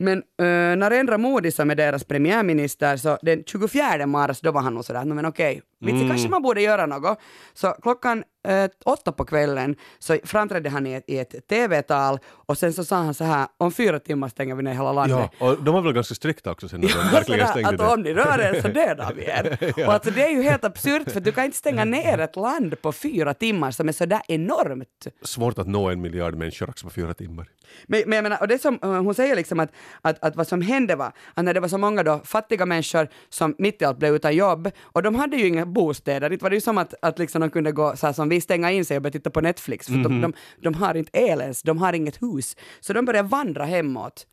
Men 0.00 0.18
uh, 0.42 0.76
Narendra 0.76 1.18
Modi 1.18 1.50
som 1.50 1.70
är 1.70 1.74
deras 1.74 2.04
premiärminister, 2.04 2.96
så 2.96 3.18
den 3.22 3.44
24 3.46 4.06
mars 4.06 4.40
då 4.40 4.52
var 4.52 4.60
han 4.62 4.74
nog 4.74 4.84
sådär, 4.84 5.04
men 5.04 5.26
okej, 5.26 5.62
vitsi 5.80 5.96
Mm. 5.96 6.08
kanske 6.08 6.28
man 6.28 6.42
borde 6.42 6.62
göra 6.62 6.86
något. 6.86 7.18
Så 7.54 7.76
klockan 7.82 8.24
eh, 8.48 8.70
åtta 8.84 9.12
på 9.12 9.24
kvällen 9.24 9.76
så 9.98 10.18
framträdde 10.24 10.70
han 10.70 10.86
i 10.86 10.92
ett, 10.94 11.04
i 11.06 11.18
ett 11.18 11.48
TV-tal 11.48 12.18
och 12.28 12.58
sen 12.58 12.72
så 12.72 12.84
sa 12.84 12.96
han 12.96 13.14
så 13.14 13.24
här, 13.24 13.46
om 13.58 13.72
fyra 13.72 13.98
timmar 13.98 14.28
stänger 14.28 14.54
vi 14.54 14.62
ner 14.62 14.72
hela 14.72 14.92
landet. 14.92 15.30
Ja, 15.38 15.46
och 15.48 15.62
de 15.62 15.74
var 15.74 15.82
väl 15.82 15.92
ganska 15.92 16.14
strikta 16.14 16.50
också 16.50 16.68
sen 16.68 16.80
när 16.80 16.88
de 16.88 16.94
verkligen 17.12 17.24
Sådär 17.46 17.46
stängde 17.52 17.68
att 17.68 17.78
det. 17.78 17.94
om 17.94 18.00
ni 18.02 18.14
rör 18.14 18.38
er 18.38 18.60
så 18.62 18.68
dödar 18.68 19.12
vi 19.16 19.24
er. 19.24 19.58
Och 19.86 19.92
alltså 19.94 20.10
det 20.10 20.22
är 20.24 20.30
ju 20.30 20.42
helt 20.42 20.64
absurt 20.64 21.10
för 21.10 21.20
du 21.20 21.32
kan 21.32 21.44
inte 21.44 21.56
stänga 21.56 21.84
ner 21.84 22.18
ett 22.18 22.36
land 22.36 22.82
på 22.82 22.92
fyra 22.92 23.34
timmar 23.34 23.70
som 23.70 23.88
är 23.88 23.92
sådär 23.92 24.20
enormt. 24.28 25.06
Svårt 25.22 25.58
att 25.58 25.66
nå 25.66 25.88
en 25.90 26.00
miljard 26.00 26.34
människor 26.34 26.70
också 26.70 26.86
på 26.86 26.90
fyra 26.90 27.14
timmar. 27.14 27.48
Men, 27.86 28.02
men 28.06 28.16
jag 28.16 28.22
menar, 28.22 28.40
och 28.40 28.48
det 28.48 28.58
som 28.58 28.78
eh, 28.82 29.02
hon 29.02 29.14
säger 29.14 29.36
liksom 29.36 29.60
att, 29.60 29.72
att, 30.02 30.24
att 30.24 30.36
vad 30.36 30.46
som 30.46 30.62
hände 30.62 30.96
var 30.96 31.12
att 31.34 31.44
när 31.44 31.54
det 31.54 31.60
var 31.60 31.68
så 31.68 31.78
många 31.78 32.02
då 32.02 32.20
fattiga 32.24 32.66
människor 32.66 33.08
som 33.28 33.54
mitt 33.58 33.82
i 33.82 33.84
allt 33.84 33.98
blev 33.98 34.14
utan 34.14 34.36
jobb 34.36 34.70
och 34.82 35.02
de 35.02 35.14
hade 35.14 35.36
ju 35.36 35.46
inga 35.46 35.66
bostäder, 35.66 36.30
det 36.30 36.42
var 36.42 36.50
det 36.50 36.56
ju 36.56 36.60
som 36.60 36.78
att, 36.78 36.94
att 37.02 37.18
liksom 37.18 37.40
de 37.40 37.50
kunde 37.50 37.72
gå 37.72 37.96
så 37.96 38.06
här 38.06 38.12
som 38.12 38.28
vi 38.28 38.40
stänga 38.40 38.70
in 38.70 38.84
sig 38.84 38.96
och 38.96 39.02
börja 39.02 39.12
titta 39.12 39.30
på 39.30 39.40
Netflix 39.40 39.86
för 39.86 39.94
de, 39.94 40.20
de, 40.20 40.32
de 40.62 40.74
har 40.74 40.94
inte 40.94 41.18
el 41.18 41.40
ens, 41.40 41.62
de 41.62 41.78
har 41.78 41.92
inget 41.92 42.22
hus. 42.22 42.56
Så 42.80 42.92
de 42.92 43.04
började 43.04 43.28
vandra 43.28 43.64
hemåt. 43.64 44.26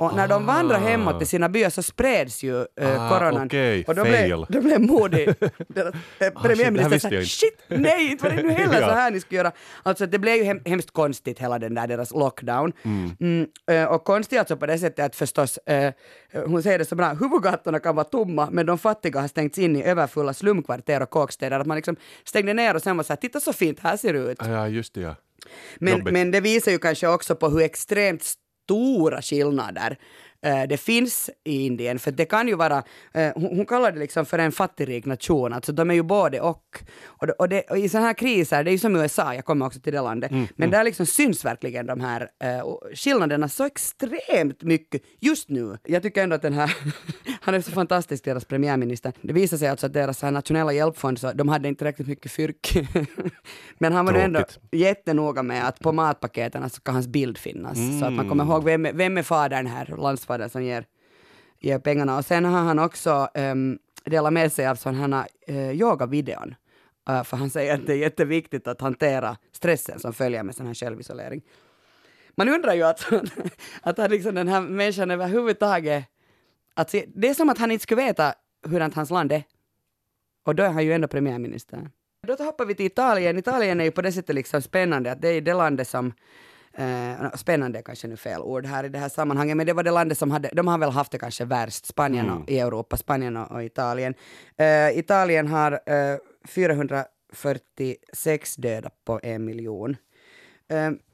Och 0.00 0.16
när 0.16 0.28
de 0.28 0.46
vandrade 0.46 0.84
hemåt 0.84 1.18
till 1.18 1.26
sina 1.28 1.48
byar 1.48 1.70
så 1.70 1.82
spreds 1.82 2.42
ju 2.42 2.60
eh, 2.60 3.02
Ah, 3.06 3.08
coronan. 3.18 3.46
okej, 3.46 3.84
och 3.88 3.94
då 3.94 4.02
blev, 4.04 4.44
då 4.48 4.60
blev 4.60 4.80
Modi, 4.80 5.24
deras 5.68 5.94
eh, 6.18 6.32
Ah, 6.34 6.48
shit, 6.90 7.02
såhär, 7.02 7.24
shit, 7.24 7.62
nej, 7.68 8.10
inte 8.10 8.24
var 8.28 8.36
det 8.36 8.42
nu 8.42 8.50
heller 8.52 8.74
Ja. 8.80 8.88
så 8.88 8.94
här 8.94 9.10
ni 9.10 9.20
skulle 9.20 9.38
göra. 9.38 9.52
Alltså 9.82 10.06
det 10.06 10.18
blev 10.18 10.36
ju 10.36 10.42
hem, 10.44 10.60
hemskt 10.64 10.90
konstigt 10.90 11.38
hela 11.38 11.58
den 11.58 11.74
där 11.74 11.86
deras 11.86 12.10
lockdown. 12.10 12.72
Mm, 12.84 13.46
eh, 13.70 13.84
och 13.84 14.04
konstigt 14.04 14.38
alltså 14.38 14.56
på 14.56 14.66
det 14.66 14.78
sättet 14.78 15.04
att 15.04 15.16
förstås, 15.16 15.56
eh, 15.58 15.92
hon 16.46 16.62
säger 16.62 16.78
det 16.78 16.84
så 16.84 16.94
bra, 16.94 17.12
huvudgatorna 17.12 17.78
kan 17.80 17.96
vara 17.96 18.04
tomma 18.04 18.48
men 18.52 18.66
de 18.66 18.78
fattiga 18.78 19.20
har 19.20 19.28
stängts 19.28 19.58
in 19.58 19.76
i 19.76 19.82
överfulla 19.84 20.32
slumkvarter 20.34 21.02
och 21.02 21.10
kåkstäder. 21.10 21.60
Att 21.60 21.66
man 21.66 21.76
liksom 21.76 21.96
stängde 22.24 22.54
ner 22.54 22.74
och 22.74 22.82
sen 22.82 22.96
var 22.96 23.04
så 23.04 23.12
här, 23.12 23.16
titta 23.18 23.40
så 23.40 23.52
fint 23.52 23.80
här 23.80 23.96
ser 23.96 24.12
det 24.12 24.18
ut. 24.18 24.42
Ah, 24.42 24.50
ja, 24.50 24.68
just 24.68 24.94
det 24.94 25.00
ja. 25.00 25.14
Men, 25.78 25.92
Jobbigt. 25.98 26.12
men 26.12 26.30
det 26.30 26.40
visar 26.40 26.72
ju 26.72 26.78
kanske 26.78 27.08
också 27.08 27.34
på 27.34 27.48
hur 27.48 27.60
extremt 27.60 28.34
stora 28.70 29.22
skillnader 29.22 29.96
eh, 30.42 30.62
det 30.68 30.76
finns 30.76 31.30
i 31.44 31.66
Indien. 31.66 31.98
För 31.98 32.10
det 32.10 32.24
kan 32.24 32.48
ju 32.48 32.54
vara, 32.54 32.82
eh, 33.14 33.32
hon, 33.34 33.66
kallar 33.66 33.92
det 33.92 33.98
liksom 33.98 34.26
för 34.26 34.38
en 34.38 34.52
fattigrik 34.52 35.06
nation, 35.06 35.52
alltså 35.52 35.72
de 35.72 35.90
är 35.90 35.94
ju 35.94 36.02
både 36.02 36.40
och. 36.40 36.82
Och, 37.04 37.26
det, 37.26 37.32
och, 37.32 37.48
det, 37.48 37.62
och 37.70 37.78
i 37.78 37.88
sådana 37.88 38.06
här 38.06 38.14
kriser, 38.14 38.64
det 38.64 38.70
är 38.70 38.72
ju 38.72 38.78
som 38.78 38.96
USA, 38.96 39.34
jag 39.34 39.44
kommer 39.44 39.66
också 39.66 39.80
till 39.80 39.92
det 39.92 40.00
landet, 40.00 40.32
men 40.56 40.70
där 40.70 40.84
liksom 40.84 41.06
syns 41.06 41.44
verkligen 41.44 41.86
de 41.86 42.00
här 42.00 42.28
eh, 42.42 42.94
skillnaderna 42.94 43.48
så 43.48 43.64
extremt 43.64 44.62
mycket 44.62 45.02
just 45.20 45.48
nu. 45.48 45.78
Jag 45.84 46.02
tycker 46.02 46.22
ändå 46.22 46.36
att 46.36 46.42
den 46.42 46.52
här, 46.52 46.76
han 47.42 47.54
är 47.54 47.60
så 47.60 47.70
fantastisk, 47.70 48.24
deras 48.24 48.44
premiärminister. 48.44 49.12
Det 49.20 49.32
visar 49.32 49.56
sig 49.56 49.68
alltså 49.68 49.86
att 49.86 49.92
deras 49.92 50.22
nationella 50.22 50.72
hjälpfond, 50.72 51.18
så 51.18 51.32
de 51.32 51.48
hade 51.48 51.68
inte 51.68 51.84
riktigt 51.84 52.06
mycket 52.06 52.32
fyrk. 52.32 52.88
men 53.78 53.92
han 53.92 54.06
var 54.06 54.12
nu 54.12 54.20
ändå 54.20 54.38
Tråkigt. 54.38 54.58
jättenoga 54.72 55.42
med 55.42 55.68
att 55.68 55.80
på 55.80 55.92
matpaketen 55.92 56.70
ska 56.70 56.92
hans 56.92 57.08
bild 57.08 57.38
finnas. 57.38 57.78
Så 58.00 58.06
att 58.06 58.12
man 58.12 58.28
kommer 58.28 58.44
ihåg 58.44 58.64
vem, 58.64 58.82
vem 58.94 59.18
är 59.18 59.22
fadern 59.22 59.66
här, 59.66 59.94
landsfadern 59.98 60.50
som 60.50 60.64
ger, 60.64 60.84
ger 61.60 61.78
pengarna. 61.78 62.18
Och 62.18 62.24
sen 62.24 62.44
har 62.44 62.60
han 62.60 62.78
också 62.78 63.28
um, 63.34 63.78
delat 64.04 64.32
med 64.32 64.52
sig 64.52 64.66
av 64.66 64.74
sådana 64.74 65.26
uh, 65.48 65.72
yogavideon. 65.72 66.54
Uh, 67.10 67.22
för 67.22 67.36
han 67.36 67.50
säger 67.50 67.74
att 67.74 67.86
det 67.86 67.92
är 67.92 67.96
jätteviktigt 67.98 68.68
att 68.68 68.80
hantera 68.80 69.36
stressen 69.52 69.98
som 69.98 70.12
följer 70.12 70.42
med 70.42 70.54
sån 70.54 70.66
här 70.66 70.74
självisolering. 70.74 71.42
Man 72.36 72.48
undrar 72.48 72.74
ju 72.74 72.82
att, 72.82 73.06
att 73.82 73.98
han 73.98 74.10
liksom 74.10 74.34
den 74.34 74.48
här 74.48 74.60
människan 74.60 75.10
överhuvudtaget, 75.10 76.04
att 76.80 76.90
se, 76.90 77.06
det 77.14 77.28
är 77.28 77.34
som 77.34 77.48
att 77.48 77.58
han 77.58 77.70
inte 77.70 77.82
skulle 77.82 78.02
veta 78.02 78.34
hurdant 78.66 78.94
hans 78.94 79.10
land 79.10 79.32
är. 79.32 79.42
Och 80.46 80.54
då 80.54 80.62
är 80.62 80.68
han 80.68 80.84
ju 80.84 80.92
ändå 80.92 81.08
premiärminister. 81.08 81.90
Då 82.26 82.44
hoppar 82.44 82.64
vi 82.64 82.74
till 82.74 82.86
Italien. 82.86 83.38
Italien 83.38 83.80
är 83.80 83.84
ju 83.84 83.90
på 83.90 84.02
det 84.02 84.12
sättet 84.12 84.34
liksom 84.34 84.62
spännande 84.62 85.12
att 85.12 85.22
det 85.22 85.28
är 85.28 85.40
det 85.40 85.54
landet 85.54 85.88
som 85.88 86.12
Eh, 86.72 87.34
spännande 87.34 87.78
är 87.78 87.82
kanske 87.82 88.08
nu 88.08 88.16
fel 88.16 88.40
ord 88.40 88.66
här 88.66 88.84
i 88.84 88.88
det 88.88 88.98
här 88.98 89.08
sammanhanget, 89.08 89.56
men 89.56 89.66
det 89.66 89.72
var 89.72 89.82
det 89.82 89.90
landet 89.90 90.18
som 90.18 90.30
hade, 90.30 90.50
de 90.52 90.66
har 90.66 90.78
väl 90.78 90.90
haft 90.90 91.12
det 91.12 91.18
kanske 91.18 91.44
värst, 91.44 91.86
Spanien 91.86 92.30
och, 92.30 92.50
i 92.50 92.58
Europa, 92.58 92.96
Spanien 92.96 93.36
och, 93.36 93.52
och 93.52 93.64
Italien. 93.64 94.14
Eh, 94.56 94.98
Italien 94.98 95.48
har 95.48 95.72
eh, 95.72 96.16
446 96.48 98.56
döda 98.56 98.90
på 99.04 99.20
en 99.22 99.44
miljon. 99.44 99.96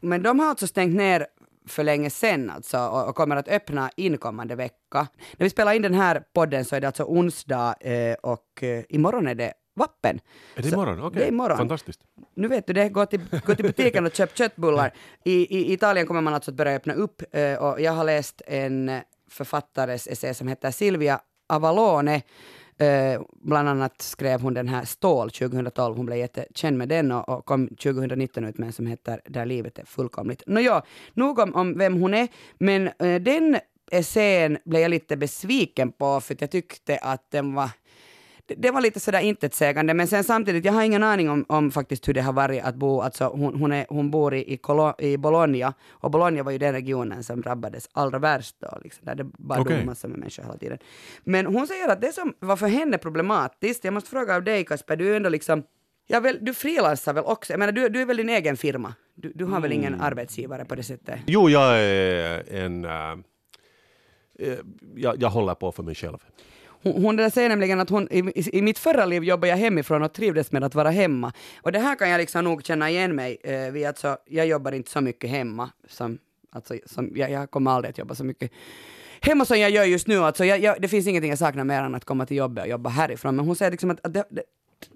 Men 0.00 0.22
de 0.22 0.38
har 0.38 0.48
alltså 0.48 0.66
stängt 0.66 0.96
ner 0.96 1.26
för 1.66 1.84
länge 1.84 2.10
sedan 2.10 2.50
alltså 2.50 2.78
och, 2.78 3.08
och 3.08 3.14
kommer 3.16 3.36
att 3.36 3.48
öppna 3.48 3.90
inkommande 3.96 4.54
vecka. 4.54 5.06
När 5.36 5.44
vi 5.44 5.50
spelar 5.50 5.72
in 5.72 5.82
den 5.82 5.94
här 5.94 6.22
podden 6.34 6.64
så 6.64 6.76
är 6.76 6.80
det 6.80 6.86
alltså 6.86 7.04
onsdag 7.04 7.74
eh, 7.80 8.14
och 8.22 8.62
eh, 8.62 8.84
imorgon 8.88 9.26
är 9.26 9.34
det 9.34 9.52
vappen. 9.76 10.20
Är 10.56 10.62
det 10.62 10.68
imorgon? 10.68 11.00
Okej, 11.02 11.18
Det 11.18 11.24
är 11.24 11.28
imorgon. 11.28 11.56
fantastiskt. 11.58 12.00
Nu 12.34 12.48
vet 12.48 12.66
du 12.66 12.72
det, 12.72 12.88
gå 12.88 13.06
till, 13.06 13.20
gå 13.46 13.54
till 13.54 13.64
butiken 13.64 14.06
och 14.06 14.14
köp 14.14 14.36
köttbullar. 14.38 14.92
I, 15.24 15.32
I 15.58 15.72
Italien 15.72 16.06
kommer 16.06 16.20
man 16.20 16.34
alltså 16.34 16.50
att 16.50 16.56
börja 16.56 16.72
öppna 16.76 16.94
upp 16.94 17.22
eh, 17.32 17.54
och 17.54 17.80
jag 17.80 17.92
har 17.92 18.04
läst 18.04 18.42
en 18.46 19.00
författares 19.30 20.06
essä 20.06 20.34
som 20.34 20.48
heter 20.48 20.70
Silvia 20.70 21.20
Avalone. 21.48 22.22
Eh, 22.78 23.20
bland 23.42 23.68
annat 23.68 24.02
skrev 24.02 24.40
hon 24.40 24.54
den 24.54 24.68
här 24.68 24.84
Stål 24.84 25.30
2012, 25.30 25.96
hon 25.96 26.06
blev 26.06 26.18
jättekänd 26.18 26.78
med 26.78 26.88
den 26.88 27.12
och, 27.12 27.28
och 27.28 27.44
kom 27.44 27.68
2019 27.68 28.44
ut 28.44 28.58
med 28.58 28.66
en 28.66 28.72
som 28.72 28.86
heter 28.86 29.20
Där 29.24 29.46
livet 29.46 29.78
är 29.78 29.84
fullkomligt. 29.84 30.42
Nåja, 30.46 30.82
nog 31.14 31.38
om, 31.38 31.54
om 31.54 31.78
vem 31.78 32.00
hon 32.00 32.14
är, 32.14 32.28
men 32.58 32.88
eh, 32.98 33.20
den 33.20 33.58
essän 33.90 34.58
blev 34.64 34.82
jag 34.82 34.90
lite 34.90 35.16
besviken 35.16 35.92
på 35.92 36.20
för 36.20 36.34
att 36.34 36.40
jag 36.40 36.50
tyckte 36.50 36.98
att 36.98 37.30
den 37.30 37.54
var 37.54 37.70
det, 38.46 38.54
det 38.54 38.70
var 38.70 38.80
lite 38.80 39.00
sådär 39.00 39.20
intetsägande, 39.20 39.94
men 39.94 40.06
sen 40.06 40.24
samtidigt, 40.24 40.64
jag 40.64 40.72
har 40.72 40.82
ingen 40.82 41.02
aning 41.02 41.30
om, 41.30 41.44
om 41.48 41.70
faktiskt 41.70 42.08
hur 42.08 42.14
det 42.14 42.20
har 42.20 42.32
varit 42.32 42.64
att 42.64 42.74
bo, 42.74 43.00
alltså 43.00 43.24
hon, 43.24 43.54
hon, 43.54 43.72
är, 43.72 43.86
hon 43.88 44.10
bor 44.10 44.34
i, 44.34 44.52
i, 44.52 44.56
Colo, 44.56 44.94
i 44.98 45.16
Bologna, 45.16 45.74
och 45.90 46.10
Bologna 46.10 46.42
var 46.42 46.52
ju 46.52 46.58
den 46.58 46.72
regionen 46.72 47.24
som 47.24 47.40
drabbades 47.40 47.88
allra 47.92 48.18
värst 48.18 48.56
då, 48.58 48.78
liksom, 48.84 49.04
där 49.04 49.14
det 49.14 49.24
bara 49.24 49.60
Okej. 49.60 49.76
dog 49.76 49.86
massor 49.86 50.08
med 50.08 50.18
människor 50.18 50.42
hela 50.42 50.56
tiden. 50.56 50.78
Men 51.24 51.46
hon 51.46 51.66
säger 51.66 51.88
att 51.88 52.00
det 52.00 52.12
som 52.12 52.34
var 52.38 52.56
för 52.56 52.68
henne 52.68 52.98
problematiskt, 52.98 53.84
jag 53.84 53.94
måste 53.94 54.10
fråga 54.10 54.36
av 54.36 54.44
dig 54.44 54.64
Kasper, 54.64 54.96
du 54.96 55.12
är 55.12 55.16
ändå 55.16 55.28
liksom, 55.28 55.62
ja, 56.06 56.20
väl, 56.20 56.38
du 56.40 56.54
frilansar 56.54 57.12
väl 57.12 57.24
också, 57.24 57.52
jag 57.52 57.58
menar 57.58 57.72
du, 57.72 57.88
du 57.88 58.00
är 58.00 58.06
väl 58.06 58.16
din 58.16 58.28
egen 58.28 58.56
firma? 58.56 58.94
Du, 59.14 59.32
du 59.34 59.44
har 59.44 59.60
väl 59.60 59.72
ingen 59.72 60.00
arbetsgivare 60.00 60.64
på 60.64 60.74
det 60.74 60.82
sättet? 60.82 61.20
Jo, 61.26 61.50
jag 61.50 61.78
är 61.78 62.52
en... 62.54 62.84
äh, 62.84 62.90
jag, 64.94 65.22
jag 65.22 65.30
håller 65.30 65.54
på 65.54 65.72
för 65.72 65.82
mig 65.82 65.94
själv. 65.94 66.18
Hon, 66.86 67.02
hon 67.02 67.16
där 67.16 67.30
säger 67.30 67.48
nämligen 67.48 67.80
att 67.80 67.90
hon, 67.90 68.08
i, 68.10 68.58
i, 68.58 68.62
mitt 68.62 68.78
förra 68.78 69.04
liv 69.04 69.24
jobbade 69.24 69.48
jag 69.48 69.56
hemifrån 69.56 70.02
och 70.02 70.12
trivdes 70.12 70.52
med 70.52 70.64
att 70.64 70.74
vara 70.74 70.90
hemma. 70.90 71.32
Och 71.62 71.72
det 71.72 71.78
här 71.78 71.94
kan 71.94 72.10
jag 72.10 72.18
liksom 72.18 72.44
nog 72.44 72.64
känna 72.64 72.90
igen 72.90 73.14
mig 73.14 73.38
eh, 73.44 73.72
vid. 73.72 73.86
Alltså, 73.86 74.16
jag 74.26 74.46
jobbar 74.46 74.72
inte 74.72 74.90
så 74.90 75.00
mycket 75.00 75.30
hemma. 75.30 75.70
Som, 75.88 76.18
alltså, 76.52 76.74
som, 76.86 77.12
jag, 77.14 77.30
jag 77.30 77.50
kommer 77.50 77.70
aldrig 77.70 77.90
att 77.90 77.98
jobba 77.98 78.14
så 78.14 78.24
mycket 78.24 78.50
hemma 79.20 79.44
som 79.44 79.58
jag 79.58 79.70
gör 79.70 79.84
just 79.84 80.06
nu. 80.06 80.18
Alltså, 80.18 80.44
jag, 80.44 80.58
jag, 80.58 80.82
det 80.82 80.88
finns 80.88 81.06
ingenting 81.06 81.30
jag 81.30 81.38
saknar 81.38 81.64
mer 81.64 81.82
än 81.82 81.94
att 81.94 82.04
komma 82.04 82.26
till 82.26 82.36
jobbet 82.36 82.64
och 82.64 82.70
jobba 82.70 82.90
härifrån. 82.90 83.36
Men 83.36 83.46
hon 83.46 83.56
säger 83.56 83.70
liksom 83.70 83.90
att, 83.90 84.06
att 84.06 84.14
det, 84.14 84.24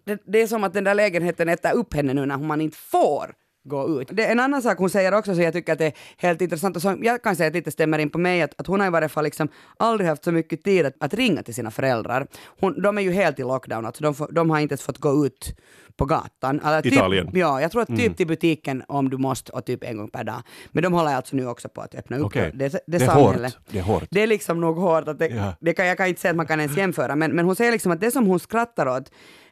det, 0.04 0.22
det 0.24 0.42
är 0.42 0.46
som 0.46 0.64
att 0.64 0.74
den 0.74 0.84
där 0.84 0.94
lägenheten 0.94 1.48
äter 1.48 1.72
upp 1.72 1.94
henne 1.94 2.14
nu 2.14 2.26
när 2.26 2.38
man 2.38 2.60
inte 2.60 2.76
får 2.76 3.34
gå 3.64 4.00
ut. 4.02 4.08
Det 4.12 4.24
är 4.26 4.32
en 4.32 4.40
annan 4.40 4.62
sak 4.62 4.78
hon 4.78 4.90
säger 4.90 5.14
också 5.14 5.34
som 5.34 5.42
jag 5.44 5.52
tycker 5.52 5.72
att 5.72 5.78
det 5.78 5.86
är 5.86 5.92
helt 6.16 6.40
intressant 6.40 6.76
och 6.76 6.82
som 6.82 7.04
jag 7.04 7.22
kan 7.22 7.36
säga 7.36 7.46
att 7.48 7.54
lite 7.54 7.70
stämmer 7.70 7.98
in 7.98 8.10
på 8.10 8.18
mig 8.18 8.42
att, 8.42 8.60
att 8.60 8.66
hon 8.66 8.80
har 8.80 8.86
i 8.86 8.90
varje 8.90 9.08
fall 9.08 9.24
liksom 9.24 9.48
aldrig 9.76 10.08
haft 10.08 10.24
så 10.24 10.32
mycket 10.32 10.64
tid 10.64 10.86
att, 10.86 10.94
att 11.00 11.14
ringa 11.14 11.42
till 11.42 11.54
sina 11.54 11.70
föräldrar. 11.70 12.26
Hon, 12.60 12.82
de 12.82 12.98
är 12.98 13.02
ju 13.02 13.12
helt 13.12 13.38
i 13.38 13.42
lockdown, 13.42 13.86
alltså 13.86 14.02
de, 14.02 14.14
får, 14.14 14.28
de 14.32 14.50
har 14.50 14.58
inte 14.60 14.72
ens 14.72 14.82
fått 14.82 14.98
gå 14.98 15.26
ut 15.26 15.56
på 15.96 16.04
gatan. 16.04 16.60
Eller 16.60 16.82
typ, 16.82 16.92
Italien. 16.92 17.30
Ja, 17.34 17.60
jag 17.60 17.70
tror 17.72 17.82
att 17.82 17.88
typ 17.88 18.16
till 18.16 18.26
butiken 18.26 18.82
om 18.88 19.10
du 19.10 19.16
måste 19.16 19.52
och 19.52 19.64
typ 19.64 19.84
en 19.84 19.96
gång 19.96 20.08
per 20.10 20.24
dag. 20.24 20.42
Men 20.70 20.82
de 20.82 20.92
håller 20.92 21.14
alltså 21.16 21.36
nu 21.36 21.46
också 21.46 21.68
på 21.68 21.80
att 21.80 21.94
öppna 21.94 22.16
upp 22.16 22.26
Okej. 22.26 22.50
det, 22.54 22.68
det, 22.68 22.80
Det 22.86 22.96
är 22.96 23.00
samhället. 23.06 23.54
hårt. 23.54 23.62
Det 23.70 23.78
är 23.78 23.82
hårt. 23.82 24.04
Det 24.10 24.22
är 24.22 24.26
liksom 24.26 24.60
nog 24.60 24.76
hårt. 24.76 25.08
Att 25.08 25.18
det, 25.18 25.26
Ja. 25.28 25.54
det 25.60 25.72
kan, 25.72 25.86
jag 25.86 25.96
kan 25.96 26.06
inte 26.06 26.20
säga 26.20 26.30
att 26.30 26.36
man 26.36 26.46
kan 26.46 26.60
ens 26.60 26.76
jämföra, 26.76 27.16
men, 27.16 27.32
men 27.36 27.44
hon 27.44 27.56
säger 27.56 27.72
liksom 27.72 27.92
att 27.92 28.00
det 28.00 28.10
som 28.10 28.26
hon 28.26 28.40
skrattar 28.40 28.86
åt 28.88 29.10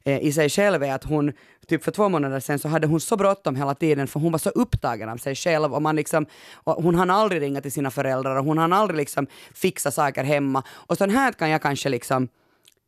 eh, 0.09 0.19
i 0.23 0.33
sig 0.33 0.49
själv 0.49 0.83
är 0.83 0.93
att 0.93 1.05
hon, 1.05 1.33
typ 1.67 1.85
för 1.85 1.93
två 1.93 2.09
månader 2.09 2.41
sedan 2.41 2.59
så 2.59 2.69
hade 2.69 2.87
hon 2.87 3.01
så 3.01 3.17
bråttom 3.17 3.57
hela 3.57 3.75
tiden 3.75 4.07
för 4.07 4.21
hon 4.21 4.33
var 4.33 4.39
så 4.39 4.51
upptagen 4.51 5.09
av 5.09 5.17
sig 5.17 5.35
själv 5.35 5.75
och 5.75 5.83
man 5.83 5.97
liksom, 5.97 6.27
och 6.55 6.83
hon 6.83 6.95
hann 6.95 7.11
aldrig 7.11 7.43
ringa 7.43 7.61
till 7.61 7.73
sina 7.73 7.91
föräldrar 7.91 8.37
och 8.37 8.45
hon 8.45 8.59
hann 8.59 8.73
aldrig 8.73 8.97
liksom 8.99 9.27
fixa 9.55 9.91
saker 9.91 10.25
hemma. 10.25 10.63
Och 10.71 10.99
sånt 10.99 11.13
här 11.13 11.33
kan 11.33 11.51
jag 11.51 11.63
kanske 11.63 11.89
liksom 11.89 12.29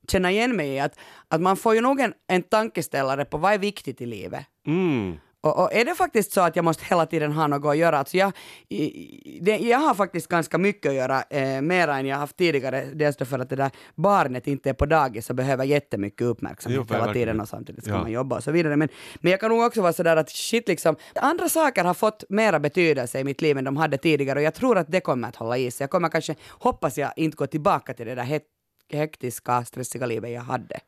känna 0.09 0.31
igen 0.31 0.57
mig 0.57 0.69
i 0.69 0.81
att, 0.81 0.99
att 1.29 1.41
man 1.41 1.57
får 1.57 1.75
ju 1.75 1.81
nog 1.81 2.01
en, 2.01 2.15
en 2.27 2.43
tankeställare 2.43 3.25
på 3.25 3.39
vad 3.39 3.53
är 3.53 3.59
viktigt 3.59 4.01
i 4.01 4.07
livet. 4.07 4.47
Mm. 4.67 5.17
Och, 5.43 5.59
och 5.63 5.73
är 5.73 5.85
det 5.85 5.95
faktiskt 5.95 6.33
så 6.33 6.41
att 6.41 6.57
jag 6.57 6.65
måste 6.65 6.85
hela 6.85 7.07
tiden 7.07 7.33
ha 7.33 7.47
något 7.47 7.71
att 7.71 7.77
göra, 7.77 7.99
alltså 7.99 8.17
jag, 8.17 8.33
det, 9.41 9.59
jag 9.59 9.79
har 9.79 9.95
faktiskt 9.95 10.29
ganska 10.29 10.59
mycket 10.59 10.91
att 10.91 10.97
göra, 10.97 11.23
eh, 11.31 11.63
mera 11.63 11.99
än 11.99 12.07
jag 12.07 12.17
haft 12.17 12.37
tidigare, 12.37 12.85
dels 12.95 13.17
därför 13.17 13.39
att 13.39 13.51
det 13.51 13.57
där 13.57 13.71
barnet 13.95 14.47
inte 14.47 14.71
är 14.71 14.75
på 14.75 14.87
dagis 14.87 15.31
och 15.31 15.37
behöver 15.37 15.65
jättemycket 15.65 16.23
uppmärksamhet 16.23 16.81
Jo, 16.91 16.97
hela 16.97 17.13
tiden 17.13 17.41
och 17.41 17.49
samtidigt 17.49 17.85
ska 17.85 17.93
Ja. 17.93 18.01
man 18.03 18.13
jobba 18.13 18.37
och 18.37 18.45
så 18.45 18.51
vidare. 18.53 18.77
Men, 18.77 18.89
men 19.21 19.31
jag 19.31 19.41
kan 19.41 19.51
nog 19.51 19.61
också 19.61 19.83
vara 19.83 19.93
sådär 19.93 20.17
att 20.17 20.31
shit 20.31 20.69
liksom, 20.69 20.97
andra 21.15 21.49
saker 21.49 21.85
har 21.85 21.95
fått 21.95 22.25
mera 22.29 22.61
betydelse 22.61 23.21
i 23.21 23.25
mitt 23.25 23.41
liv 23.43 23.59
än 23.59 23.65
de 23.65 23.77
hade 23.77 23.99
tidigare 23.99 24.39
och 24.39 24.43
jag 24.45 24.55
tror 24.55 24.79
att 24.79 24.91
det 24.91 25.01
kommer 25.01 25.29
att 25.29 25.37
hålla 25.37 25.59
i 25.59 25.71
sig. 25.71 25.85
Jag 25.85 25.91
kommer 25.91 26.09
kanske, 26.09 26.35
hoppas 26.49 26.99
jag, 26.99 27.13
inte 27.17 27.37
gå 27.37 27.47
tillbaka 27.47 27.95
till 27.95 28.07
det 28.07 28.15
där 28.15 28.41
hektiska, 28.93 29.65
stressiga 29.65 30.07
livet 30.07 30.31
jag 30.31 30.41
hade. 30.43 30.81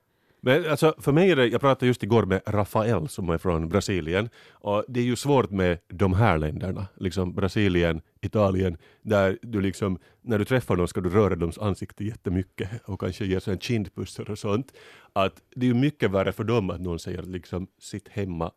Men 0.44 0.70
alltså, 0.70 0.94
för 0.98 1.12
mig 1.12 1.30
är 1.30 1.36
det, 1.36 1.46
jag 1.46 1.60
pratade 1.60 1.86
just 1.86 2.02
igår 2.02 2.24
med 2.26 2.42
Rafael 2.46 3.08
som 3.08 3.28
är 3.28 3.38
från 3.38 3.68
Brasilien 3.68 4.28
och 4.50 4.84
det 4.88 5.00
är 5.00 5.04
ju 5.04 5.16
svårt 5.16 5.50
med 5.50 5.78
de 5.88 6.14
här 6.14 6.38
länderna, 6.38 6.86
liksom 6.94 7.34
Brasilien, 7.34 8.00
Italien, 8.20 8.76
där 9.02 9.38
du 9.42 9.60
liksom, 9.60 9.98
när 10.20 10.38
du 10.38 10.44
träffar 10.44 10.76
dem 10.76 10.88
ska 10.88 11.00
du 11.00 11.10
röra 11.10 11.36
deras 11.36 11.58
ansikte 11.58 12.04
jättemycket 12.04 12.70
och 12.84 13.00
kanske 13.00 13.24
ge 13.24 13.40
en 13.46 13.58
kindpussar 13.58 14.30
och 14.30 14.38
sånt. 14.38 14.72
Att 15.12 15.42
det 15.54 15.66
är 15.66 15.68
ju 15.68 15.74
mycket 15.74 16.10
värre 16.10 16.32
för 16.32 16.44
dem 16.44 16.70
att 16.70 16.80
någon 16.80 16.98
säger 16.98 17.22
liksom 17.22 17.66
sitt 17.78 18.08
hemma 18.08 18.52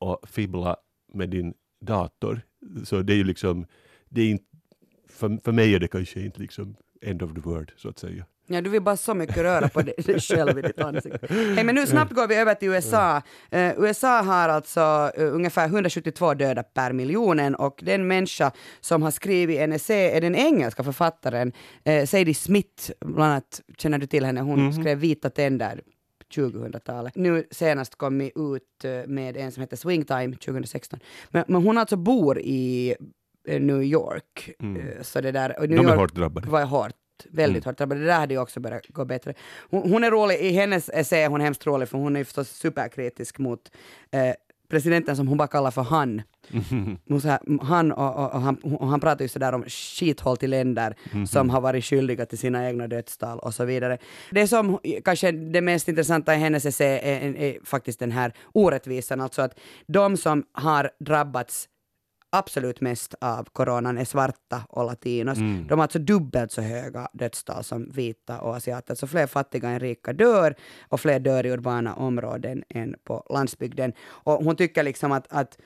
och 0.00 0.28
fibbla 0.28 0.76
med 1.12 1.28
din 1.28 1.54
dator. 1.80 2.40
Så 2.84 3.02
det 3.02 3.12
är 3.12 3.16
ju 3.16 3.24
liksom, 3.24 3.66
det 4.08 4.22
är 4.22 4.30
inte, 4.30 4.44
för, 5.08 5.38
för 5.44 5.52
mig 5.52 5.74
är 5.74 5.78
det 5.78 5.88
kanske 5.88 6.20
inte 6.20 6.40
liksom 6.40 6.76
end 7.00 7.22
of 7.22 7.34
the 7.34 7.40
world 7.40 7.72
så 7.76 7.88
att 7.88 7.98
säga. 7.98 8.24
Ja, 8.52 8.60
du 8.60 8.70
vill 8.70 8.82
bara 8.82 8.96
så 8.96 9.14
mycket 9.14 9.36
röra 9.36 9.68
på 9.68 9.82
dig 9.82 9.94
själv 10.20 10.58
i 10.58 10.62
ditt 10.62 10.78
ansikte. 10.80 11.26
Hej, 11.30 11.64
men 11.64 11.74
nu 11.74 11.86
snabbt 11.86 12.12
går 12.12 12.26
vi 12.28 12.34
över 12.34 12.54
till 12.54 12.68
USA. 12.68 13.22
Eh, 13.50 13.72
USA 13.78 14.20
har 14.22 14.48
alltså 14.48 15.10
eh, 15.16 15.34
ungefär 15.34 15.66
172 15.66 16.34
döda 16.34 16.62
per 16.62 16.92
miljonen 16.92 17.54
och 17.54 17.80
den 17.82 18.06
människa 18.06 18.52
som 18.80 19.02
har 19.02 19.10
skrivit 19.10 19.58
en 19.58 19.72
essä 19.72 19.94
är 19.94 20.20
den 20.20 20.34
engelska 20.34 20.82
författaren 20.84 21.52
uh, 21.88 22.04
Sadie 22.04 22.34
Smith, 22.34 22.90
bland 23.04 23.32
annat 23.32 23.60
känner 23.78 23.98
du 23.98 24.06
till 24.06 24.24
henne, 24.24 24.40
hon 24.40 24.72
skrev 24.72 24.98
Vita 24.98 25.30
tänder 25.30 25.80
2000-talet. 26.34 27.16
Nu 27.16 27.44
senast 27.50 27.94
kom 27.96 28.18
vi 28.18 28.32
ut 28.36 29.06
med 29.06 29.36
en 29.36 29.52
som 29.52 29.60
heter 29.60 29.76
Swingtime 29.76 30.36
2016. 30.36 30.98
Men, 31.30 31.44
men 31.48 31.62
hon 31.62 31.78
alltså 31.78 31.96
bor 31.96 32.38
i 32.38 32.94
New 33.48 33.82
York. 33.82 34.50
Eh, 34.62 35.02
Så 35.02 35.20
det 35.20 35.32
där, 35.32 35.56
New 35.60 35.68
De 35.68 35.78
är 35.78 35.82
York, 35.82 35.96
hårt 35.98 36.14
drabbade. 36.14 36.48
var 36.48 36.64
hårt, 36.64 36.92
väldigt 37.30 37.64
hårt 37.64 37.78
drabbad. 37.78 37.98
Det 37.98 38.04
där 38.04 38.18
hade 38.18 38.34
ju 38.34 38.40
också 38.40 38.60
börjat 38.60 38.86
gå 38.88 39.04
bättre. 39.04 39.34
Hon, 39.70 39.92
hon 39.92 40.04
är 40.04 40.10
rolig, 40.10 40.40
i 40.40 40.50
hennes 40.52 40.88
essä 40.88 41.16
är 41.16 41.28
hon 41.28 41.40
hemskt 41.40 41.66
rolig 41.66 41.88
för 41.88 41.98
hon 41.98 42.16
är 42.16 42.24
förstås 42.24 42.48
superkritisk 42.48 43.38
mot 43.38 43.70
eh, 44.10 44.34
presidenten 44.70 45.16
som 45.16 45.28
hon 45.28 45.38
bara 45.38 45.48
kallar 45.48 45.70
för 45.70 45.82
han. 45.82 46.22
Hon, 47.08 47.20
så 47.20 47.28
här, 47.28 47.40
han 47.62 47.92
och, 47.92 48.16
och, 48.16 48.34
och, 48.34 48.40
han, 48.40 48.56
och 48.56 48.88
han 48.88 49.00
pratar 49.00 49.24
ju 49.24 49.28
sådär 49.28 49.52
om 49.52 49.64
skithåll 49.64 50.36
till 50.36 50.50
länder 50.50 50.96
som 51.26 51.50
har 51.50 51.60
varit 51.60 51.84
skyldiga 51.84 52.26
till 52.26 52.38
sina 52.38 52.68
egna 52.68 52.88
dödstal 52.88 53.38
och 53.38 53.54
så 53.54 53.64
vidare. 53.64 53.98
Det 54.30 54.48
som 54.48 54.78
kanske 55.04 55.32
det 55.32 55.60
mest 55.60 55.88
intressanta 55.88 56.34
i 56.34 56.38
hennes 56.38 56.66
essä 56.66 56.84
är, 56.84 57.20
är, 57.20 57.36
är 57.36 57.58
faktiskt 57.64 57.98
den 57.98 58.10
här 58.10 58.32
orättvisan, 58.52 59.20
alltså 59.20 59.42
att 59.42 59.58
de 59.86 60.16
som 60.16 60.44
har 60.52 60.90
drabbats 60.98 61.68
absolut 62.30 62.80
mest 62.80 63.14
av 63.20 63.48
coronan 63.52 63.98
är 63.98 64.04
svarta 64.04 64.62
och 64.68 64.84
latinos. 64.84 65.38
De 65.38 65.70
har 65.70 65.82
alltså 65.82 65.98
dubbelt 65.98 66.52
så 66.52 66.60
höga 66.60 67.08
dödstal 67.12 67.64
som 67.64 67.90
vita 67.90 68.40
och 68.40 68.56
asiater. 68.56 68.94
Så 68.94 69.06
fler 69.06 69.26
fattiga 69.26 69.68
än 69.68 69.80
rika 69.80 70.12
dör 70.12 70.54
och 70.88 71.00
fler 71.00 71.20
dör 71.20 71.46
i 71.46 71.50
urbana 71.50 71.94
områden 71.94 72.64
än 72.68 72.96
på 73.04 73.26
landsbygden. 73.30 73.92
Och 74.00 74.44
hon 74.44 74.56
tycker 74.56 74.82
liksom 74.82 75.12
att, 75.12 75.26
att 75.30 75.58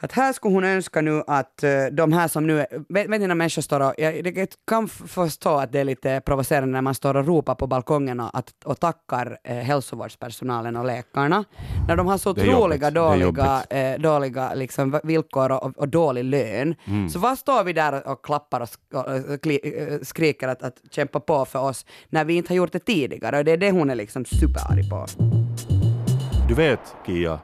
att 0.00 0.12
här 0.12 0.32
skulle 0.32 0.54
hon 0.54 0.64
önska 0.64 1.00
nu 1.00 1.22
att 1.26 1.62
eh, 1.62 1.70
de 1.92 2.12
här 2.12 2.28
som 2.28 2.46
nu, 2.46 2.54
vet, 2.88 3.08
vet 3.08 3.20
ni 3.20 3.26
när 3.26 3.34
människor 3.34 3.62
står 3.62 3.80
och, 3.80 3.94
jag, 3.98 4.36
jag 4.36 4.48
kan 4.68 4.88
förstå 4.88 5.56
att 5.56 5.72
det 5.72 5.80
är 5.80 5.84
lite 5.84 6.20
provocerande 6.26 6.72
när 6.72 6.82
man 6.82 6.94
står 6.94 7.16
och 7.16 7.26
ropar 7.26 7.54
på 7.54 7.66
balkongerna 7.66 8.30
att, 8.32 8.54
och 8.64 8.80
tackar 8.80 9.38
eh, 9.44 9.56
hälsovårdspersonalen 9.56 10.76
och 10.76 10.84
läkarna, 10.84 11.44
när 11.88 11.96
de 11.96 12.06
har 12.06 12.18
så 12.18 12.30
otroliga 12.30 12.90
dåliga, 12.90 13.62
eh, 13.70 14.00
dåliga 14.00 14.54
liksom, 14.54 15.00
villkor 15.04 15.52
och, 15.52 15.78
och 15.78 15.88
dålig 15.88 16.24
lön. 16.24 16.74
Mm. 16.84 17.08
Så 17.08 17.18
vad 17.18 17.38
står 17.38 17.64
vi 17.64 17.72
där 17.72 18.08
och 18.08 18.24
klappar 18.24 18.60
och, 18.60 18.68
sk- 18.68 19.34
och, 19.34 19.40
kli, 19.42 19.60
eh, 19.90 19.98
skriker 20.02 20.48
att, 20.48 20.62
att 20.62 20.76
kämpa 20.90 21.20
på 21.20 21.44
för 21.44 21.58
oss 21.58 21.86
när 22.08 22.24
vi 22.24 22.34
inte 22.34 22.52
har 22.52 22.56
gjort 22.56 22.72
det 22.72 22.78
tidigare? 22.78 23.38
Och 23.38 23.44
det 23.44 23.52
är 23.52 23.56
det 23.56 23.70
hon 23.70 23.90
är 23.90 23.94
liksom 23.94 24.24
superarg 24.24 24.90
på. 24.90 25.06
Du 26.48 26.54
vet, 26.54 26.80
Kia, 27.06 27.40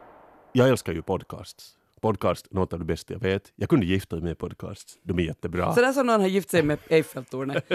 jag 0.53 0.69
älskar 0.69 0.93
ju 0.93 1.03
podcasts. 1.03 1.65
Podcast, 2.03 2.53
något 2.53 2.73
av 2.73 2.79
det 2.79 2.85
bästa 2.85 3.13
jag 3.13 3.21
vet. 3.21 3.53
Jag 3.57 3.69
kunde 3.69 3.87
gifta 3.87 4.17
mig 4.17 4.25
med 4.25 4.39
podcasts. 4.39 4.99
De 5.03 5.19
är 5.19 5.23
jättebra. 5.23 5.75
Så 5.75 5.81
där 5.81 5.93
som 5.93 6.07
någon 6.07 6.21
har 6.21 6.29
gift 6.29 6.51
sig 6.51 6.63
med 6.63 6.79
Eiffeltornet. 6.89 7.69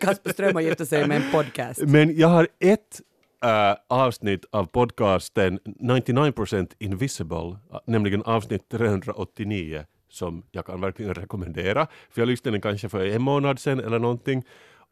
Kasper 0.00 0.32
Ström 0.32 0.54
har 0.54 0.60
gift 0.62 0.88
sig 0.88 1.08
med 1.08 1.16
en 1.16 1.32
podcast. 1.32 1.80
Men 1.82 2.16
jag 2.16 2.28
har 2.28 2.48
ett 2.58 3.00
äh, 3.44 3.76
avsnitt 3.88 4.44
av 4.50 4.64
podcasten 4.64 5.58
99% 5.58 6.72
Invisible, 6.78 7.56
nämligen 7.86 8.22
avsnitt 8.22 8.68
389, 8.68 9.84
som 10.08 10.42
jag 10.50 10.66
kan 10.66 10.80
verkligen 10.80 11.14
rekommendera. 11.14 11.86
För 12.10 12.20
jag 12.20 12.28
lyssnade 12.28 12.54
den 12.54 12.60
kanske 12.60 12.88
för 12.88 13.06
en 13.06 13.22
månad 13.22 13.58
sedan 13.58 13.80
eller 13.80 13.98
någonting. 13.98 14.44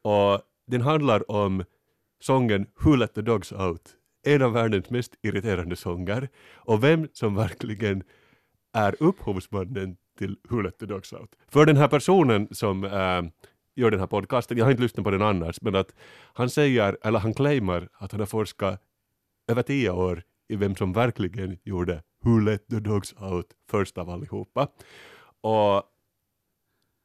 Och 0.02 0.40
den 0.66 0.80
handlar 0.80 1.30
om 1.30 1.64
sången 2.20 2.66
Who 2.84 2.96
Let 2.96 3.14
The 3.14 3.22
Dogs 3.22 3.52
Out. 3.52 3.82
En 4.26 4.42
av 4.42 4.52
världens 4.52 4.90
mest 4.90 5.14
irriterande 5.22 5.76
sånger. 5.76 6.28
Och 6.54 6.84
vem 6.84 7.08
som 7.12 7.34
verkligen 7.34 8.02
är 8.76 8.96
upphovsmannen 9.00 9.96
till 10.18 10.36
Who 10.48 10.60
Let 10.60 10.78
The 10.78 10.86
Dogs 10.86 11.12
Out. 11.12 11.36
För 11.48 11.66
den 11.66 11.76
här 11.76 11.88
personen 11.88 12.48
som 12.50 12.84
äh, 12.84 13.22
gör 13.74 13.90
den 13.90 14.00
här 14.00 14.06
podcasten, 14.06 14.58
jag 14.58 14.64
har 14.64 14.70
inte 14.70 14.82
lyssnat 14.82 15.04
på 15.04 15.10
den 15.10 15.22
annars, 15.22 15.62
men 15.62 15.74
att 15.74 15.94
han 16.32 16.50
säger, 16.50 16.96
eller 17.02 17.18
han 17.18 17.34
claimar 17.34 17.88
att 17.92 18.12
han 18.12 18.20
har 18.20 18.26
forskat 18.26 18.82
över 19.48 19.62
tio 19.62 19.90
år 19.90 20.22
i 20.48 20.56
vem 20.56 20.76
som 20.76 20.92
verkligen 20.92 21.58
gjorde 21.64 22.02
Who 22.22 22.38
Let 22.38 22.68
The 22.68 22.80
Dogs 22.80 23.12
Out 23.12 23.46
först 23.70 23.98
av 23.98 24.10
allihopa. 24.10 24.68
Och 25.40 25.82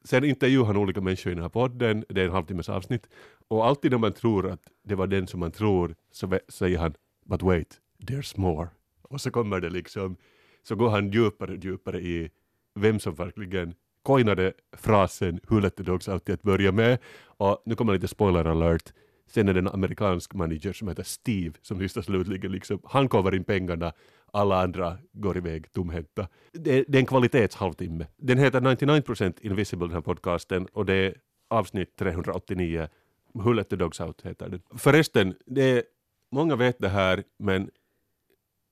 sen 0.04 0.24
intervjuar 0.24 0.66
han 0.66 0.76
olika 0.76 1.00
människor 1.00 1.32
i 1.32 1.34
den 1.34 1.42
här 1.42 1.48
podden, 1.48 2.04
det 2.08 2.20
är 2.20 2.24
en 2.24 2.32
halvtimmes 2.32 2.68
avsnitt, 2.68 3.08
och 3.48 3.66
alltid 3.66 3.90
när 3.90 3.98
man 3.98 4.12
tror 4.12 4.50
att 4.50 4.62
det 4.84 4.94
var 4.94 5.06
den 5.06 5.26
som 5.26 5.40
man 5.40 5.50
tror 5.50 5.94
så 6.10 6.38
säger 6.48 6.78
han 6.78 6.94
But 7.24 7.42
wait, 7.42 7.80
there's 7.98 8.40
more. 8.40 8.68
Och 9.02 9.20
så 9.20 9.30
kommer 9.30 9.60
det 9.60 9.70
liksom, 9.70 10.16
så 10.62 10.74
går 10.74 10.90
han 10.90 11.10
djupare 11.10 11.52
och 11.52 11.64
djupare 11.64 12.00
i 12.00 12.30
vem 12.74 13.00
som 13.00 13.14
verkligen 13.14 13.74
coinade 14.02 14.52
frasen 14.72 15.40
Who 15.48 15.60
let 15.60 15.76
the 15.76 15.82
dogs 15.82 16.08
out 16.08 16.24
till 16.24 16.34
att 16.34 16.42
börja 16.42 16.72
med. 16.72 16.98
Och 17.24 17.62
nu 17.64 17.74
kommer 17.74 17.92
lite 17.92 18.08
spoiler 18.08 18.44
alert. 18.44 18.92
Sen 19.26 19.48
är 19.48 19.54
det 19.54 19.60
en 19.60 19.68
amerikansk 19.68 20.34
manager 20.34 20.72
som 20.72 20.88
heter 20.88 21.02
Steve 21.02 21.54
som 21.62 21.80
lyssnar 21.80 22.02
slutligen 22.02 22.52
liksom, 22.52 22.80
han 22.84 23.08
kovar 23.08 23.34
in 23.34 23.44
pengarna, 23.44 23.92
alla 24.32 24.62
andra 24.62 24.98
går 25.12 25.36
iväg 25.36 25.72
tomhänta. 25.72 26.28
Det, 26.52 26.84
det 26.88 26.98
är 26.98 27.00
en 27.00 27.06
kvalitetshalvtimme. 27.06 28.06
Den 28.16 28.38
heter 28.38 28.60
99% 28.60 29.34
Invisible 29.40 29.86
den 29.86 29.94
här 29.94 30.00
podcasten 30.00 30.66
och 30.72 30.86
det 30.86 30.94
är 30.94 31.14
avsnitt 31.48 31.96
389. 31.96 32.88
Who 33.34 33.52
let 33.52 33.68
the 33.68 33.76
dogs 33.76 34.00
out 34.00 34.22
heter 34.22 34.48
den. 34.48 34.62
Förresten, 34.78 35.34
det 35.46 35.62
är, 35.62 35.82
många 36.30 36.56
vet 36.56 36.78
det 36.78 36.88
här 36.88 37.24
men 37.38 37.70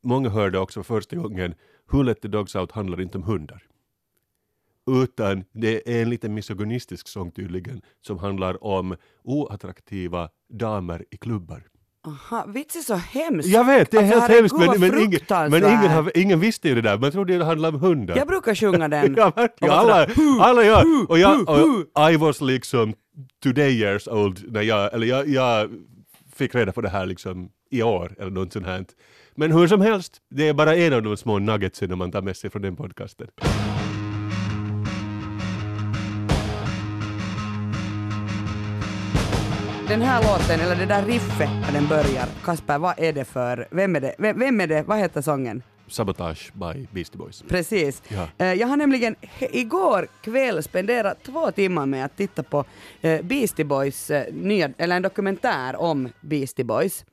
många 0.03 0.29
hörde 0.29 0.59
också 0.59 0.83
första 0.83 1.17
gången 1.17 1.55
Who 1.91 2.03
let 2.03 2.21
the 2.21 2.29
dogs 2.29 2.57
out 2.57 2.73
handlar 2.73 3.01
inte 3.01 3.19
om 3.19 3.25
hundar. 3.25 3.63
Utan 4.91 5.45
det 5.53 5.99
är 5.99 6.03
en 6.03 6.11
lite 6.11 6.29
misogynistisk 6.29 7.09
sång 7.09 7.31
tydligen 7.31 7.83
som 8.07 8.19
handlar 8.19 8.65
om 8.65 8.97
oattraktiva 9.25 10.29
damer 10.49 11.05
i 11.11 11.17
klubbar. 11.17 11.63
Aha, 12.07 12.45
vits 12.49 12.77
är 12.77 12.81
så 12.81 12.95
hemskt. 12.95 13.49
Jag 13.49 13.65
vet, 13.65 13.91
det 13.91 13.97
är 13.97 14.03
Alltså, 14.03 14.19
helt 14.19 14.33
hemskt 14.33 14.55
men, 14.59 14.81
men, 14.81 14.99
ingen, 15.01 15.21
men 15.29 15.65
ingen, 15.65 15.91
har, 15.91 16.19
ingen 16.19 16.41
visste 16.41 16.69
ju 16.69 16.75
det 16.75 16.81
där. 16.81 16.99
Man 16.99 17.11
trodde 17.13 17.39
det 17.39 17.45
handlade 17.45 17.77
om 17.77 17.83
hundar. 17.83 18.17
Jag 18.17 18.27
brukar 18.27 18.55
sjunga 18.55 18.89
den. 18.89 19.15
Ja, 19.19 19.33
verkligen. 19.37 19.75
Alla, 19.75 20.07
alla 20.41 20.63
jag, 20.63 21.11
och 21.11 21.19
jag, 21.19 21.49
och 21.49 22.11
I 22.13 22.17
was 22.17 22.41
liksom 22.41 22.95
today 23.43 23.81
years 23.81 24.09
old 24.09 24.53
när 24.53 24.63
jag, 24.63 24.95
eller 24.95 25.07
jag, 25.07 25.29
jag 25.29 25.71
fick 26.35 26.55
reda 26.55 26.73
på 26.73 26.81
det 26.81 26.89
här 26.89 27.07
liksom 27.07 27.51
i 27.71 27.83
år 27.83 28.15
eller 28.19 28.31
något 28.31 28.53
sånt 28.53 28.67
här. 28.67 28.85
Men 29.35 29.53
hur 29.53 29.67
som 29.67 29.81
helst, 29.81 30.21
det 30.29 30.49
är 30.49 30.55
bara 30.55 30.77
en 30.77 30.93
av 30.93 31.03
de 31.03 31.17
små 31.17 31.39
nuggetsen 31.39 31.99
man 31.99 32.13
tar 32.13 32.23
med 32.23 32.37
sig 32.37 32.51
från 32.51 32.63
den 32.63 32.77
podcasten. 32.77 33.27
Den 39.89 40.03
här 40.03 40.23
låten, 40.23 40.61
eller 40.61 40.77
det 40.77 40.87
där 40.87 41.05
riffet 41.07 41.49
när 41.63 41.73
den 41.73 41.87
börjar, 41.89 42.27
Kasper, 42.45 42.79
vad 42.79 42.95
är 42.99 43.13
det 43.13 43.25
för, 43.25 43.69
vem 43.71 43.97
är 43.97 44.01
det, 44.01 44.15
vem, 44.19 44.39
vem 44.39 44.61
är 44.61 44.67
det, 44.67 44.83
vad 44.83 44.99
heter 44.99 45.23
sången? 45.23 45.63
Sabotage 45.89 46.53
by 46.55 46.87
Beastie 46.93 47.19
Boys. 47.19 47.45
Precis. 47.49 48.03
Ja. 48.09 48.29
Eh, 48.39 48.53
Jag 48.53 48.67
har 48.67 48.77
nämligen 48.77 49.17
igår 49.41 50.09
kväll 50.23 50.63
spenderat 50.63 51.23
två 51.23 51.51
timmar 51.51 51.87
med 51.87 52.05
att 52.05 52.17
titta 52.17 52.43
på 52.43 52.65
eh, 53.01 53.23
Beastie 53.23 53.65
Boys, 53.65 54.11
eh, 54.11 54.35
nya, 54.35 54.71
eller 54.79 54.97
en 54.97 55.03
dokumentär 55.03 55.77
om 55.77 56.09
Beastie 56.21 56.65
Boys. 56.65 57.05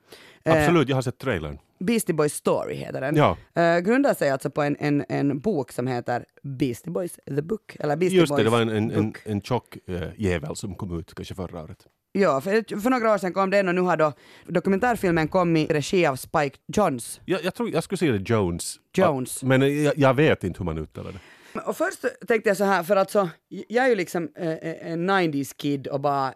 Absolut, 0.45 0.89
jag 0.89 0.97
har 0.97 1.01
sett 1.01 1.17
trailern. 1.17 1.57
Beastie 1.79 2.15
Boys 2.15 2.33
Story 2.33 2.75
heter 2.75 3.01
den. 3.01 3.15
Ja. 3.15 3.37
Eh, 3.53 3.79
grundar 3.79 4.13
sig 4.13 4.29
alltså 4.29 4.49
på 4.49 4.61
en, 4.61 4.75
en, 4.79 5.05
en 5.09 5.39
bok 5.39 5.71
som 5.71 5.87
heter 5.87 6.25
Beastie 6.43 6.91
Boys 6.91 7.19
The 7.25 7.41
Book. 7.41 7.77
Eller 7.79 7.95
Beastie 7.95 8.19
Just 8.19 8.29
det, 8.29 8.35
Boys 8.35 8.43
det 8.43 8.49
var 8.49 8.61
en, 8.61 8.69
en, 8.69 8.91
en, 8.91 9.13
en 9.23 9.41
tjock 9.41 9.77
uh, 9.89 10.03
jävel 10.17 10.55
som 10.55 10.75
kom 10.75 10.99
ut 10.99 11.13
kanske 11.13 11.35
förra 11.35 11.63
året. 11.63 11.87
Ja, 12.11 12.41
för, 12.41 12.81
för 12.81 12.89
några 12.89 13.13
år 13.13 13.17
sedan 13.17 13.33
kom 13.33 13.49
den 13.49 13.67
och 13.67 13.75
nu 13.75 13.81
har 13.81 13.97
då 13.97 14.13
dokumentärfilmen 14.45 15.27
kommit 15.27 15.69
i 15.69 15.73
regi 15.73 16.05
av 16.05 16.15
Spike 16.15 16.57
Jonze. 16.67 17.21
Jag, 17.25 17.43
jag, 17.43 17.53
tror, 17.53 17.69
jag 17.69 17.83
skulle 17.83 17.97
säga 17.97 18.11
det 18.11 18.29
Jones. 18.29 18.75
Jones. 18.93 19.43
Men 19.43 19.61
eh, 19.61 19.67
jag, 19.67 19.93
jag 19.97 20.13
vet 20.13 20.43
inte 20.43 20.59
hur 20.59 20.65
man 20.65 20.77
uttalar 20.77 21.11
det. 21.11 21.19
Och 21.65 21.77
först 21.77 22.05
tänkte 22.27 22.49
jag 22.49 22.57
så 22.57 22.63
här, 22.63 22.83
för 22.83 22.95
alltså, 22.95 23.29
jag 23.67 23.85
är 23.85 23.89
ju 23.89 23.95
liksom 23.95 24.29
eh, 24.35 24.91
en 24.91 25.09
90s 25.09 25.55
kid 25.57 25.87
och 25.87 26.01
bara 26.01 26.33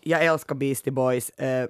jag 0.00 0.24
älskar 0.24 0.54
Beastie 0.54 0.92
Boys 0.92 1.30
eh, 1.30 1.68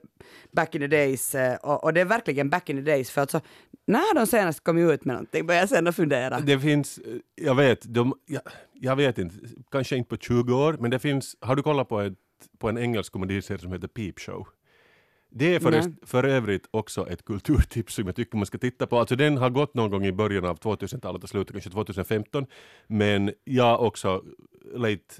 back 0.52 0.74
in 0.74 0.80
the 0.80 0.86
days 0.86 1.34
eh, 1.34 1.56
och, 1.56 1.84
och 1.84 1.94
det 1.94 2.00
är 2.00 2.04
verkligen 2.04 2.50
back 2.50 2.70
in 2.70 2.76
the 2.76 2.82
days 2.82 3.10
för 3.10 3.20
alltså 3.20 3.40
när 3.86 4.14
de 4.14 4.26
senast 4.26 4.64
kom 4.64 4.78
ut 4.78 5.04
med 5.04 5.14
någonting 5.14 5.46
började 5.46 5.62
jag 5.62 5.68
sen 5.68 5.86
att 5.86 5.96
fundera. 5.96 6.40
Det 6.40 6.60
finns, 6.60 6.98
eh, 6.98 7.14
jag 7.34 7.54
vet, 7.54 7.94
de, 7.94 8.14
jag, 8.26 8.42
jag 8.72 8.96
vet 8.96 9.18
inte, 9.18 9.36
kanske 9.70 9.96
inte 9.96 10.08
på 10.08 10.16
20 10.16 10.54
år, 10.54 10.76
men 10.80 10.90
det 10.90 10.98
finns, 10.98 11.36
har 11.40 11.56
du 11.56 11.62
kollat 11.62 11.88
på, 11.88 12.00
ett, 12.00 12.12
på 12.58 12.68
en 12.68 12.78
engelsk 12.78 13.12
komediserie 13.12 13.58
som 13.58 13.72
heter 13.72 13.88
Peep 13.88 14.20
Show? 14.20 14.46
Det 15.36 15.54
är 15.54 15.60
för, 15.60 15.70
Nej. 15.70 15.82
för 16.02 16.24
övrigt 16.24 16.68
också 16.70 17.08
ett 17.10 17.24
kulturtips 17.24 17.94
som 17.94 18.06
jag 18.06 18.16
tycker 18.16 18.36
man 18.36 18.46
ska 18.46 18.58
titta 18.58 18.86
på. 18.86 18.98
Alltså 18.98 19.16
den 19.16 19.36
har 19.36 19.50
gått 19.50 19.74
någon 19.74 19.90
gång 19.90 20.06
i 20.06 20.12
början 20.12 20.44
av 20.44 20.58
2000-talet 20.58 21.22
och 21.22 21.28
slutet 21.28 21.52
kanske 21.52 21.70
2015. 21.70 22.46
Men 22.86 23.32
jag 23.44 23.82
också, 23.82 24.24
late 24.74 25.14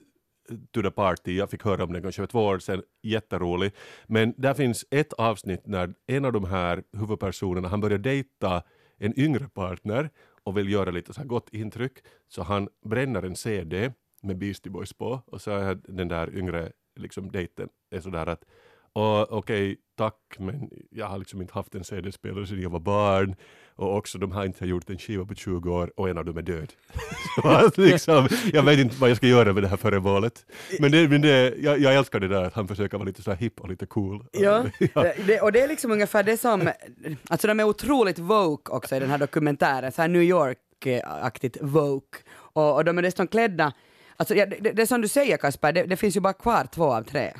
to 0.70 0.82
the 0.82 0.90
party, 0.90 1.36
jag 1.36 1.50
fick 1.50 1.64
höra 1.64 1.84
om 1.84 1.92
den 1.92 2.02
kanske 2.02 2.22
för 2.22 2.26
två 2.26 2.44
år 2.44 2.58
sedan, 2.58 2.82
jätterolig. 3.02 3.72
Men 4.06 4.34
där 4.36 4.54
finns 4.54 4.84
ett 4.90 5.12
avsnitt 5.12 5.66
när 5.66 5.94
en 6.06 6.24
av 6.24 6.32
de 6.32 6.44
här 6.44 6.82
huvudpersonerna, 6.92 7.68
han 7.68 7.80
börjar 7.80 7.98
dejta 7.98 8.62
en 8.98 9.18
yngre 9.20 9.48
partner 9.48 10.10
och 10.44 10.58
vill 10.58 10.72
göra 10.72 10.90
lite 10.90 11.12
så 11.12 11.20
här 11.20 11.28
gott 11.28 11.48
intryck. 11.54 11.98
Så 12.28 12.42
han 12.42 12.68
bränner 12.84 13.22
en 13.22 13.36
CD 13.36 13.92
med 14.22 14.38
Beastie 14.38 14.72
Boys 14.72 14.92
på 14.92 15.22
och 15.26 15.40
så 15.40 15.50
är 15.50 15.74
den 15.74 16.08
där 16.08 16.36
yngre 16.38 16.72
liksom, 16.96 17.30
dejten 17.30 17.68
är 17.90 18.00
sådär 18.00 18.26
att 18.26 18.44
och 18.94 19.32
okej, 19.32 19.76
tack, 19.96 20.36
men 20.38 20.70
jag 20.90 21.06
har 21.06 21.18
liksom 21.18 21.40
inte 21.40 21.54
haft 21.54 21.74
en 21.74 21.84
CD-spelare 21.84 22.46
sedan 22.46 22.62
jag 22.62 22.70
var 22.70 22.80
barn 22.80 23.36
och 23.76 23.96
också 23.96 24.18
de 24.18 24.32
har 24.32 24.44
inte 24.44 24.66
gjort 24.66 24.90
en 24.90 24.98
skiva 24.98 25.24
på 25.24 25.34
20 25.34 25.74
år 25.74 25.92
och 25.96 26.08
en 26.08 26.18
av 26.18 26.24
dem 26.24 26.36
är 26.38 26.42
död. 26.42 26.72
Så 27.42 27.48
att 27.48 27.78
liksom, 27.78 28.28
jag 28.52 28.62
vet 28.62 28.78
inte 28.78 28.96
vad 29.00 29.10
jag 29.10 29.16
ska 29.16 29.26
göra 29.26 29.52
med 29.52 29.62
det 29.62 29.68
här 29.68 29.76
före 29.76 29.98
valet. 29.98 30.46
Men, 30.78 30.90
det, 30.90 31.08
men 31.08 31.22
det, 31.22 31.54
jag, 31.58 31.78
jag 31.78 31.94
älskar 31.94 32.20
det 32.20 32.28
där 32.28 32.42
att 32.42 32.54
han 32.54 32.68
försöker 32.68 32.98
vara 32.98 33.06
lite 33.06 33.22
så 33.22 33.30
här 33.30 33.38
hipp 33.38 33.60
och 33.60 33.68
lite 33.68 33.86
cool. 33.86 34.26
Ja, 34.32 34.64
det, 35.26 35.40
och 35.40 35.52
det 35.52 35.60
är 35.60 35.68
liksom 35.68 35.90
ungefär 35.90 36.22
det 36.22 36.36
som, 36.36 36.70
alltså 37.28 37.46
de 37.46 37.60
är 37.60 37.64
otroligt 37.64 38.18
woke 38.18 38.72
också 38.72 38.96
i 38.96 39.00
den 39.00 39.10
här 39.10 39.18
dokumentären, 39.18 39.92
så 39.92 40.02
här 40.02 40.08
New 40.08 40.22
York-aktigt 40.22 41.56
woke. 41.60 42.18
Och, 42.32 42.74
och 42.74 42.84
de 42.84 42.98
är 42.98 43.02
dessutom 43.02 43.26
klädda 43.26 43.72
Alltså, 44.16 44.34
ja, 44.34 44.46
det, 44.46 44.72
det 44.72 44.82
är 44.82 44.86
som 44.86 45.00
du 45.00 45.08
säger 45.08 45.36
Kasper, 45.36 45.72
det, 45.72 45.82
det 45.82 45.96
finns 45.96 46.16
ju 46.16 46.20
bara 46.20 46.32
kvar 46.32 46.66
två 46.74 46.94
av 46.94 47.02
tre. 47.02 47.32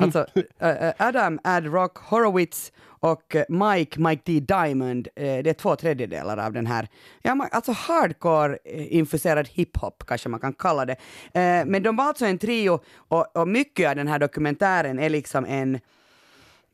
Alltså, 0.00 0.26
eh, 0.58 0.68
eh, 0.68 0.92
Adam 0.98 1.40
Ad 1.44 1.66
Rock 1.66 1.98
Horowitz 1.98 2.72
och 2.86 3.36
eh, 3.36 3.44
Mike, 3.48 4.00
Mike 4.00 4.22
D. 4.24 4.40
Diamond, 4.40 5.08
eh, 5.16 5.22
det 5.22 5.50
är 5.50 5.54
två 5.54 5.76
tredjedelar 5.76 6.36
av 6.36 6.52
den 6.52 6.66
här, 6.66 6.88
ja, 7.22 7.48
alltså 7.52 7.72
hardcore 7.72 8.58
eh, 8.64 8.96
infuserad 8.96 9.48
hiphop 9.48 10.04
kanske 10.06 10.28
man 10.28 10.40
kan 10.40 10.52
kalla 10.52 10.86
det. 10.86 10.96
Eh, 11.34 11.64
men 11.66 11.82
de 11.82 11.96
var 11.96 12.04
alltså 12.04 12.26
en 12.26 12.38
trio 12.38 12.80
och, 12.96 13.36
och 13.36 13.48
mycket 13.48 13.88
av 13.88 13.96
den 13.96 14.08
här 14.08 14.18
dokumentären 14.18 14.98
är 14.98 15.10
liksom 15.10 15.44
en 15.44 15.80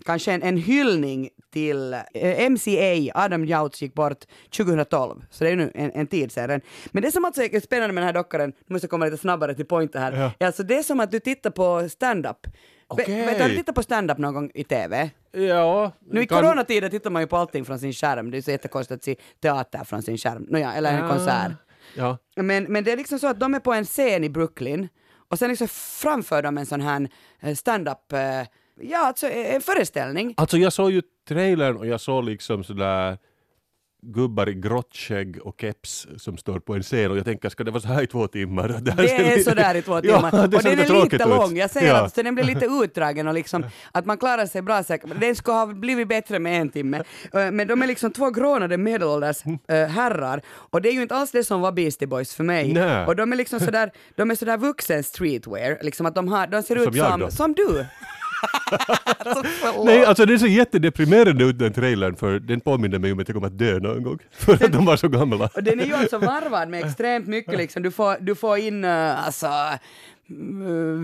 kanske 0.07 0.33
en, 0.33 0.43
en 0.43 0.57
hyllning 0.57 1.29
till 1.53 1.95
eh, 2.15 2.51
MCA, 2.51 3.13
Adam 3.15 3.45
Jouts 3.45 3.83
gick 3.83 3.95
bort 3.95 4.25
2012, 4.57 5.25
så 5.31 5.45
det 5.45 5.51
är 5.51 5.51
ju 5.51 5.57
nu 5.57 5.71
en, 5.75 5.91
en 5.95 6.07
tid 6.07 6.33
sedan. 6.33 6.61
Men 6.91 7.03
det 7.03 7.13
som 7.13 7.25
alltså 7.25 7.43
är 7.43 7.61
spännande 7.61 7.93
med 7.95 8.03
den 8.03 8.07
här 8.07 8.15
dockaren, 8.15 8.53
nu 8.67 8.73
måste 8.75 8.85
jag 8.85 8.91
komma 8.91 9.05
lite 9.05 9.17
snabbare 9.17 9.55
till 9.55 9.67
pointen 9.67 10.03
här, 10.03 10.13
Ja. 10.13 10.31
är 10.39 10.47
alltså 10.47 10.63
det 10.63 10.79
är 10.79 10.83
som 10.83 11.01
att 11.01 11.11
du 11.11 11.21
tittar 11.21 11.51
på 11.51 11.89
stand-up. 11.89 12.47
Okej. 12.89 13.27
Vet 13.27 13.37
du, 13.37 13.43
har 13.43 13.49
du 13.51 13.57
tittat 13.57 13.75
på 13.75 13.83
stand-up 13.83 14.19
någon 14.19 14.35
gång 14.35 14.51
i 14.55 14.65
TV? 14.65 15.11
Ja, 15.33 15.93
Nu 16.11 16.23
i 16.23 16.27
kan- 16.27 16.43
coronatider 16.43 16.89
tittar 16.89 17.11
man 17.11 17.23
ju 17.23 17.27
på 17.29 17.37
allting 17.37 17.65
från 17.65 17.79
sin 17.79 17.93
skärm, 17.93 18.31
det 18.31 18.39
är 18.39 18.43
så 18.43 18.51
jättekonstigt 18.51 18.97
att 18.99 19.05
se 19.05 19.17
teater 19.43 19.85
från 19.85 20.03
sin 20.03 20.19
skärm, 20.19 20.43
Nåja, 20.49 20.73
eller 20.75 20.93
en 20.93 21.05
Ja. 21.05 21.09
konsert. 21.09 21.53
Ja. 21.97 22.19
Men, 22.37 22.65
men 22.65 22.85
det 22.85 22.93
är 22.93 22.97
liksom 22.97 23.19
så 23.19 23.27
att 23.27 23.41
de 23.41 23.55
är 23.55 23.61
på 23.61 23.73
en 23.73 23.85
scen 23.85 24.25
i 24.25 24.29
Brooklyn 24.31 24.89
och 25.29 25.39
sen 25.39 25.49
liksom 25.49 25.69
framför 26.03 26.43
de 26.43 26.59
en 26.59 26.67
sån 26.67 26.81
här 26.81 27.09
eh, 27.41 27.55
stand-up, 27.55 28.13
eh, 28.13 28.43
ja 28.81 28.99
alltså 28.99 29.27
eh, 29.27 29.55
en 29.55 29.61
föreställning. 29.61 30.35
Alltså 30.37 30.57
jag 30.59 30.73
såg 30.73 30.91
ju 30.91 31.03
trailern 31.29 31.77
och 31.77 31.87
jag 31.87 32.01
såg 32.01 32.25
liksom 32.25 32.65
sådär 32.65 33.19
gubbar 34.09 34.49
i 34.49 34.55
grått 34.55 34.97
skägg 34.97 35.39
och 35.43 35.61
keps 35.61 36.07
som 36.17 36.37
står 36.37 36.59
på 36.61 36.75
en 36.75 36.83
scen 36.83 37.11
och 37.11 37.17
jag 37.17 37.25
tänker, 37.25 37.49
ska 37.49 37.65
det 37.65 37.71
vara 37.71 37.81
så 37.81 37.89
här 37.89 38.03
i 38.03 38.07
två 38.07 38.27
timmar? 38.29 38.69
Det 38.69 38.93
ser 39.09 39.39
är 39.39 39.43
sådär 39.43 39.75
i 39.75 39.83
två 39.83 40.01
timmar. 40.03 40.31
Ja, 40.33 40.43
och 40.43 40.49
det 40.51 40.61
ser 40.63 40.77
den 40.77 40.79
är 40.97 41.03
lite 41.05 41.17
ut. 41.17 41.27
lång. 41.29 41.57
Jag 41.57 41.71
säger 41.71 41.89
Ja. 41.89 42.05
att 42.05 42.15
så 42.15 42.23
den 42.23 42.35
blir 42.35 42.45
lite 42.45 42.67
utdragen 42.85 43.29
och 43.29 43.35
liksom 43.35 43.67
att 43.93 44.07
man 44.07 44.19
klarar 44.19 44.47
sig 44.47 44.63
bra 44.63 44.83
säkert. 44.83 45.21
Den 45.21 45.37
skulle 45.37 45.57
ha 45.57 45.67
blivit 45.67 46.09
bättre 46.09 46.39
med 46.39 46.61
en 46.61 46.69
timme. 46.69 47.03
Eh, 47.33 47.51
Men 47.51 47.69
de 47.69 47.83
är 47.83 47.87
liksom 47.87 48.11
två 48.13 48.31
grånade 48.31 48.77
medelålders 48.77 49.37
eh, 49.69 49.87
herrar 49.87 50.43
och 50.49 50.83
det 50.83 50.89
är 50.89 50.93
ju 50.93 51.03
inte 51.03 51.15
alls 51.17 51.31
det 51.31 51.45
som 51.45 51.61
var 51.61 51.73
Beastie 51.73 52.09
Boys 52.09 52.35
för 52.35 52.45
mig. 52.45 52.73
Nej. 52.73 53.07
Och 53.07 53.17
de 53.17 53.33
är 53.33 53.37
liksom 53.37 53.61
sådär, 53.61 53.91
de 54.17 54.31
är 54.31 54.35
sådär 54.35 54.57
vuxen 54.57 55.03
streetwear, 55.05 55.79
liksom 55.83 56.07
att 56.07 56.15
de, 56.15 56.29
har, 56.29 56.47
de 56.47 56.63
ser 56.63 56.77
ut 56.77 56.97
som, 56.97 57.21
då. 57.21 57.31
som 57.31 57.53
du. 57.53 57.87
Alltså. 59.19 59.85
Nej, 59.85 60.05
alltså 60.05 60.27
det 60.27 60.39
ser 60.39 60.47
jättedeprimerande 60.47 61.45
ut 61.45 61.59
den 61.59 61.73
trailern 61.73 62.17
för 62.17 62.39
den 62.39 62.61
påminner 62.61 62.99
mig 62.99 63.13
om 63.13 63.21
att 63.21 63.29
jag 63.29 63.35
kommer 63.35 63.47
att 63.47 63.59
dö 63.59 63.79
någon 63.79 64.03
gång. 64.03 64.19
För 64.33 64.53
att 64.53 64.73
de 64.73 64.85
var 64.85 64.97
så 64.97 65.09
gamla. 65.09 65.49
Och 65.55 65.63
den 65.63 65.81
är 65.81 65.85
ju 65.85 65.95
alltså 65.95 66.19
varvad 66.19 66.69
med 66.69 66.85
extremt 66.85 67.27
mycket 67.27 67.57
liksom. 67.57 67.83
Du 67.83 67.91
får, 67.91 68.17
du 68.21 68.35
får 68.35 68.59
in 68.59 68.85
uh, 68.85 69.27
alltså 69.27 69.49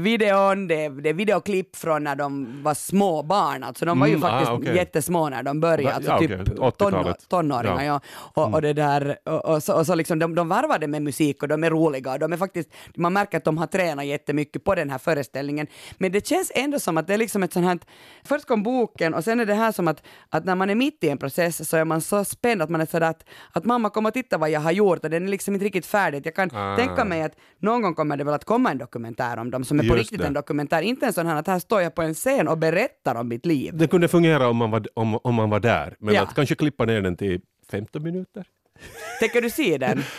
videon, 0.03 0.69
det, 0.69 0.89
det 0.89 1.09
är 1.09 1.15
videoklipp 1.15 1.77
från 1.77 2.05
när 2.05 2.17
de 2.17 2.63
var 2.63 2.75
små 2.75 3.23
barn, 3.23 3.63
alltså 3.63 3.85
de 3.85 4.01
var 4.01 4.07
ju 4.07 4.13
Mm, 4.15 4.25
ah, 4.25 4.31
faktiskt 4.31 4.53
okej. 4.53 4.77
jättesmå 4.77 5.29
när 5.29 5.43
de 5.43 5.61
började, 5.61 5.95
alltså 5.95 6.11
ja, 6.11 6.19
typ 6.19 6.31
okej, 6.59 6.73
tonår, 6.79 6.99
80-talet. 6.99 7.29
tonåringar. 7.29 7.83
Ja. 7.85 8.01
Ja. 8.35 8.43
Och, 8.45 8.55
och 8.55 8.63
det 8.63 8.73
där, 8.73 9.17
och, 9.25 9.45
och 9.45 9.63
så, 9.63 9.75
och 9.79 9.87
så 9.87 9.95
liksom, 9.95 10.19
de, 10.19 10.35
de 10.35 10.49
varvade 10.49 10.87
med 10.87 11.03
musik 11.03 11.43
och 11.43 11.49
de 11.49 11.65
är 11.65 11.71
roliga 11.71 12.13
och 12.13 12.19
de 12.19 12.33
är 12.33 12.37
faktiskt, 12.37 12.69
man 12.97 13.13
märker 13.13 13.39
att 13.39 13.45
de 13.45 13.59
har 13.59 13.67
tränat 13.67 14.07
jättemycket 14.07 14.65
på 14.65 14.75
den 14.75 14.91
här 14.91 14.99
föreställningen. 14.99 15.67
Men 15.99 16.13
det 16.13 16.27
känns 16.27 16.53
ändå 16.55 16.79
som 16.81 16.99
att 16.99 17.07
det 17.07 17.15
är 17.15 17.19
liksom 17.19 17.43
ett 17.43 17.53
sånt 17.53 17.67
här, 17.67 17.79
först 18.25 18.47
kom 18.47 18.63
boken 18.63 19.15
och 19.15 19.25
sen 19.25 19.41
är 19.41 19.47
det 19.47 19.55
här 19.55 19.73
som 19.73 19.89
att, 19.89 20.03
att 20.29 20.45
när 20.45 20.55
man 20.55 20.71
är 20.71 20.75
mitt 20.75 21.05
i 21.05 21.09
en 21.09 21.19
process 21.19 21.69
så 21.69 21.77
är 21.77 21.85
man 21.85 22.01
så 22.01 22.25
spänd 22.25 22.63
att 22.63 22.71
man 22.71 22.81
är 22.81 22.87
sådär 22.87 23.07
att, 23.11 23.25
att 23.53 23.65
mamma 23.65 23.91
kommer 23.91 24.09
att 24.09 24.15
titta 24.15 24.39
vad 24.39 24.51
jag 24.51 24.61
har 24.61 24.73
gjort 24.73 25.05
och 25.05 25.11
den 25.11 25.25
är 25.25 25.29
liksom 25.29 25.55
inte 25.55 25.67
riktigt 25.67 25.87
färdig. 25.87 26.27
Jag 26.27 26.35
kan 26.35 26.49
Ah. 26.55 26.77
tänka 26.77 27.05
mig 27.05 27.23
att 27.23 27.33
någon 27.59 27.83
gång 27.83 27.95
kommer 27.95 28.17
det 28.17 28.25
väl 28.25 28.35
att 28.35 28.45
komma 28.45 28.71
en 28.71 28.79
dokumentär 28.79 29.12
om 29.21 29.51
dem 29.51 29.65
som 29.65 29.79
är 29.79 29.83
på 29.83 29.87
Just 29.87 29.99
riktigt 29.99 30.19
det. 30.21 30.27
en 30.27 30.33
dokumentär, 30.33 30.83
inte 30.83 31.07
en 31.07 31.13
sån 31.13 31.27
här 31.27 31.37
att 31.37 31.47
här 31.47 31.59
står 31.59 31.83
jag 31.83 31.95
på 31.95 32.03
en 32.03 32.15
scen 32.15 32.49
och 32.49 32.59
berättar 32.59 33.15
om 33.15 33.29
mitt 33.29 33.47
liv. 33.47 33.77
Det 33.77 33.87
kunde 33.89 34.09
fungera 34.09 34.49
om 34.49 34.57
man 34.57 34.71
var, 34.71 34.87
om, 34.95 35.19
om 35.25 35.35
man 35.35 35.51
var 35.51 35.61
där, 35.61 35.97
men 35.99 36.15
Ja. 36.15 36.23
att 36.23 36.35
kanske 36.35 36.55
klippa 36.55 36.85
ner 36.85 37.01
den 37.01 37.17
till 37.17 37.41
15 37.71 38.03
minuter? 38.03 38.45
Tänker 39.21 39.41
du 39.43 39.51
se 39.51 39.79
den? 39.79 40.03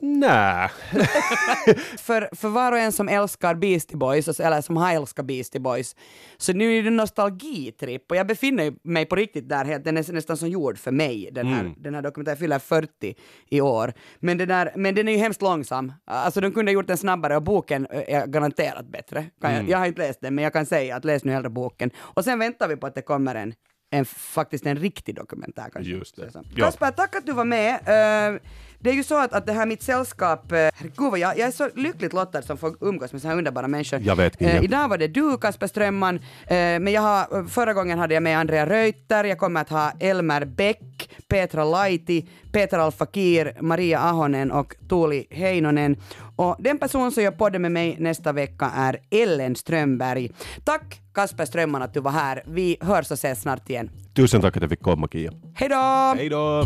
Nej. 0.00 0.68
för, 1.98 2.28
för 2.36 2.48
var 2.48 2.72
och 2.72 2.78
en 2.78 2.92
som 2.92 3.08
älskar 3.08 3.54
Beastie 3.54 3.96
Boys, 3.96 4.28
alltså- 4.28 4.42
eller 4.42 4.60
som 4.60 4.76
har 4.76 4.92
älskat 4.94 5.26
Beastie 5.26 5.60
Boys, 5.60 5.96
så 6.36 6.52
nu 6.52 6.78
är 6.78 6.82
det 6.82 6.88
en 6.88 6.96
nostalgitripp 6.96 8.10
och 8.10 8.16
jag 8.16 8.26
befinner 8.26 8.72
mig 8.82 9.06
på 9.06 9.16
riktigt 9.16 9.48
där, 9.48 9.64
helt- 9.64 9.84
den 9.84 9.96
är 9.96 10.12
nästan 10.12 10.36
som 10.36 10.48
gjord 10.48 10.78
för 10.78 10.90
mig, 10.90 11.28
den 11.32 11.46
här, 11.46 11.60
Mm. 11.60 11.74
den 11.76 11.94
här 11.94 12.02
dokumentären 12.02 12.36
fyller 12.38 12.58
40 12.58 13.14
i 13.48 13.60
år. 13.60 13.92
Men, 14.18 14.38
det 14.38 14.46
där, 14.46 14.72
men 14.76 14.94
den 14.94 15.08
är 15.08 15.12
ju 15.12 15.18
hemskt 15.18 15.42
långsam, 15.42 15.92
alltså 16.04 16.40
de 16.40 16.52
kunde 16.52 16.70
ha 16.70 16.74
gjort 16.74 16.86
den 16.86 16.96
snabbare 16.98 17.36
och 17.36 17.42
boken 17.42 17.86
är 17.90 18.26
garanterat 18.26 18.86
bättre. 18.88 19.18
Mm. 19.18 19.56
jag, 19.56 19.68
jag 19.68 19.78
har 19.78 19.86
inte 19.86 20.00
läst 20.00 20.20
den, 20.20 20.34
men 20.34 20.44
jag 20.44 20.52
kan 20.52 20.66
säga 20.66 20.96
att 20.96 21.04
läs 21.04 21.24
nu 21.24 21.32
hellre 21.32 21.50
boken. 21.50 21.90
Och 21.98 22.24
sen 22.24 22.38
väntar 22.38 22.68
vi 22.68 22.76
på 22.76 22.86
att 22.86 22.94
det 22.94 23.02
kommer 23.02 23.34
en 23.34 23.54
en, 23.90 24.04
faktiskt 24.04 24.66
en 24.66 24.76
riktig 24.76 25.14
dokumentär 25.14 25.68
kanske. 25.72 25.92
Just 25.92 26.16
det. 26.16 26.30
Ja. 26.54 26.64
Kasper, 26.64 26.90
tack 26.90 27.16
att 27.16 27.26
du 27.26 27.32
var 27.32 27.44
med. 27.44 27.74
Eh, 27.74 28.40
det 28.78 28.90
är 28.90 28.94
ju 28.94 29.04
så 29.04 29.18
att, 29.18 29.32
att 29.32 29.46
det 29.46 29.52
här 29.52 29.66
mitt 29.66 29.82
sällskap, 29.82 30.52
uh, 30.52 30.58
herregud 30.58 31.18
jag, 31.18 31.38
jag 31.38 31.48
är 31.48 31.50
så 31.50 31.68
lyckligt 31.74 32.12
lottad 32.12 32.42
som 32.42 32.58
får 32.58 32.76
umgås 32.80 33.12
med 33.12 33.22
så 33.22 33.28
här 33.28 33.36
underbara 33.38 33.68
människor. 33.68 34.00
Jag 34.00 34.16
vet. 34.16 34.42
Eh, 34.42 34.64
idag 34.64 34.88
var 34.88 34.98
det 34.98 35.08
du, 35.08 35.38
Kasper 35.38 35.66
Strömman, 35.66 36.20
men 36.48 36.88
jag 36.88 37.02
har, 37.02 37.48
förra 37.48 37.74
gången 37.74 37.98
hade 37.98 38.14
jag 38.14 38.22
med 38.22 38.38
Andrea 38.38 38.66
Reuter, 38.66 39.24
jag 39.24 39.38
kommer 39.38 39.60
att 39.60 39.68
ha 39.68 39.92
Elmer 40.00 40.44
Bäck, 40.44 41.10
Petra 41.28 41.64
Laiti, 41.64 42.28
Peter 42.52 42.78
Alfakir, 42.78 43.56
Maria 43.60 44.00
Ahonen 44.00 44.50
och 44.52 44.74
Tuuli 44.88 45.26
Heinonen. 45.30 45.96
Och 46.36 46.56
den 46.58 46.78
person 46.78 47.12
som 47.12 47.22
gör 47.22 47.30
podden 47.30 47.62
med 47.62 47.72
mig 47.72 47.96
nästa 48.00 48.32
vecka 48.32 48.70
är 48.74 48.98
Ellen 49.10 49.56
Strömberg. 49.56 50.30
Tack 50.64 51.00
Kasper 51.14 51.44
Strömman 51.44 51.82
att 51.82 51.94
du 51.94 52.00
var 52.00 52.10
här. 52.10 52.42
Vi 52.46 52.76
hörs 52.80 53.10
och 53.10 53.14
ses 53.14 53.40
snart 53.40 53.70
igen. 53.70 53.90
Tusen 54.14 54.40
tack 54.40 54.56
att 54.56 54.62
jag 54.62 54.70
fick 54.70 54.82
komma 54.82 55.08
Kia. 55.08 55.32
Hej 55.54 55.68
då! 55.68 56.14
Hej 56.16 56.28
då! 56.28 56.64